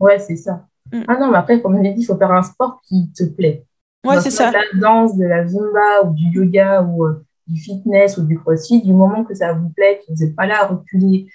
Ouais, 0.00 0.18
c'est 0.18 0.36
ça. 0.36 0.64
Mm. 0.92 1.02
Ah 1.06 1.18
non, 1.20 1.30
mais 1.30 1.38
après, 1.38 1.62
comme 1.62 1.76
on 1.76 1.82
l'a 1.82 1.92
dit, 1.92 2.00
il 2.00 2.04
faut 2.04 2.16
faire 2.16 2.32
un 2.32 2.42
sport 2.42 2.80
qui 2.88 3.12
te 3.16 3.22
plaît. 3.22 3.64
Ouais, 4.04 4.20
c'est 4.20 4.30
ça. 4.30 4.48
De 4.48 4.54
la 4.54 4.80
danse, 4.80 5.16
de 5.16 5.24
la 5.24 5.46
zumba 5.46 6.02
ou 6.04 6.14
du 6.14 6.24
yoga 6.32 6.82
ou 6.82 7.06
du 7.46 7.60
fitness 7.60 8.18
ou 8.18 8.22
du 8.22 8.36
crossfit, 8.36 8.82
du 8.82 8.92
moment 8.92 9.24
que 9.24 9.34
ça 9.34 9.52
vous 9.52 9.68
plaît, 9.68 10.00
que 10.00 10.12
vous 10.12 10.24
n'êtes 10.24 10.34
pas 10.34 10.46
là 10.46 10.62
à 10.62 10.66
reculer 10.66 11.28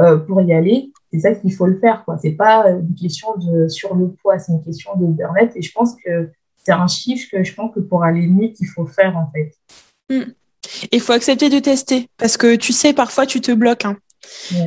euh, 0.00 0.16
pour 0.18 0.40
y 0.42 0.52
aller, 0.52 0.92
c'est 1.12 1.20
ça 1.20 1.34
qu'il 1.34 1.52
faut 1.52 1.66
le 1.66 1.78
faire. 1.78 2.04
Ce 2.20 2.26
n'est 2.26 2.34
pas 2.34 2.68
une 2.70 2.94
question 2.94 3.36
de 3.36 3.68
sur 3.68 3.94
le 3.94 4.08
poids, 4.08 4.38
c'est 4.38 4.52
une 4.52 4.62
question 4.62 4.96
de 4.96 5.06
burn 5.06 5.36
Et 5.54 5.62
je 5.62 5.72
pense 5.72 5.94
que 6.04 6.30
c'est 6.64 6.72
un 6.72 6.86
chiffre 6.86 7.28
que 7.30 7.44
je 7.44 7.54
pense 7.54 7.74
que 7.74 7.80
pour 7.80 8.04
aller 8.04 8.26
mieux, 8.26 8.48
qu'il 8.48 8.66
faut 8.66 8.86
faire 8.86 9.16
en 9.16 9.30
fait. 9.32 9.52
Hmm. 10.10 10.32
Il 10.90 11.00
faut 11.00 11.12
accepter 11.12 11.50
de 11.50 11.58
tester 11.58 12.08
parce 12.16 12.36
que 12.36 12.56
tu 12.56 12.72
sais, 12.72 12.92
parfois 12.92 13.26
tu 13.26 13.40
te 13.40 13.52
bloques. 13.52 13.84
Hein. 13.84 13.96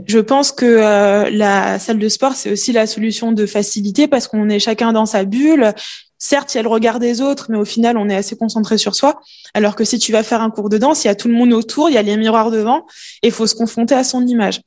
Je 0.06 0.20
pense 0.20 0.52
que 0.52 0.66
euh, 0.66 1.30
la 1.32 1.80
salle 1.80 2.00
de 2.00 2.10
sport, 2.10 2.34
c'est 2.34 2.52
aussi 2.52 2.72
la 2.72 2.88
solution 2.88 3.32
de 3.32 3.46
facilité 3.46 4.08
parce 4.08 4.28
qu'on 4.28 4.50
est 4.50 4.60
chacun 4.60 4.94
dans 4.94 5.06
sa 5.06 5.26
bulle. 5.26 5.74
Certes, 6.20 6.54
il 6.54 6.58
y 6.58 6.60
a 6.60 6.64
le 6.64 6.70
regard 6.70 7.00
des 7.00 7.22
autres, 7.22 7.48
mais 7.50 7.58
au 7.58 7.66
final, 7.66 7.96
on 7.98 8.10
est 8.10 8.16
assez 8.16 8.36
concentré 8.36 8.78
sur 8.78 8.96
soi. 8.96 9.20
Alors 9.54 9.76
que 9.76 9.84
si 9.84 10.00
tu 10.00 10.12
vas 10.12 10.24
faire 10.24 10.42
un 10.42 10.50
cours 10.50 10.70
de 10.70 10.78
danse, 10.78 11.04
il 11.04 11.08
y 11.08 11.12
a 11.12 11.16
tout 11.16 11.28
le 11.28 11.36
monde 11.36 11.54
autour, 11.54 11.90
il 11.90 11.94
y 11.94 11.98
a 11.98 12.02
les 12.02 12.18
miroirs 12.18 12.50
devant, 12.50 12.88
et 13.22 13.28
il 13.28 13.32
faut 13.32 13.46
se 13.46 13.56
confronter 13.56 13.94
à 13.94 14.04
son 14.04 14.26
image. 14.26 14.62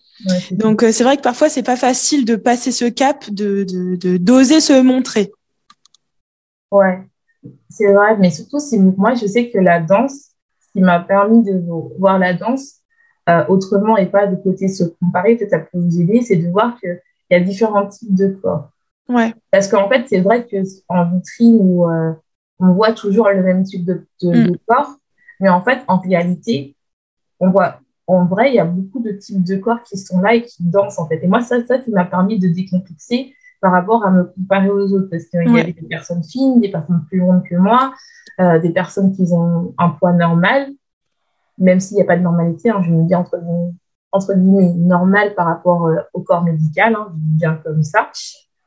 Donc, 0.53 0.83
euh, 0.83 0.93
c'est 0.93 1.03
vrai 1.03 1.17
que 1.17 1.23
parfois, 1.23 1.49
c'est 1.49 1.65
pas 1.65 1.77
facile 1.77 2.25
de 2.25 2.37
passer 2.37 2.71
ce 2.71 2.85
cap, 2.85 3.29
de 3.31 3.65
d'oser 4.19 4.57
de, 4.57 4.61
se 4.61 4.81
montrer. 4.81 5.33
Ouais, 6.71 7.01
c'est 7.69 7.93
vrai, 7.93 8.17
mais 8.19 8.31
surtout, 8.31 8.61
si 8.61 8.79
moi, 8.79 9.15
je 9.15 9.27
sais 9.27 9.51
que 9.51 9.59
la 9.59 9.81
danse, 9.81 10.13
ce 10.61 10.73
qui 10.73 10.81
m'a 10.81 11.01
permis 11.01 11.43
de 11.43 11.61
voir 11.99 12.19
la 12.19 12.35
danse 12.35 12.77
euh, 13.29 13.45
autrement 13.49 13.97
et 13.97 14.07
pas 14.07 14.27
de 14.27 14.37
côté 14.37 14.69
se 14.69 14.85
comparer, 14.85 15.37
peut-être 15.37 15.51
ça 15.51 15.59
peut 15.59 15.79
vous 15.79 16.01
aider, 16.01 16.23
c'est 16.23 16.37
de 16.37 16.49
voir 16.49 16.79
qu'il 16.79 17.01
y 17.31 17.35
a 17.35 17.41
différents 17.41 17.89
types 17.89 18.15
de 18.15 18.29
corps. 18.29 18.71
Ouais. 19.11 19.35
Parce 19.51 19.69
qu'en 19.69 19.89
fait, 19.89 20.07
c'est 20.09 20.21
vrai 20.21 20.47
qu'en 20.47 21.11
vitrine, 21.11 21.59
où, 21.61 21.91
euh, 21.91 22.13
on 22.61 22.73
voit 22.73 22.93
toujours 22.93 23.29
le 23.29 23.43
même 23.43 23.65
type 23.65 23.85
de, 23.85 24.07
mm. 24.23 24.57
corps, 24.67 24.95
mais 25.41 25.49
en 25.49 25.63
fait, 25.63 25.81
en 25.89 25.99
réalité, 25.99 26.77
on 27.41 27.51
voit, 27.51 27.81
en 28.07 28.25
vrai, 28.27 28.51
il 28.51 28.55
y 28.55 28.61
a 28.61 28.65
beaucoup 28.65 29.01
de 29.01 29.13
types 29.13 29.43
de 29.43 29.57
corps 29.57 29.83
qui 29.83 29.99
sont 29.99 30.21
là 30.21 30.35
et 30.35 30.43
qui 30.43 30.63
dansent, 30.63 30.99
en 30.99 31.09
fait. 31.09 31.23
Et 31.25 31.27
moi, 31.27 31.41
ça, 31.41 31.65
ça 31.67 31.79
qui 31.79 31.91
m'a 31.91 32.05
permis 32.05 32.39
de 32.39 32.49
décomplexer 32.49 33.35
par 33.61 33.73
rapport 33.73 34.05
à 34.07 34.11
me 34.11 34.25
comparer 34.25 34.71
aux 34.71 34.93
autres, 34.93 35.09
parce 35.11 35.25
qu'il 35.25 35.43
y 35.43 35.61
a 35.61 35.65
des 35.65 35.73
personnes 35.73 36.23
fines, 36.23 36.61
des 36.61 36.71
personnes 36.71 37.05
plus 37.09 37.21
rondes 37.21 37.43
que 37.49 37.57
moi, 37.57 37.93
euh, 38.41 38.59
des 38.59 38.71
personnes 38.71 39.13
qui 39.13 39.27
ont 39.33 39.75
un 39.77 39.91
poids 39.91 40.13
normal, 40.13 40.71
même 41.59 41.81
s'il 41.81 41.97
n'y 41.97 42.03
a 42.03 42.07
pas 42.07 42.17
de 42.17 42.23
normalité, 42.23 42.71
hein, 42.71 42.81
je 42.83 42.91
me 42.91 43.07
dis 43.07 43.15
entre, 43.15 43.39
entre 44.13 44.35
guillemets 44.35 44.73
normal 44.75 45.35
par 45.35 45.47
rapport 45.47 45.87
euh, 45.89 45.97
au 46.15 46.23
corps 46.23 46.43
médical, 46.43 46.95
hein, 46.95 47.09
je 47.11 47.19
dis 47.19 47.37
bien 47.39 47.61
comme 47.63 47.83
ça, 47.83 48.11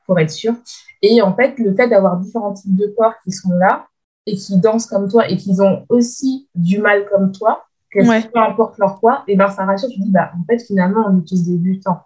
pour 0.05 0.19
être 0.19 0.31
sûr. 0.31 0.53
Et 1.01 1.21
en 1.21 1.35
fait, 1.35 1.57
le 1.57 1.75
fait 1.75 1.87
d'avoir 1.87 2.17
différents 2.17 2.53
types 2.53 2.75
de 2.75 2.87
corps 2.97 3.13
qui 3.23 3.31
sont 3.31 3.51
là 3.53 3.87
et 4.25 4.35
qui 4.35 4.57
dansent 4.57 4.85
comme 4.85 5.09
toi 5.09 5.29
et 5.29 5.37
qui 5.37 5.51
ont 5.59 5.85
aussi 5.89 6.47
du 6.55 6.79
mal 6.79 7.05
comme 7.09 7.31
toi, 7.31 7.65
que 7.91 8.31
peu 8.31 8.39
importe 8.39 8.77
leur 8.79 8.99
poids, 8.99 9.23
et 9.27 9.35
ben 9.35 9.49
ça 9.49 9.65
rassure. 9.65 9.89
Je 9.95 10.01
dis 10.01 10.11
bah 10.11 10.31
en 10.33 10.43
fait 10.45 10.59
finalement 10.65 11.05
on 11.07 11.19
est 11.19 11.27
tous 11.27 11.43
débutants. 11.43 12.01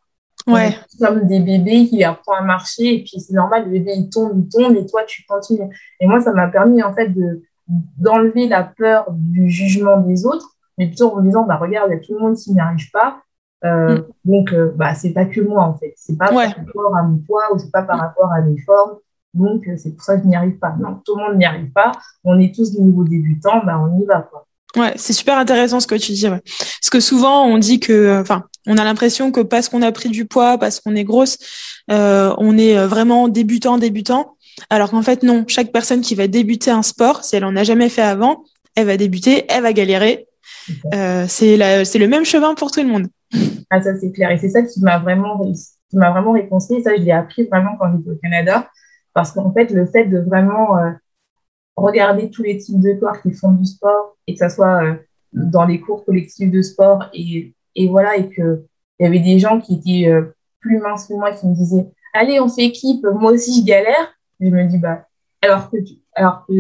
Ouais. 0.46 0.74
comme 1.00 1.28
des 1.28 1.42
bébés 1.42 1.88
qui 1.88 2.06
apprennent 2.06 2.38
à 2.40 2.42
marcher 2.42 2.94
et 2.94 3.04
puis 3.04 3.20
c'est 3.20 3.34
normal 3.34 3.66
le 3.66 3.72
bébé 3.72 3.92
il 3.98 4.10
tombe 4.10 4.32
il 4.34 4.48
tombe 4.48 4.76
et 4.78 4.86
toi 4.86 5.04
tu 5.06 5.24
continues. 5.28 5.70
Et 6.00 6.08
moi 6.08 6.22
ça 6.22 6.32
m'a 6.32 6.48
permis 6.48 6.82
en 6.84 6.94
fait 6.94 7.10
de 7.10 7.44
d'enlever 7.98 8.48
la 8.48 8.64
peur 8.64 9.08
du 9.10 9.50
jugement 9.50 9.98
des 9.98 10.26
autres, 10.26 10.56
mais 10.78 10.88
plutôt 10.88 11.12
en 11.12 11.18
me 11.18 11.24
disant 11.24 11.44
bah 11.44 11.58
regarde 11.58 11.92
tout 12.02 12.14
le 12.14 12.20
monde 12.20 12.38
s'il 12.38 12.54
n'y 12.54 12.62
arrive 12.62 12.90
pas, 12.92 13.22
euh, 13.66 13.98
mm. 13.98 14.06
Donc, 14.26 14.54
euh, 14.54 14.72
bah, 14.76 14.94
c'est 14.96 15.14
pas 15.14 15.26
que 15.26 15.42
moi, 15.42 15.64
en 15.64 15.78
fait. 15.78 15.94
C'est 15.98 16.18
pas 16.18 16.28
par 16.28 16.38
rapport 16.38 16.98
à 16.98 17.04
mon 17.04 17.18
poids 17.20 17.54
ou 17.54 17.60
c'est 17.60 17.72
pas 17.72 17.84
par 17.84 18.00
rapport 18.00 18.32
à 18.32 18.42
mes 18.42 18.60
formes. 18.62 18.98
Donc, 19.34 19.68
euh, 19.68 19.76
c'est 19.78 19.92
pour 19.92 20.04
ça 20.04 20.18
que 20.18 20.24
je 20.24 20.28
n'y 20.28 20.36
arrive 20.36 20.58
pas. 20.58 20.76
Non, 20.80 21.02
tout 21.06 21.16
le 21.16 21.24
monde 21.24 21.38
n'y 21.38 21.46
arrive 21.46 21.72
pas. 21.72 21.92
On 22.24 22.40
est 22.40 22.54
tous 22.54 22.74
de 22.74 22.80
niveau 22.80 23.04
débutant, 23.04 23.64
bah, 23.66 23.80
on 23.80 24.02
y 24.02 24.06
va, 24.06 24.22
quoi. 24.22 24.46
Ouais, 24.76 24.94
c'est 24.96 25.14
super 25.14 25.38
intéressant 25.38 25.80
ce 25.80 25.88
que 25.88 25.96
tu 25.96 26.12
dis. 26.12 26.28
Ouais. 26.28 26.42
Parce 26.42 26.90
que 26.92 27.00
souvent, 27.00 27.46
on 27.46 27.58
dit 27.58 27.80
que, 27.80 28.20
enfin, 28.20 28.44
on 28.68 28.78
a 28.78 28.84
l'impression 28.84 29.32
que 29.32 29.42
parce 29.42 29.70
qu'on 29.70 29.82
a 29.82 29.92
pris 29.92 30.10
du 30.10 30.26
poids, 30.26 30.58
parce 30.58 30.80
qu'on 30.80 30.96
est 30.96 31.06
grosse, 31.06 31.38
euh, 31.90 32.34
on 32.38 32.58
est 32.58 32.78
vraiment 32.86 33.28
débutant, 33.28 33.78
débutant. 33.78 34.36
Alors 34.70 34.92
qu'en 34.92 35.02
fait, 35.02 35.24
non. 35.24 35.46
Chaque 35.48 35.72
personne 35.72 36.02
qui 36.02 36.16
va 36.16 36.28
débuter 36.28 36.70
un 36.70 36.84
sport, 36.84 37.24
si 37.24 37.36
elle 37.36 37.46
en 37.46 37.56
a 37.56 37.64
jamais 37.64 37.90
fait 37.90 38.02
avant, 38.02 38.44
elle 38.76 38.88
va 38.88 38.98
débuter, 38.98 39.46
elle 39.50 39.64
va 39.64 39.74
galérer. 39.74 40.28
Euh, 40.94 41.26
c'est 41.28 41.58
le 41.58 42.06
même 42.08 42.26
chemin 42.26 42.54
pour 42.56 42.72
tout 42.72 42.82
le 42.82 42.88
monde. 42.88 43.08
Ah, 43.70 43.82
ça, 43.82 43.98
c'est 44.00 44.12
clair. 44.12 44.32
Et 44.32 44.38
c'est 44.38 44.50
ça 44.50 44.62
qui 44.62 44.82
m'a 44.82 44.98
vraiment, 45.00 45.44
qui 45.90 45.98
m'a 45.98 46.12
vraiment 46.12 46.32
réconcilié. 46.32 46.82
Ça, 46.82 46.96
je 46.96 47.02
l'ai 47.02 47.12
appris 47.12 47.44
vraiment 47.44 47.76
quand 47.78 47.92
j'étais 47.92 48.10
au 48.10 48.16
Canada. 48.16 48.70
Parce 49.14 49.32
qu'en 49.32 49.52
fait, 49.52 49.72
le 49.72 49.86
fait 49.86 50.06
de 50.06 50.20
vraiment 50.20 50.78
euh, 50.78 50.92
regarder 51.76 52.30
tous 52.30 52.44
les 52.44 52.58
types 52.58 52.80
de 52.80 52.94
corps 52.94 53.22
qui 53.22 53.34
font 53.34 53.52
du 53.52 53.66
sport 53.66 54.16
et 54.28 54.34
que 54.34 54.40
ça 54.40 54.50
soit 54.50 54.84
euh, 54.84 54.96
dans 55.34 55.66
les 55.66 55.80
cours 55.80 56.06
collectifs 56.06 56.52
de 56.52 56.62
sport 56.62 57.10
et, 57.14 57.54
et 57.76 57.88
voilà, 57.88 58.16
et 58.18 58.30
que 58.30 58.66
il 59.00 59.04
y 59.04 59.06
avait 59.06 59.20
des 59.20 59.40
gens 59.40 59.60
qui 59.60 59.76
étaient 59.76 60.10
euh, 60.10 60.36
plus 60.60 60.80
minces 60.80 61.08
que 61.08 61.14
moi 61.14 61.32
qui 61.32 61.48
me 61.48 61.56
disaient, 61.56 61.88
allez, 62.14 62.40
on 62.40 62.50
fait 62.50 62.66
équipe, 62.66 63.06
moi 63.06 63.32
aussi, 63.32 63.62
je 63.62 63.66
galère. 63.66 64.14
Je 64.40 64.48
me 64.48 64.64
dis, 64.66 64.78
bah, 64.78 65.08
alors 65.42 65.70
que, 65.70 65.78
alors 66.16 66.46
que 66.48 66.54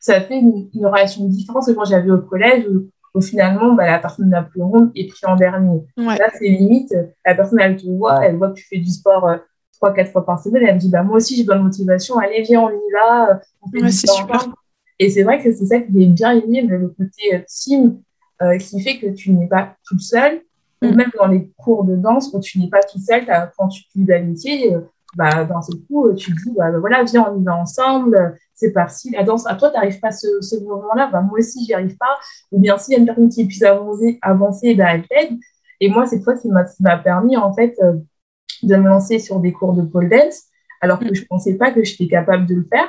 ça 0.00 0.20
fait 0.20 0.38
une, 0.38 0.68
relation 0.74 1.24
différente 1.28 1.66
que 1.66 1.72
quand 1.72 1.84
j'avais 1.84 2.10
au 2.10 2.18
collège 2.18 2.66
où 3.14 3.20
finalement, 3.20 3.74
bah, 3.74 3.86
la 3.86 3.98
personne 3.98 4.30
la 4.30 4.42
plus 4.42 4.62
ronde 4.62 4.90
est 4.94 5.08
prise 5.08 5.24
en 5.26 5.36
dernier. 5.36 5.82
Là, 5.96 6.30
c'est 6.38 6.48
limite, 6.48 6.94
la 7.24 7.34
personne, 7.34 7.60
elle 7.60 7.76
te 7.76 7.86
voit, 7.86 8.24
elle 8.24 8.36
voit 8.36 8.50
que 8.50 8.54
tu 8.54 8.66
fais 8.66 8.78
du 8.78 8.90
sport 8.90 9.28
euh, 9.28 9.36
trois, 9.74 9.92
quatre 9.92 10.12
fois 10.12 10.24
par 10.24 10.42
semaine, 10.42 10.62
elle 10.66 10.74
me 10.76 10.80
dit, 10.80 10.88
bah, 10.88 11.02
moi 11.02 11.16
aussi, 11.16 11.36
j'ai 11.36 11.44
bonne 11.44 11.62
motivation, 11.62 12.18
allez, 12.18 12.42
viens, 12.42 12.62
on 12.62 12.70
y 12.70 12.92
va, 12.92 13.40
on 13.60 13.70
fait 13.70 13.82
du 13.82 13.92
sport 13.92 14.54
Et 14.98 15.10
c'est 15.10 15.22
vrai 15.24 15.42
que 15.42 15.52
c'est 15.52 15.66
ça 15.66 15.80
qui 15.80 16.02
est 16.02 16.06
bien 16.06 16.32
aimé, 16.32 16.62
le 16.62 16.88
côté 16.88 17.34
euh, 17.34 17.40
team, 17.46 18.00
euh, 18.40 18.56
qui 18.56 18.80
fait 18.80 18.98
que 18.98 19.08
tu 19.08 19.32
n'es 19.32 19.46
pas 19.46 19.76
tout 19.86 19.98
seul, 19.98 20.40
ou 20.82 20.88
mm. 20.88 20.94
même 20.94 21.10
dans 21.18 21.26
les 21.26 21.50
cours 21.56 21.84
de 21.84 21.96
danse, 21.96 22.30
quand 22.30 22.40
tu 22.40 22.58
n'es 22.58 22.68
pas 22.68 22.82
tout 22.82 22.98
seul, 22.98 23.26
quand 23.58 23.68
tu 23.68 23.82
fais 23.92 24.00
d'amitié, 24.00 24.74
bah, 25.16 25.44
dans 25.44 25.60
ce 25.60 25.72
coup, 25.86 26.10
tu 26.14 26.32
dis, 26.32 26.54
bah, 26.56 26.70
voilà, 26.78 27.04
viens, 27.04 27.30
on 27.30 27.38
y 27.38 27.44
va 27.44 27.56
ensemble, 27.56 28.38
c'est 28.62 28.72
parti, 28.72 29.10
la 29.10 29.24
danse, 29.24 29.46
à 29.46 29.54
toi, 29.56 29.70
tu 29.70 29.74
n'arrives 29.74 30.00
pas 30.00 30.08
à 30.08 30.12
ce, 30.12 30.40
ce 30.40 30.56
moment-là, 30.56 31.08
bah, 31.12 31.20
moi 31.20 31.38
aussi, 31.38 31.64
j'y 31.64 31.74
arrive 31.74 31.96
pas. 31.96 32.16
Ou 32.52 32.60
bien 32.60 32.78
s'il 32.78 32.94
y 32.94 32.96
a 32.96 33.00
une 33.00 33.06
personne 33.06 33.28
qui 33.28 33.44
puisse 33.46 33.62
avancer, 33.62 34.18
avancer 34.22 34.74
bah, 34.74 34.94
elle 34.94 35.06
t'aide. 35.06 35.38
Et 35.80 35.88
moi, 35.88 36.06
c'est 36.06 36.20
toi 36.20 36.34
qui 36.36 36.48
m'a 36.48 36.98
permis, 36.98 37.36
en 37.36 37.52
fait, 37.52 37.74
euh, 37.82 37.94
de 38.62 38.76
me 38.76 38.88
lancer 38.88 39.18
sur 39.18 39.40
des 39.40 39.52
cours 39.52 39.74
de 39.74 39.82
pole 39.82 40.08
dance, 40.08 40.44
alors 40.80 41.00
que 41.00 41.12
je 41.12 41.24
pensais 41.24 41.54
pas 41.54 41.72
que 41.72 41.82
j'étais 41.82 42.06
capable 42.06 42.46
de 42.46 42.54
le 42.54 42.64
faire. 42.64 42.88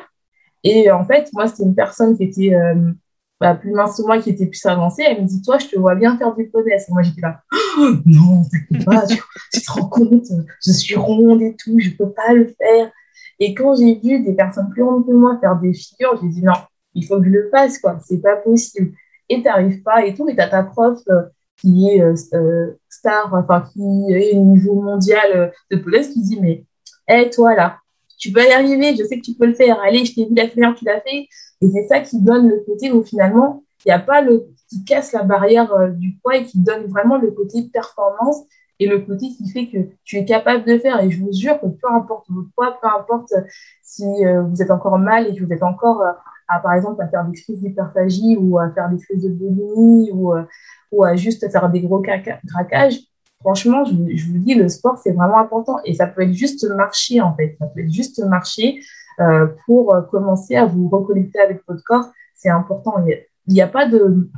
Et 0.64 0.92
en 0.92 1.04
fait, 1.04 1.30
moi, 1.34 1.48
c'était 1.48 1.64
une 1.64 1.76
personne 1.76 2.16
qui 2.16 2.24
était 2.24 2.56
euh, 2.56 2.92
bah, 3.40 3.56
plus 3.56 3.72
mince 3.72 3.98
que 3.98 4.04
moi, 4.04 4.20
qui 4.20 4.30
était 4.30 4.46
plus 4.46 4.66
avancée. 4.66 5.04
Elle 5.06 5.24
me 5.24 5.28
dit, 5.28 5.42
toi, 5.42 5.58
je 5.58 5.68
te 5.68 5.80
vois 5.80 5.96
bien 5.96 6.18
faire 6.18 6.36
du 6.36 6.48
pole 6.50 6.66
dance. 6.70 6.88
Et 6.88 6.92
moi, 6.94 7.02
j'étais 7.02 7.22
là, 7.22 7.42
oh, 7.80 7.90
non, 8.06 8.44
t'inquiète 8.44 8.86
pas, 8.86 9.06
tu, 9.08 9.18
tu, 9.52 9.62
te 9.62 9.72
rends 9.72 9.90
compte, 9.90 10.28
je 10.66 10.72
suis 10.72 10.96
ronde 10.96 11.42
et 11.42 11.56
tout, 11.56 11.78
je 11.80 11.90
peux 11.90 12.12
pas 12.12 12.34
le 12.34 12.54
faire. 12.58 12.92
Et 13.40 13.54
quand 13.54 13.76
j'ai 13.76 13.96
vu 13.96 14.24
des 14.24 14.34
personnes 14.34 14.70
plus 14.70 14.84
grandes 14.84 15.06
que 15.06 15.12
moi 15.12 15.38
faire 15.40 15.60
des 15.60 15.74
figures, 15.74 16.20
j'ai 16.22 16.30
dit 16.30 16.44
non, 16.44 16.54
il 16.96 17.06
faut 17.06 17.20
que 17.20 17.26
je 17.26 17.30
le 17.30 17.50
fasse, 17.50 17.80
quoi. 17.80 17.98
C'est 18.06 18.22
pas 18.22 18.38
possible. 18.38 18.94
Et 19.30 19.42
t'arrives 19.42 19.82
pas 19.82 20.06
et 20.06 20.14
tout. 20.14 20.28
Et 20.30 20.36
t'as 20.36 20.50
ta 20.50 20.64
prof 20.64 21.00
euh, 21.10 21.24
qui 21.58 21.90
est 21.90 22.02
euh, 22.02 22.16
euh, 22.34 22.74
star, 22.90 23.34
enfin, 23.34 23.66
qui 23.72 23.82
est 24.12 24.36
au 24.36 24.44
niveau 24.44 24.82
mondial 24.82 25.54
de 25.72 25.78
police 25.78 26.10
qui 26.10 26.22
dit, 26.22 26.40
mais, 26.40 26.66
hé, 27.08 27.30
toi, 27.30 27.56
là, 27.56 27.78
tu 28.18 28.32
peux 28.32 28.44
y 28.44 28.52
arriver, 28.52 28.96
je 28.96 29.04
sais 29.04 29.18
que 29.18 29.26
tu 29.26 29.34
peux 29.34 29.48
le 29.48 29.56
faire. 29.56 29.80
Allez, 29.82 30.06
je 30.06 30.16
t'ai 30.16 30.26
vu 30.26 30.36
la 30.36 30.48
faire, 30.48 30.76
tu 30.76 30.86
l'as 30.86 31.02
fait. 31.02 31.28
Et 31.62 31.70
c'est 31.70 31.88
ça 31.88 32.00
qui 32.00 32.22
donne 32.22 32.50
le 32.50 32.64
côté 32.66 32.92
où 32.92 33.04
finalement, 33.04 33.64
il 33.86 33.90
n'y 33.90 33.94
a 33.94 34.00
pas 34.00 34.22
le, 34.22 34.48
qui 34.70 34.84
casse 34.86 35.12
la 35.12 35.24
barrière 35.24 35.74
du 35.92 36.18
poids 36.22 36.38
et 36.38 36.46
qui 36.46 36.60
donne 36.60 36.86
vraiment 36.86 37.18
le 37.18 37.32
côté 37.32 37.64
performance 37.64 38.44
et 38.80 38.88
le 38.88 39.00
côté 39.00 39.28
qui 39.30 39.50
fait 39.50 39.68
que 39.68 39.78
tu 40.04 40.18
es 40.18 40.26
capable 40.26 40.66
de 40.66 40.78
faire. 40.78 41.02
Et 41.02 41.12
je 41.12 41.22
vous 41.22 41.32
jure 41.32 41.60
que 41.60 41.68
peu 41.68 41.88
importe 41.92 42.26
votre 42.30 42.50
poids, 42.56 42.78
peu 42.82 42.88
importe 42.88 43.34
si 43.82 44.04
vous 44.04 44.62
êtes 44.62 44.72
encore 44.72 44.98
mal 44.98 45.28
et 45.28 45.36
que 45.36 45.44
vous 45.44 45.54
êtes 45.54 45.64
encore 45.64 46.04
à, 46.48 46.60
par 46.60 46.74
exemple, 46.74 47.02
à 47.02 47.08
faire 47.08 47.26
des 47.26 47.40
crises 47.40 47.62
d'hyperphagie 47.62 48.38
ou 48.38 48.58
à 48.60 48.70
faire 48.72 48.90
des 48.90 48.98
crises 48.98 49.24
de 49.24 49.30
boulimie 49.30 50.12
ou, 50.12 50.34
euh, 50.34 50.44
ou 50.92 51.04
à 51.04 51.16
juste 51.16 51.50
faire 51.52 51.70
des 51.70 51.82
gros 51.82 52.02
craquages, 52.02 53.00
franchement, 53.40 53.84
je, 53.86 53.94
vous 53.94 54.38
dis, 54.38 54.56
le 54.56 54.70
sport, 54.70 54.98
c'est 54.98 55.12
vraiment 55.12 55.40
important. 55.40 55.80
Et 55.86 55.94
ça 55.94 56.08
peut 56.08 56.22
être 56.22 56.34
juste 56.34 56.68
marcher, 56.70 57.22
en 57.22 57.36
fait. 57.36 57.56
Ça 57.60 57.68
peut 57.68 57.82
être 57.82 57.92
juste 57.92 58.24
marcher 58.26 58.80
euh, 59.20 59.48
pour 59.66 59.96
commencer 60.10 60.56
à 60.56 60.66
vous 60.66 60.90
reconnecter 60.90 61.40
avec 61.40 61.62
votre 61.68 61.84
corps. 61.84 62.10
C'est 62.36 62.50
important. 62.50 63.04
Il 63.48 63.54
n'y 63.54 63.62
a, 63.62 63.68
pas 63.68 63.88
de... 63.88 64.30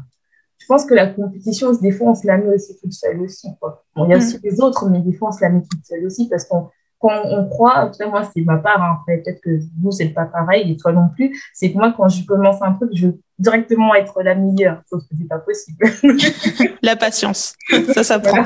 Je 0.66 0.68
pense 0.68 0.86
que 0.86 0.96
la 0.96 1.06
compétition, 1.06 1.72
des 1.74 1.92
fois, 1.92 2.10
on 2.10 2.16
se 2.16 2.26
la 2.26 2.38
met 2.40 2.56
aussi 2.56 2.76
toute 2.82 2.92
seule 2.92 3.22
aussi. 3.22 3.48
Quoi. 3.62 3.84
il 3.98 4.10
y 4.10 4.14
a 4.14 4.18
mm. 4.18 4.20
aussi 4.20 4.40
les 4.44 4.60
autres, 4.60 4.90
mais 4.90 5.00
des 5.00 5.14
fois, 5.14 5.30
on 5.30 5.32
se 5.32 5.42
la 5.42 5.50
met 5.50 5.62
toute 5.62 5.86
seule 5.86 6.04
aussi 6.08 6.28
parce 6.28 6.46
qu'on 6.46 6.70
quand 6.98 7.22
on 7.26 7.48
croit, 7.48 7.92
moi 8.10 8.28
c'est 8.34 8.42
ma 8.42 8.58
part, 8.58 8.82
hein, 8.82 8.98
peut-être 9.06 9.40
que 9.42 9.60
vous 9.80 9.92
c'est 9.92 10.08
pas 10.08 10.26
pareil 10.26 10.72
et 10.72 10.78
toi 10.78 10.92
non 10.92 11.10
plus, 11.14 11.40
c'est 11.54 11.72
que 11.72 11.78
moi 11.78 11.94
quand 11.96 12.10
je 12.10 12.26
commence 12.26 12.60
un 12.62 12.74
truc, 12.74 12.90
je 12.96 13.08
veux 13.08 13.20
directement 13.38 13.94
être 13.94 14.24
la 14.24 14.34
meilleure, 14.34 14.82
sauf 14.90 15.02
que 15.02 15.16
c'est 15.16 15.28
pas 15.28 15.38
possible. 15.38 15.86
la 16.82 16.96
patience, 16.96 17.54
ça 17.94 18.04
ça 18.04 18.18
prend. 18.18 18.46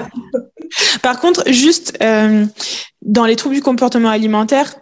Par 1.01 1.21
contre, 1.21 1.49
juste 1.49 1.97
euh, 2.03 2.45
dans 3.01 3.25
les 3.25 3.35
troubles 3.37 3.55
du 3.55 3.61
comportement 3.61 4.09
alimentaire, 4.09 4.75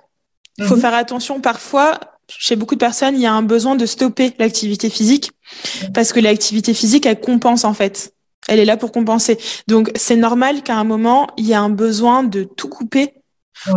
il 0.58 0.65
faut 0.65 0.76
mhm. 0.76 0.82
faire 0.82 0.93
attention 0.93 1.39
parfois. 1.39 2.00
Chez 2.30 2.56
beaucoup 2.56 2.76
de 2.76 2.80
personnes, 2.80 3.16
il 3.16 3.22
y 3.22 3.26
a 3.26 3.34
un 3.34 3.42
besoin 3.42 3.76
de 3.76 3.86
stopper 3.86 4.34
l'activité 4.38 4.90
physique 4.90 5.32
parce 5.94 6.12
que 6.13 6.20
l'activité 6.20 6.74
physique, 6.74 7.06
elle 7.06 7.20
compense 7.20 7.63
en 7.63 7.74
fait. 7.74 8.13
Elle 8.48 8.60
est 8.60 8.66
là 8.66 8.78
pour 8.78 8.92
compenser. 8.92 9.38
Donc, 9.68 9.92
c'est 9.96 10.16
normal 10.16 10.62
qu'à 10.63 10.78
un 10.78 10.84
moment, 10.84 11.28
il 11.38 11.46
y 11.48 11.54
a 11.54 11.62
un 11.62 11.70
besoin 11.70 12.24
de 12.24 12.44
tout 12.44 12.70
couper 12.70 13.13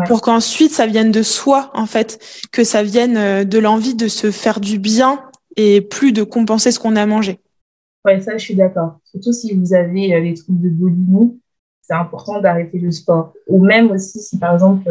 pour 0.06 0.20
qu'ensuite 0.20 0.72
ça 0.72 0.86
vienne 0.86 1.10
de 1.10 1.22
soi 1.22 1.70
en 1.74 1.86
fait, 1.86 2.22
que 2.52 2.64
ça 2.64 2.82
vienne 2.82 3.16
euh, 3.16 3.44
de 3.44 3.58
l'envie 3.58 3.94
de 3.94 4.08
se 4.08 4.30
faire 4.30 4.60
du 4.60 4.78
bien 4.78 5.22
et 5.56 5.80
plus 5.80 6.12
de 6.12 6.22
compenser 6.22 6.70
ce 6.70 6.78
qu'on 6.78 6.96
a 6.96 7.06
mangé. 7.06 7.40
Ouais, 8.04 8.20
ça 8.20 8.36
je 8.36 8.44
suis 8.44 8.54
d'accord. 8.54 8.98
Surtout 9.04 9.32
si 9.32 9.54
vous 9.54 9.74
avez 9.74 10.14
euh, 10.14 10.20
les 10.20 10.34
troubles 10.34 10.62
de 10.62 10.68
boulimie, 10.68 11.40
c'est 11.82 11.94
important 11.94 12.40
d'arrêter 12.40 12.78
le 12.78 12.90
sport. 12.90 13.32
Ou 13.46 13.64
même 13.64 13.90
aussi 13.90 14.20
si 14.20 14.38
par 14.38 14.54
exemple, 14.54 14.88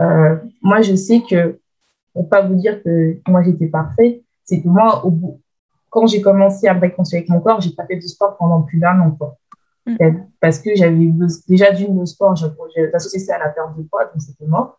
euh, 0.00 0.36
moi 0.62 0.80
je 0.80 0.94
sais 0.94 1.22
que 1.28 1.58
pour 2.14 2.28
pas 2.28 2.42
vous 2.42 2.54
dire 2.54 2.82
que 2.82 3.18
moi 3.28 3.42
j'étais 3.42 3.66
parfait, 3.66 4.22
c'est 4.44 4.62
que 4.62 4.68
moi 4.68 5.04
au 5.04 5.10
bout, 5.10 5.40
quand 5.90 6.06
j'ai 6.06 6.20
commencé 6.20 6.68
à 6.68 6.74
me 6.74 6.80
réconcilier 6.80 7.18
avec 7.18 7.30
mon 7.30 7.40
corps, 7.40 7.60
j'ai 7.60 7.70
pas 7.70 7.86
fait 7.86 7.96
de 7.96 8.02
sport 8.02 8.36
pendant 8.36 8.62
plus 8.62 8.78
d'un 8.78 9.00
an. 9.00 9.10
Quoi. 9.12 9.36
Mm. 9.86 9.96
Parce 10.40 10.58
que 10.58 10.70
j'avais 10.74 11.08
déjà 11.48 11.72
d'une 11.72 11.98
le 11.98 12.06
sport, 12.06 12.36
j'associais 12.36 13.20
ça 13.20 13.36
à 13.36 13.38
la 13.38 13.48
perte 13.48 13.76
de 13.76 13.82
poids, 13.82 14.04
donc 14.04 14.20
c'était 14.20 14.46
mort. 14.46 14.78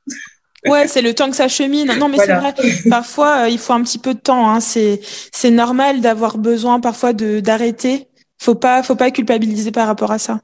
Ouais, 0.66 0.88
c'est 0.88 1.02
le 1.02 1.14
temps 1.14 1.30
que 1.30 1.36
ça 1.36 1.48
chemine. 1.48 1.92
Non, 1.98 2.10
mais 2.10 2.18
c'est 2.18 2.36
vrai. 2.36 2.54
Parfois, 2.90 3.44
euh, 3.44 3.50
il 3.50 3.58
faut 3.58 3.74
un 3.74 3.82
petit 3.82 3.98
peu 3.98 4.14
de 4.14 4.20
temps. 4.20 4.50
Hein. 4.50 4.60
C'est 4.60 5.00
c'est 5.32 5.52
normal 5.52 6.02
d'avoir 6.02 6.38
besoin 6.38 6.82
parfois 6.82 7.14
de 7.14 7.40
d'arrêter. 7.40 8.08
Faut 8.38 8.56
pas 8.56 8.84
faut 8.84 8.96
pas 8.96 9.10
culpabiliser 9.12 9.72
par 9.72 9.88
rapport 9.88 10.12
à 10.12 10.20
ça. 10.20 10.42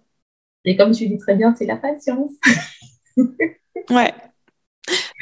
Et 0.64 0.78
comme 0.78 0.92
tu 0.92 1.08
dis 1.08 1.18
très 1.18 1.36
bien, 1.36 1.54
c'est 1.58 1.66
la 1.66 1.76
patience. 1.76 2.32
ouais, 3.90 4.14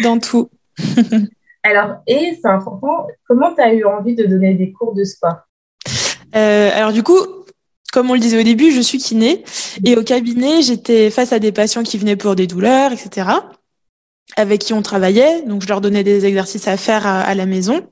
dans 0.03 0.19
tout. 0.19 0.49
alors, 1.63 1.95
et 2.07 2.37
c'est 2.41 2.49
important. 2.49 3.07
Comment 3.25 3.53
tu 3.55 3.61
as 3.61 3.73
eu 3.73 3.85
envie 3.85 4.15
de 4.15 4.25
donner 4.25 4.53
des 4.53 4.73
cours 4.73 4.93
de 4.93 5.05
sport? 5.05 5.37
Euh, 6.35 6.69
Alors 6.73 6.91
du 6.91 7.03
coup, 7.03 7.17
comme 7.93 8.09
on 8.09 8.15
le 8.15 8.19
disait 8.19 8.39
au 8.39 8.43
début, 8.43 8.71
je 8.71 8.81
suis 8.81 8.97
kiné 8.97 9.43
et 9.85 9.95
au 9.95 10.03
cabinet, 10.03 10.61
j'étais 10.61 11.09
face 11.09 11.31
à 11.31 11.39
des 11.39 11.51
patients 11.51 11.83
qui 11.83 11.97
venaient 11.97 12.15
pour 12.15 12.35
des 12.35 12.47
douleurs, 12.47 12.91
etc., 12.91 13.29
avec 14.35 14.61
qui 14.61 14.73
on 14.73 14.81
travaillait. 14.81 15.43
Donc, 15.43 15.61
je 15.61 15.67
leur 15.67 15.79
donnais 15.79 16.03
des 16.03 16.25
exercices 16.25 16.67
à 16.67 16.75
faire 16.75 17.05
à, 17.05 17.35
la 17.35 17.45
maison 17.45 17.87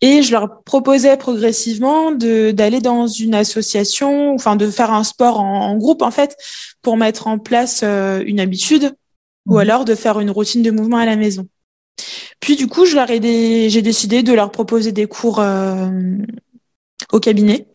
et 0.00 0.22
je 0.22 0.32
leur 0.32 0.62
proposais 0.64 1.16
progressivement 1.16 2.10
de 2.10 2.50
d'aller 2.50 2.80
dans 2.80 3.06
une 3.06 3.34
association, 3.34 4.34
enfin 4.34 4.56
de 4.56 4.68
faire 4.68 4.92
un 4.92 5.04
sport 5.04 5.40
en, 5.40 5.76
groupe 5.76 6.02
en 6.02 6.10
fait, 6.10 6.36
pour 6.82 6.96
mettre 6.96 7.28
en 7.28 7.38
place 7.38 7.82
euh, 7.84 8.22
une 8.26 8.40
habitude 8.40 8.96
ou 9.46 9.54
mhm. 9.54 9.60
alors 9.60 9.84
de 9.84 9.94
faire 9.94 10.18
une 10.18 10.30
routine 10.30 10.62
de 10.62 10.72
mouvement 10.72 10.98
à 10.98 11.06
la 11.06 11.16
maison. 11.16 11.46
Puis 12.44 12.56
du 12.56 12.66
coup, 12.66 12.84
je 12.84 12.94
leur 12.94 13.10
ai 13.10 13.70
j'ai 13.70 13.80
décidé 13.80 14.22
de 14.22 14.34
leur 14.34 14.50
proposer 14.50 14.92
des 14.92 15.06
cours 15.06 15.38
euh, 15.38 15.88
au 17.10 17.18
cabinet 17.18 17.68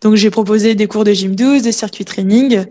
donc 0.00 0.16
j'ai 0.16 0.30
proposé 0.30 0.74
des 0.74 0.86
cours 0.86 1.04
de 1.04 1.12
gym 1.12 1.36
12, 1.36 1.62
des 1.62 1.72
circuits 1.72 2.04
training, 2.04 2.64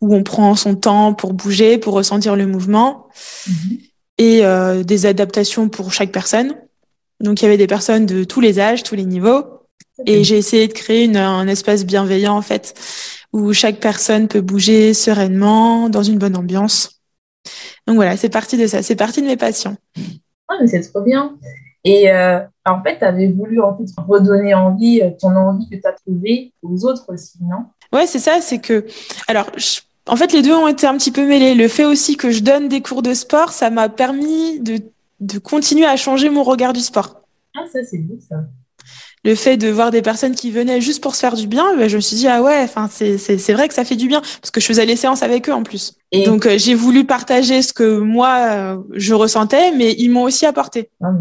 où 0.00 0.14
on 0.14 0.22
prend 0.22 0.54
son 0.56 0.74
temps 0.74 1.14
pour 1.14 1.34
bouger, 1.34 1.78
pour 1.78 1.94
ressentir 1.94 2.34
le 2.34 2.46
mouvement, 2.46 3.08
mhm. 3.46 3.78
et 4.18 4.44
euh, 4.44 4.82
des 4.82 5.06
adaptations 5.06 5.68
pour 5.68 5.92
chaque 5.92 6.12
personne. 6.12 6.56
Donc 7.20 7.40
il 7.40 7.44
y 7.44 7.48
avait 7.48 7.58
des 7.58 7.66
personnes 7.66 8.06
de 8.06 8.24
tous 8.24 8.40
les 8.40 8.58
âges, 8.58 8.82
tous 8.82 8.96
les 8.96 9.04
niveaux, 9.04 9.44
et 10.06 10.24
j'ai 10.24 10.36
essayé 10.36 10.66
de 10.66 10.72
créer 10.72 11.04
une, 11.04 11.16
un 11.16 11.46
espace 11.46 11.84
bienveillant 11.84 12.36
en 12.36 12.42
fait, 12.42 12.74
où 13.32 13.52
chaque 13.52 13.80
personne 13.80 14.28
peut 14.28 14.40
bouger 14.40 14.94
sereinement, 14.94 15.88
dans 15.88 16.02
une 16.02 16.18
bonne 16.18 16.36
ambiance. 16.36 17.02
Donc 17.86 17.96
voilà, 17.96 18.16
c'est 18.16 18.28
parti 18.28 18.56
de 18.56 18.66
ça, 18.66 18.82
c'est 18.82 18.96
parti 18.96 19.22
de 19.22 19.26
mes 19.26 19.36
passions. 19.36 19.76
Ah, 20.48 20.54
mais 20.60 20.66
c'est 20.66 20.80
trop 20.82 21.00
bien. 21.02 21.36
Et 21.84 22.10
euh, 22.10 22.40
en 22.64 22.82
fait, 22.82 22.98
tu 22.98 23.04
avais 23.04 23.28
voulu 23.28 23.60
en 23.60 23.76
fait, 23.76 23.84
redonner 23.96 24.54
envie, 24.54 25.00
euh, 25.02 25.10
ton 25.20 25.34
envie 25.34 25.68
que 25.68 25.76
tu 25.76 25.86
as 25.86 25.92
trouvé 25.92 26.52
aux 26.62 26.84
autres 26.84 27.12
aussi, 27.12 27.38
non? 27.42 27.64
Ouais, 27.92 28.06
c'est 28.06 28.18
ça, 28.18 28.40
c'est 28.40 28.58
que. 28.58 28.86
Alors, 29.26 29.50
en 30.06 30.16
fait, 30.16 30.32
les 30.32 30.42
deux 30.42 30.54
ont 30.54 30.68
été 30.68 30.86
un 30.86 30.96
petit 30.96 31.10
peu 31.10 31.26
mêlés. 31.26 31.54
Le 31.54 31.68
fait 31.68 31.84
aussi 31.84 32.16
que 32.16 32.30
je 32.30 32.42
donne 32.42 32.68
des 32.68 32.80
cours 32.82 33.02
de 33.02 33.14
sport, 33.14 33.50
ça 33.50 33.70
m'a 33.70 33.88
permis 33.88 34.60
de, 34.60 34.80
de 35.20 35.38
continuer 35.38 35.86
à 35.86 35.96
changer 35.96 36.30
mon 36.30 36.42
regard 36.42 36.72
du 36.72 36.80
sport. 36.80 37.22
Ah, 37.56 37.64
ça, 37.72 37.80
c'est 37.84 37.98
beau, 37.98 38.18
ça 38.28 38.44
le 39.24 39.34
fait 39.34 39.56
de 39.56 39.68
voir 39.68 39.90
des 39.90 40.02
personnes 40.02 40.34
qui 40.34 40.50
venaient 40.50 40.80
juste 40.80 41.02
pour 41.02 41.14
se 41.14 41.20
faire 41.20 41.34
du 41.34 41.46
bien, 41.46 41.76
ben, 41.76 41.88
je 41.88 41.96
me 41.96 42.00
suis 42.00 42.16
dit 42.16 42.26
ah 42.26 42.42
ouais, 42.42 42.60
enfin 42.62 42.88
c'est 42.90 43.18
c'est 43.18 43.52
vrai 43.52 43.68
que 43.68 43.74
ça 43.74 43.84
fait 43.84 43.96
du 43.96 44.08
bien 44.08 44.20
parce 44.20 44.50
que 44.50 44.60
je 44.60 44.66
faisais 44.66 44.84
les 44.84 44.96
séances 44.96 45.22
avec 45.22 45.48
eux 45.48 45.52
en 45.52 45.62
plus. 45.62 45.96
Et 46.10 46.24
Donc 46.24 46.46
euh, 46.46 46.58
j'ai 46.58 46.74
voulu 46.74 47.04
partager 47.04 47.62
ce 47.62 47.72
que 47.72 47.98
moi 47.98 48.38
euh, 48.50 48.82
je 48.92 49.14
ressentais, 49.14 49.70
mais 49.76 49.92
ils 49.92 50.10
m'ont 50.10 50.24
aussi 50.24 50.44
apporté. 50.44 50.90
Ah, 51.02 51.12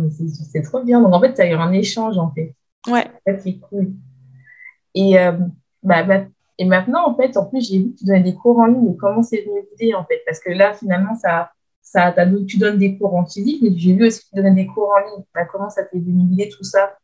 c'est 0.52 0.64
trop 0.64 0.84
bien. 0.84 1.00
Donc 1.02 1.14
en 1.14 1.22
fait, 1.22 1.34
tu 1.34 1.42
as 1.42 1.50
eu 1.50 1.54
un 1.54 1.72
échange 1.72 2.18
en 2.18 2.32
fait. 2.32 2.56
Ouais. 2.88 3.08
C'est 3.26 3.60
cool. 3.70 3.94
Et 4.96 5.20
euh, 5.20 5.34
bah, 5.84 6.04
bah, 6.04 6.22
et 6.58 6.66
maintenant 6.66 7.08
en 7.08 7.16
fait, 7.16 7.38
en 7.38 7.46
plus 7.46 7.70
j'ai 7.70 7.80
vu 7.80 7.92
que 7.92 8.00
tu 8.00 8.06
donnais 8.06 8.24
des 8.24 8.34
cours 8.34 8.58
en 8.60 8.66
ligne. 8.66 8.96
comment 8.98 9.22
c'est 9.22 9.42
venu 9.42 9.62
l'idée 9.72 9.94
en 9.94 10.04
fait? 10.06 10.22
Parce 10.26 10.40
que 10.40 10.52
là 10.52 10.74
finalement 10.74 11.16
ça 11.16 11.52
ça 11.84 12.14
tu 12.48 12.58
donnes 12.58 12.78
des 12.78 12.98
cours 12.98 13.16
en 13.16 13.26
physique, 13.26 13.62
mais 13.62 13.70
j'ai 13.76 13.94
vu 13.94 14.08
aussi 14.08 14.22
que 14.22 14.30
tu 14.30 14.36
donnais 14.36 14.64
des 14.64 14.68
cours 14.68 14.90
en 14.90 15.00
ligne. 15.00 15.24
Bah, 15.36 15.46
comment 15.46 15.70
ça 15.70 15.84
t'est 15.84 16.00
venu 16.00 16.26
l'idée 16.30 16.50
tout 16.50 16.64
ça? 16.64 16.98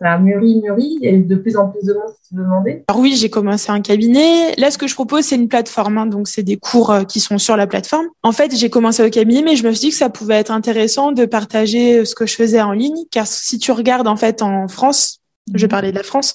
Ça 0.00 0.14
a 0.14 0.18
mûri, 0.18 0.60
mûri. 0.62 0.96
Il 1.00 1.04
y 1.04 1.08
a 1.08 1.12
eu 1.12 1.22
de 1.22 1.36
plus 1.36 1.56
en 1.56 1.68
plus 1.68 1.84
de 1.84 1.92
monde 1.92 2.14
qui 2.22 2.28
se 2.30 2.34
demandait. 2.34 2.84
Alors 2.88 3.00
oui, 3.00 3.14
j'ai 3.16 3.28
commencé 3.28 3.70
un 3.70 3.82
cabinet. 3.82 4.54
Là, 4.56 4.70
ce 4.70 4.78
que 4.78 4.86
je 4.86 4.94
propose, 4.94 5.24
c'est 5.24 5.36
une 5.36 5.48
plateforme. 5.48 5.98
Hein. 5.98 6.06
donc, 6.06 6.26
c'est 6.26 6.42
des 6.42 6.56
cours 6.56 6.90
euh, 6.90 7.04
qui 7.04 7.20
sont 7.20 7.36
sur 7.36 7.56
la 7.56 7.66
plateforme. 7.66 8.06
En 8.22 8.32
fait, 8.32 8.56
j'ai 8.56 8.70
commencé 8.70 9.04
au 9.04 9.10
cabinet, 9.10 9.42
mais 9.42 9.56
je 9.56 9.66
me 9.66 9.72
suis 9.72 9.80
dit 9.80 9.90
que 9.90 9.96
ça 9.96 10.08
pouvait 10.08 10.36
être 10.36 10.50
intéressant 10.50 11.12
de 11.12 11.26
partager 11.26 11.98
euh, 11.98 12.04
ce 12.04 12.14
que 12.14 12.26
je 12.26 12.34
faisais 12.34 12.62
en 12.62 12.72
ligne. 12.72 13.04
Car 13.10 13.26
si 13.26 13.58
tu 13.58 13.72
regardes, 13.72 14.08
en 14.08 14.16
fait, 14.16 14.40
en 14.40 14.68
France, 14.68 15.20
je 15.52 15.60
vais 15.60 15.66
mhm. 15.66 15.70
parler 15.70 15.92
de 15.92 15.96
la 15.96 16.02
France, 16.02 16.34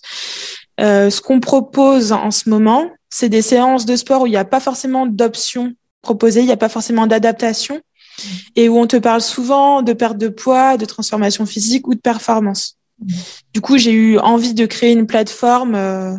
euh, 0.79 1.09
ce 1.09 1.21
qu'on 1.21 1.39
propose 1.39 2.11
en 2.11 2.29
ce 2.29 2.49
moment, 2.49 2.89
c'est 3.09 3.29
des 3.29 3.41
séances 3.41 3.85
de 3.85 3.95
sport 3.95 4.23
où 4.23 4.27
il 4.27 4.31
n'y 4.31 4.37
a 4.37 4.45
pas 4.45 4.59
forcément 4.59 5.07
d'options 5.07 5.73
proposées, 6.01 6.41
il 6.41 6.45
n'y 6.45 6.51
a 6.51 6.57
pas 6.57 6.69
forcément 6.69 7.07
d'adaptation 7.07 7.75
mhm. 7.75 8.31
et 8.57 8.69
où 8.69 8.77
on 8.77 8.85
te 8.85 8.97
parle 8.97 9.21
souvent 9.21 9.81
de 9.81 9.93
perte 9.93 10.19
de 10.19 10.27
poids, 10.27 10.77
de 10.77 10.85
transformation 10.85 11.47
physique 11.47 11.87
ou 11.87 11.95
de 11.95 11.99
performance. 12.01 12.74
Du 13.53 13.61
coup, 13.61 13.77
j'ai 13.77 13.91
eu 13.91 14.17
envie 14.19 14.53
de 14.53 14.65
créer 14.65 14.91
une 14.91 15.07
plateforme 15.07 15.75
euh, 15.75 16.15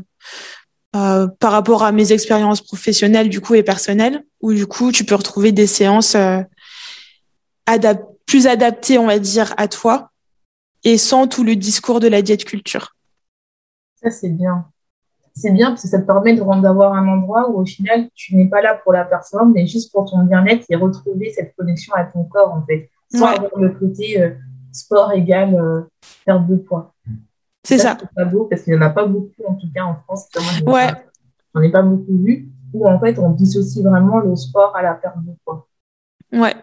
euh, 0.94 1.26
par 1.40 1.52
rapport 1.52 1.84
à 1.84 1.92
mes 1.92 2.12
expériences 2.12 2.60
professionnelles 2.60 3.28
du 3.28 3.40
coup 3.40 3.54
et 3.54 3.62
personnelles, 3.62 4.24
où 4.40 4.52
du 4.52 4.66
coup 4.66 4.92
tu 4.92 5.04
peux 5.04 5.14
retrouver 5.14 5.52
des 5.52 5.66
séances 5.66 6.14
euh, 6.14 6.42
plus 8.26 8.46
adaptées, 8.46 8.98
on 8.98 9.06
va 9.06 9.18
dire, 9.18 9.54
à 9.56 9.68
toi, 9.68 10.10
et 10.84 10.98
sans 10.98 11.26
tout 11.26 11.44
le 11.44 11.56
discours 11.56 12.00
de 12.00 12.08
la 12.08 12.22
diète 12.22 12.44
culture. 12.44 12.96
Ça 14.02 14.10
c'est 14.10 14.30
bien. 14.30 14.66
C'est 15.34 15.50
bien 15.50 15.68
parce 15.68 15.82
que 15.82 15.88
ça 15.88 15.98
te 16.00 16.06
permet 16.06 16.34
d'avoir 16.34 16.94
un 16.94 17.06
endroit 17.08 17.50
où 17.50 17.60
au 17.60 17.66
final 17.66 18.08
tu 18.14 18.34
n'es 18.36 18.48
pas 18.48 18.62
là 18.62 18.74
pour 18.74 18.92
la 18.94 19.04
personne, 19.04 19.52
mais 19.52 19.66
juste 19.66 19.92
pour 19.92 20.10
ton 20.10 20.24
bien-être 20.24 20.64
et 20.70 20.76
retrouver 20.76 21.30
cette 21.30 21.54
connexion 21.56 21.92
à 21.94 22.04
ton 22.04 22.24
corps 22.24 22.52
en 22.52 22.64
fait. 22.64 22.88
sans 23.12 23.26
avoir 23.26 23.58
le 23.58 23.70
côté 23.70 24.22
euh, 24.22 24.30
sport 24.76 25.12
égal 25.12 25.54
euh, 25.54 25.82
perte 26.24 26.46
de 26.46 26.56
poids. 26.56 26.94
C'est 27.64 27.78
ça. 27.78 27.96
C'est 27.98 28.14
pas 28.14 28.24
beau 28.24 28.44
parce 28.44 28.62
qu'il 28.62 28.74
n'y 28.74 28.78
en 28.78 28.82
a 28.82 28.90
pas 28.90 29.06
beaucoup, 29.06 29.42
en 29.46 29.54
tout 29.54 29.68
cas 29.74 29.84
en 29.84 29.96
France. 30.04 30.28
ouais. 30.66 30.92
J'en 31.54 31.62
ai 31.62 31.70
pas 31.70 31.82
beaucoup 31.82 32.16
vu. 32.18 32.48
Où 32.72 32.86
en 32.86 32.98
fait, 33.00 33.18
on 33.18 33.30
dissocie 33.30 33.82
vraiment 33.82 34.18
le 34.18 34.36
sport 34.36 34.76
à 34.76 34.82
la 34.82 34.94
perte 34.94 35.16
de 35.24 35.32
poids. 35.44 35.66
Ouais. 36.32 36.54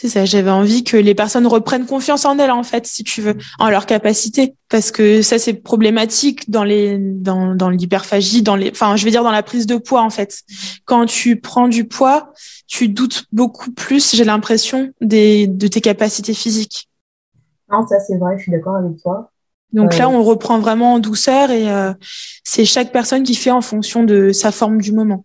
C'est 0.00 0.08
ça, 0.08 0.24
j'avais 0.24 0.50
envie 0.50 0.84
que 0.84 0.96
les 0.96 1.16
personnes 1.16 1.48
reprennent 1.48 1.84
confiance 1.84 2.24
en 2.24 2.38
elles, 2.38 2.52
en 2.52 2.62
fait, 2.62 2.86
si 2.86 3.02
tu 3.02 3.20
veux, 3.20 3.34
en 3.58 3.68
leur 3.68 3.84
capacité. 3.84 4.54
Parce 4.68 4.92
que 4.92 5.22
ça, 5.22 5.40
c'est 5.40 5.54
problématique 5.54 6.48
dans 6.48 6.62
les, 6.62 6.98
dans, 6.98 7.56
dans 7.56 7.68
l'hyperphagie, 7.68 8.42
dans 8.42 8.54
les, 8.54 8.70
enfin, 8.70 8.94
je 8.94 9.04
vais 9.04 9.10
dire 9.10 9.24
dans 9.24 9.32
la 9.32 9.42
prise 9.42 9.66
de 9.66 9.76
poids, 9.76 10.02
en 10.02 10.10
fait. 10.10 10.42
Quand 10.84 11.04
tu 11.06 11.40
prends 11.40 11.66
du 11.66 11.84
poids, 11.84 12.32
tu 12.68 12.88
doutes 12.88 13.24
beaucoup 13.32 13.72
plus, 13.72 14.14
j'ai 14.14 14.24
l'impression, 14.24 14.92
des, 15.00 15.48
de 15.48 15.66
tes 15.66 15.80
capacités 15.80 16.32
physiques. 16.32 16.87
Non, 17.70 17.86
ça, 17.86 18.00
c'est 18.00 18.16
vrai, 18.16 18.36
je 18.38 18.44
suis 18.44 18.52
d'accord 18.52 18.76
avec 18.76 18.96
toi. 18.98 19.30
Donc 19.72 19.96
là, 19.98 20.08
on 20.08 20.22
reprend 20.22 20.58
vraiment 20.58 20.94
en 20.94 20.98
douceur 20.98 21.50
et 21.50 21.70
euh, 21.70 21.92
c'est 22.42 22.64
chaque 22.64 22.90
personne 22.90 23.22
qui 23.22 23.34
fait 23.34 23.50
en 23.50 23.60
fonction 23.60 24.02
de 24.02 24.32
sa 24.32 24.50
forme 24.50 24.80
du 24.80 24.92
moment. 24.92 25.24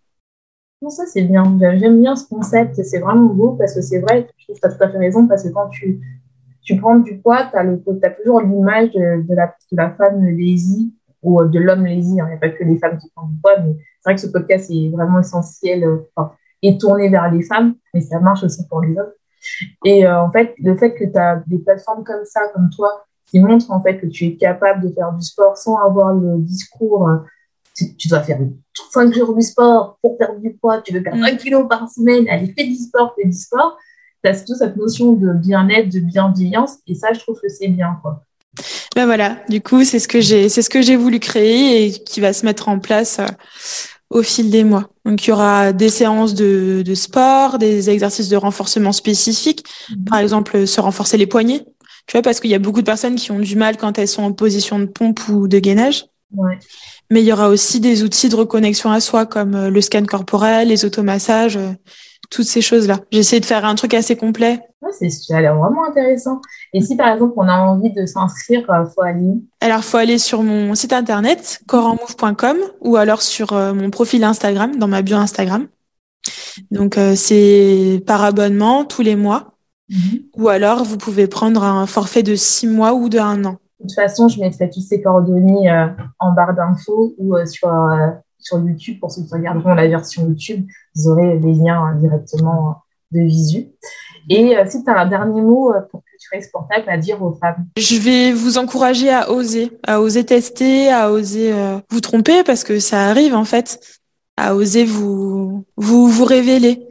Non, 0.81 0.89
ça 0.89 1.05
c'est 1.05 1.21
bien. 1.21 1.57
J'aime 1.61 2.01
bien 2.01 2.15
ce 2.17 2.27
concept. 2.27 2.83
C'est 2.83 2.99
vraiment 2.99 3.33
beau 3.33 3.51
parce 3.53 3.73
que 3.73 3.81
c'est 3.81 3.99
vrai, 3.99 4.27
je 4.37 4.43
trouve 4.43 4.55
que 4.57 4.59
tu 4.59 4.67
as 4.67 4.77
tout 4.77 4.83
à 4.83 4.89
fait 4.89 4.97
raison 4.97 5.27
parce 5.27 5.43
que 5.43 5.49
quand 5.49 5.69
tu, 5.69 6.01
tu 6.61 6.75
prends 6.75 6.97
du 6.99 7.19
poids, 7.19 7.49
tu 7.51 7.57
as, 7.57 8.09
toujours 8.11 8.41
l'image 8.41 8.91
de, 8.91 9.33
la, 9.33 9.55
de 9.71 9.77
la 9.77 9.91
femme 9.91 10.25
lazy 10.25 10.93
ou 11.21 11.41
de 11.45 11.59
l'homme 11.59 11.85
lazy. 11.85 12.19
Hein. 12.19 12.25
Il 12.27 12.31
n'y 12.31 12.35
a 12.35 12.37
pas 12.37 12.49
que 12.49 12.65
les 12.65 12.77
femmes 12.77 12.97
qui 12.97 13.09
prennent 13.15 13.29
du 13.29 13.39
poids, 13.41 13.59
mais 13.59 13.75
c'est 13.77 14.09
vrai 14.09 14.15
que 14.15 14.21
ce 14.21 14.27
podcast 14.27 14.69
est 14.69 14.89
vraiment 14.89 15.21
essentiel 15.21 15.85
euh, 15.85 16.09
enfin, 16.17 16.33
et 16.61 16.77
tourné 16.77 17.07
vers 17.07 17.31
les 17.31 17.43
femmes, 17.43 17.75
mais 17.93 18.01
ça 18.01 18.19
marche 18.19 18.43
aussi 18.43 18.67
pour 18.67 18.81
les 18.81 18.97
hommes. 18.97 19.11
Et 19.85 20.05
euh, 20.05 20.21
en 20.21 20.31
fait, 20.31 20.53
le 20.59 20.77
fait 20.77 20.93
que 20.93 21.05
tu 21.05 21.17
as 21.17 21.43
des 21.47 21.59
plateformes 21.59 22.03
comme 22.03 22.25
ça, 22.25 22.41
comme 22.53 22.69
toi, 22.69 23.05
qui 23.25 23.39
montrent 23.39 23.71
en 23.71 23.81
fait 23.81 23.99
que 23.99 24.05
tu 24.07 24.25
es 24.25 24.35
capable 24.35 24.87
de 24.87 24.93
faire 24.93 25.11
du 25.11 25.23
sport 25.23 25.57
sans 25.57 25.77
avoir 25.77 26.13
le 26.13 26.37
discours 26.39 27.07
euh, 27.07 27.17
tu, 27.75 28.07
dois 28.07 28.21
faire 28.21 28.39
5 28.91 29.13
jours 29.13 29.35
du 29.35 29.41
sport 29.41 29.97
pour 30.01 30.17
perdre 30.17 30.39
du 30.39 30.53
poids, 30.53 30.81
tu 30.81 30.93
veux 30.93 31.01
perdre 31.01 31.23
1 31.23 31.33
mm. 31.33 31.37
kg 31.37 31.67
par 31.67 31.89
semaine, 31.89 32.27
allez, 32.29 32.53
fais 32.55 32.65
du 32.65 32.75
sport, 32.75 33.15
fais 33.19 33.27
du 33.27 33.35
sport. 33.35 33.77
Tu 34.23 34.29
as 34.29 34.41
toute 34.41 34.57
cette 34.57 34.77
notion 34.77 35.13
de 35.13 35.33
bien-être, 35.33 35.89
de 35.89 35.99
bienveillance, 35.99 36.77
et 36.87 36.95
ça, 36.95 37.11
je 37.13 37.19
trouve 37.19 37.39
que 37.41 37.49
c'est 37.49 37.67
bien, 37.67 37.99
quoi. 38.01 38.23
Ben 38.95 39.05
voilà, 39.05 39.37
du 39.49 39.61
coup, 39.61 39.83
c'est 39.83 39.97
ce 39.97 40.07
que 40.07 40.21
j'ai, 40.21 40.47
c'est 40.47 40.61
ce 40.61 40.69
que 40.69 40.81
j'ai 40.81 40.95
voulu 40.95 41.19
créer 41.19 41.85
et 41.85 41.91
qui 41.91 42.21
va 42.21 42.31
se 42.31 42.45
mettre 42.45 42.69
en 42.69 42.77
place 42.77 43.17
euh, 43.19 43.25
au 44.13 44.23
fil 44.23 44.49
des 44.49 44.63
mois. 44.63 44.87
Donc, 45.05 45.25
il 45.25 45.31
y 45.31 45.33
aura 45.33 45.73
des 45.73 45.89
séances 45.89 46.33
de, 46.33 46.83
de 46.85 46.95
sport, 46.95 47.57
des 47.57 47.89
exercices 47.89 48.29
de 48.29 48.37
renforcement 48.37 48.91
spécifiques. 48.91 49.65
Mm-hmm. 49.65 50.03
Par 50.05 50.19
exemple, 50.19 50.67
se 50.67 50.79
renforcer 50.79 51.17
les 51.17 51.27
poignets. 51.27 51.65
Tu 52.05 52.13
vois, 52.13 52.21
parce 52.21 52.39
qu'il 52.39 52.51
y 52.51 52.55
a 52.55 52.59
beaucoup 52.59 52.81
de 52.81 52.85
personnes 52.85 53.15
qui 53.15 53.31
ont 53.31 53.39
du 53.39 53.55
mal 53.55 53.77
quand 53.77 53.97
elles 53.97 54.07
sont 54.07 54.23
en 54.23 54.33
position 54.33 54.79
de 54.79 54.85
pompe 54.85 55.27
ou 55.29 55.47
de 55.47 55.59
gainage. 55.59 56.05
Ouais. 56.35 56.59
Mais 57.09 57.21
il 57.21 57.25
y 57.25 57.33
aura 57.33 57.49
aussi 57.49 57.79
des 57.79 58.03
outils 58.03 58.29
de 58.29 58.35
reconnexion 58.35 58.91
à 58.91 58.99
soi 58.99 59.25
comme 59.25 59.55
euh, 59.55 59.69
le 59.69 59.81
scan 59.81 60.05
corporel, 60.05 60.69
les 60.69 60.85
automassages, 60.85 61.57
euh, 61.57 61.71
toutes 62.33 62.45
ces 62.45 62.61
choses-là. 62.61 62.99
J'essaie 63.11 63.39
de 63.39 63.45
faire 63.45 63.65
un 63.65 63.75
truc 63.75 63.93
assez 63.93 64.15
complet. 64.15 64.59
Ouais, 64.81 64.91
c'est, 64.97 65.09
ça 65.09 65.37
a 65.37 65.41
l'air 65.41 65.55
vraiment 65.55 65.85
intéressant. 65.85 66.41
Et 66.73 66.81
si 66.81 66.95
par 66.95 67.13
exemple 67.13 67.33
on 67.37 67.47
a 67.47 67.57
envie 67.57 67.91
de 67.91 68.05
s'inscrire, 68.05 68.65
il 68.67 68.71
euh, 68.71 68.85
faut 68.93 69.01
aller 69.01 69.33
Alors 69.61 69.83
faut 69.83 69.97
aller 69.97 70.17
sur 70.17 70.43
mon 70.43 70.75
site 70.75 70.93
internet 70.93 71.61
coranmove.com 71.67 72.57
ou 72.81 72.95
alors 72.97 73.21
sur 73.21 73.53
mon 73.53 73.89
profil 73.89 74.23
Instagram, 74.23 74.77
dans 74.77 74.87
ma 74.87 75.01
bio 75.01 75.17
Instagram. 75.17 75.67
Donc 76.71 76.97
c'est 77.15 78.01
par 78.07 78.23
abonnement 78.23 78.85
tous 78.85 79.01
les 79.01 79.15
mois. 79.15 79.53
Mhm. 79.89 80.19
Ou 80.37 80.49
alors 80.49 80.83
vous 80.83 80.97
pouvez 80.97 81.27
prendre 81.27 81.63
un 81.63 81.85
forfait 81.85 82.23
de 82.23 82.35
six 82.35 82.67
mois 82.67 82.93
ou 82.93 83.09
de 83.09 83.19
un 83.19 83.43
an. 83.45 83.57
De 83.83 83.87
toute 83.89 83.95
façon, 83.95 84.29
je 84.29 84.39
mettrai 84.39 84.69
tous 84.69 84.79
ces 84.79 85.01
coordonnées 85.01 85.69
euh, 85.69 85.87
en 86.19 86.31
barre 86.31 86.53
d'infos 86.53 87.13
ou 87.17 87.35
euh, 87.35 87.45
sur, 87.45 87.67
euh, 87.67 88.07
sur 88.43 88.59
YouTube 88.59 88.99
pour 88.99 89.11
ceux 89.11 89.23
qui 89.23 89.33
regarderont 89.33 89.73
la 89.73 89.87
version 89.87 90.27
YouTube. 90.27 90.65
Vous 90.95 91.09
aurez 91.09 91.39
les 91.39 91.53
liens 91.53 91.95
directement 91.99 92.77
de 93.11 93.21
visu. 93.21 93.67
Et 94.29 94.55
si 94.67 94.83
tu 94.83 94.89
as 94.89 94.99
un 94.99 95.05
dernier 95.05 95.41
mot 95.41 95.73
pour 95.91 96.01
que 96.01 96.09
tu 96.19 96.29
restes 96.31 96.51
portable 96.51 96.85
à 96.87 96.97
dire 96.97 97.21
aux 97.21 97.33
femmes 97.33 97.67
Je 97.77 97.97
vais 97.97 98.31
vous 98.31 98.57
encourager 98.57 99.09
à 99.09 99.31
oser, 99.31 99.71
à 99.85 100.01
oser 100.01 100.23
tester, 100.23 100.89
à 100.89 101.11
oser 101.11 101.53
vous 101.89 101.99
tromper 101.99 102.43
parce 102.43 102.63
que 102.63 102.79
ça 102.79 103.07
arrive 103.07 103.35
en 103.35 103.43
fait, 103.43 103.79
à 104.37 104.55
oser 104.55 104.85
vous 104.85 105.65
vous, 105.75 106.07
vous 106.07 106.25
révéler. 106.25 106.87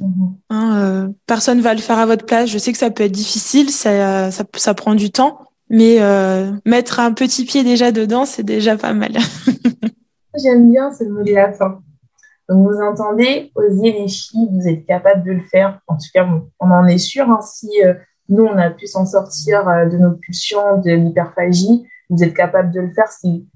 Mm-hmm. 0.00 0.32
Hein, 0.50 1.12
personne 1.26 1.60
va 1.60 1.74
le 1.74 1.80
faire 1.80 1.98
à 1.98 2.06
votre 2.06 2.24
place. 2.24 2.48
Je 2.48 2.58
sais 2.58 2.72
que 2.72 2.78
ça 2.78 2.90
peut 2.90 3.02
être 3.02 3.12
difficile, 3.12 3.70
ça, 3.70 4.30
ça, 4.30 4.44
ça 4.54 4.74
prend 4.74 4.94
du 4.94 5.10
temps, 5.10 5.40
mais 5.68 5.96
euh, 6.00 6.52
mettre 6.64 7.00
un 7.00 7.12
petit 7.12 7.44
pied 7.44 7.64
déjà 7.64 7.92
dedans, 7.92 8.24
c'est 8.24 8.42
déjà 8.42 8.76
pas 8.76 8.92
mal. 8.92 9.12
J'aime 10.42 10.70
bien 10.70 10.92
ce 10.92 11.04
mot 11.04 11.22
de 11.22 11.32
la 11.32 11.52
fin. 11.52 11.80
Donc, 12.48 12.68
vous 12.68 12.80
entendez, 12.80 13.50
osez 13.54 13.92
les 13.92 14.08
filles, 14.08 14.48
vous 14.52 14.68
êtes 14.68 14.86
capable 14.86 15.24
de 15.24 15.32
le 15.32 15.42
faire. 15.50 15.80
En 15.86 15.96
tout 15.96 16.08
cas, 16.14 16.26
on 16.60 16.70
en 16.70 16.86
est 16.86 16.98
sûr. 16.98 17.28
Hein, 17.28 17.40
si 17.42 17.68
euh, 17.84 17.94
nous, 18.28 18.44
on 18.44 18.56
a 18.56 18.70
pu 18.70 18.86
s'en 18.86 19.04
sortir 19.06 19.68
euh, 19.68 19.86
de 19.86 19.96
nos 19.96 20.12
pulsions, 20.12 20.78
de 20.78 20.90
l'hyperphagie, 20.90 21.84
vous 22.08 22.22
êtes 22.22 22.34
capable 22.34 22.70
de 22.72 22.80
le 22.80 22.92
faire 22.92 23.08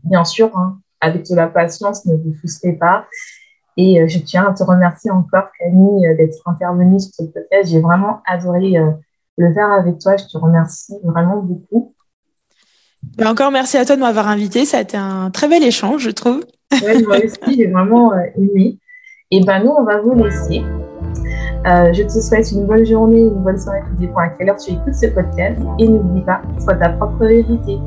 bien 0.03 0.24
sûr, 0.24 0.57
hein, 0.57 0.81
avec 1.01 1.28
de 1.28 1.37
la 1.37 1.47
patience, 1.47 2.05
ne 2.07 2.16
vous 2.16 2.35
frustrez 2.35 2.72
pas. 2.72 3.07
Et 3.76 4.07
je 4.09 4.18
tiens 4.18 4.49
à 4.49 4.53
te 4.53 4.64
remercier 4.64 5.11
encore, 5.12 5.45
Camille, 5.59 6.16
d'être 6.16 6.37
intervenue 6.47 6.99
sur 6.99 7.12
ce 7.14 7.22
podcast. 7.22 7.70
J'ai 7.70 7.81
vraiment 7.81 8.20
adoré 8.26 8.74
le 9.39 9.55
faire 9.55 9.70
avec 9.70 10.01
toi. 10.01 10.16
Je 10.16 10.24
te 10.24 10.37
remercie 10.37 10.97
vraiment 11.05 11.37
beaucoup. 11.37 11.95
Bah, 13.16 13.31
encore 13.31 13.51
merci 13.51 13.76
à 13.76 13.85
toi 13.85 13.97
de 13.97 14.01
m'avoir 14.01 14.28
invité. 14.28 14.64
Ça 14.64 14.78
a 14.78 14.81
été 14.81 14.97
un 14.97 15.31
très 15.31 15.49
bel 15.49 15.62
échange, 15.62 16.03
je 16.03 16.11
trouve. 16.11 16.45
Oui, 16.72 17.04
moi 17.04 17.16
aussi, 17.18 17.56
j'ai 17.56 17.66
vraiment 17.66 18.12
euh, 18.12 18.26
aimé. 18.36 18.78
Et 19.30 19.44
ben 19.44 19.62
nous, 19.62 19.70
on 19.70 19.84
va 19.84 20.00
vous 20.00 20.14
laisser. 20.14 20.62
Euh, 21.66 21.92
je 21.92 22.02
te 22.02 22.20
souhaite 22.20 22.50
une 22.52 22.66
bonne 22.66 22.86
journée, 22.86 23.20
une 23.20 23.42
bonne 23.42 23.58
soirée, 23.58 23.80
tout 23.88 23.96
dépend 24.00 24.20
à 24.20 24.28
quelle 24.28 24.48
heure 24.48 24.56
tu 24.56 24.72
écoutes 24.72 24.94
ce 24.94 25.06
podcast. 25.06 25.60
Et 25.78 25.88
n'oublie 25.88 26.22
pas, 26.22 26.42
sois 26.58 26.74
ta 26.74 26.90
propre 26.90 27.26
vérité. 27.26 27.78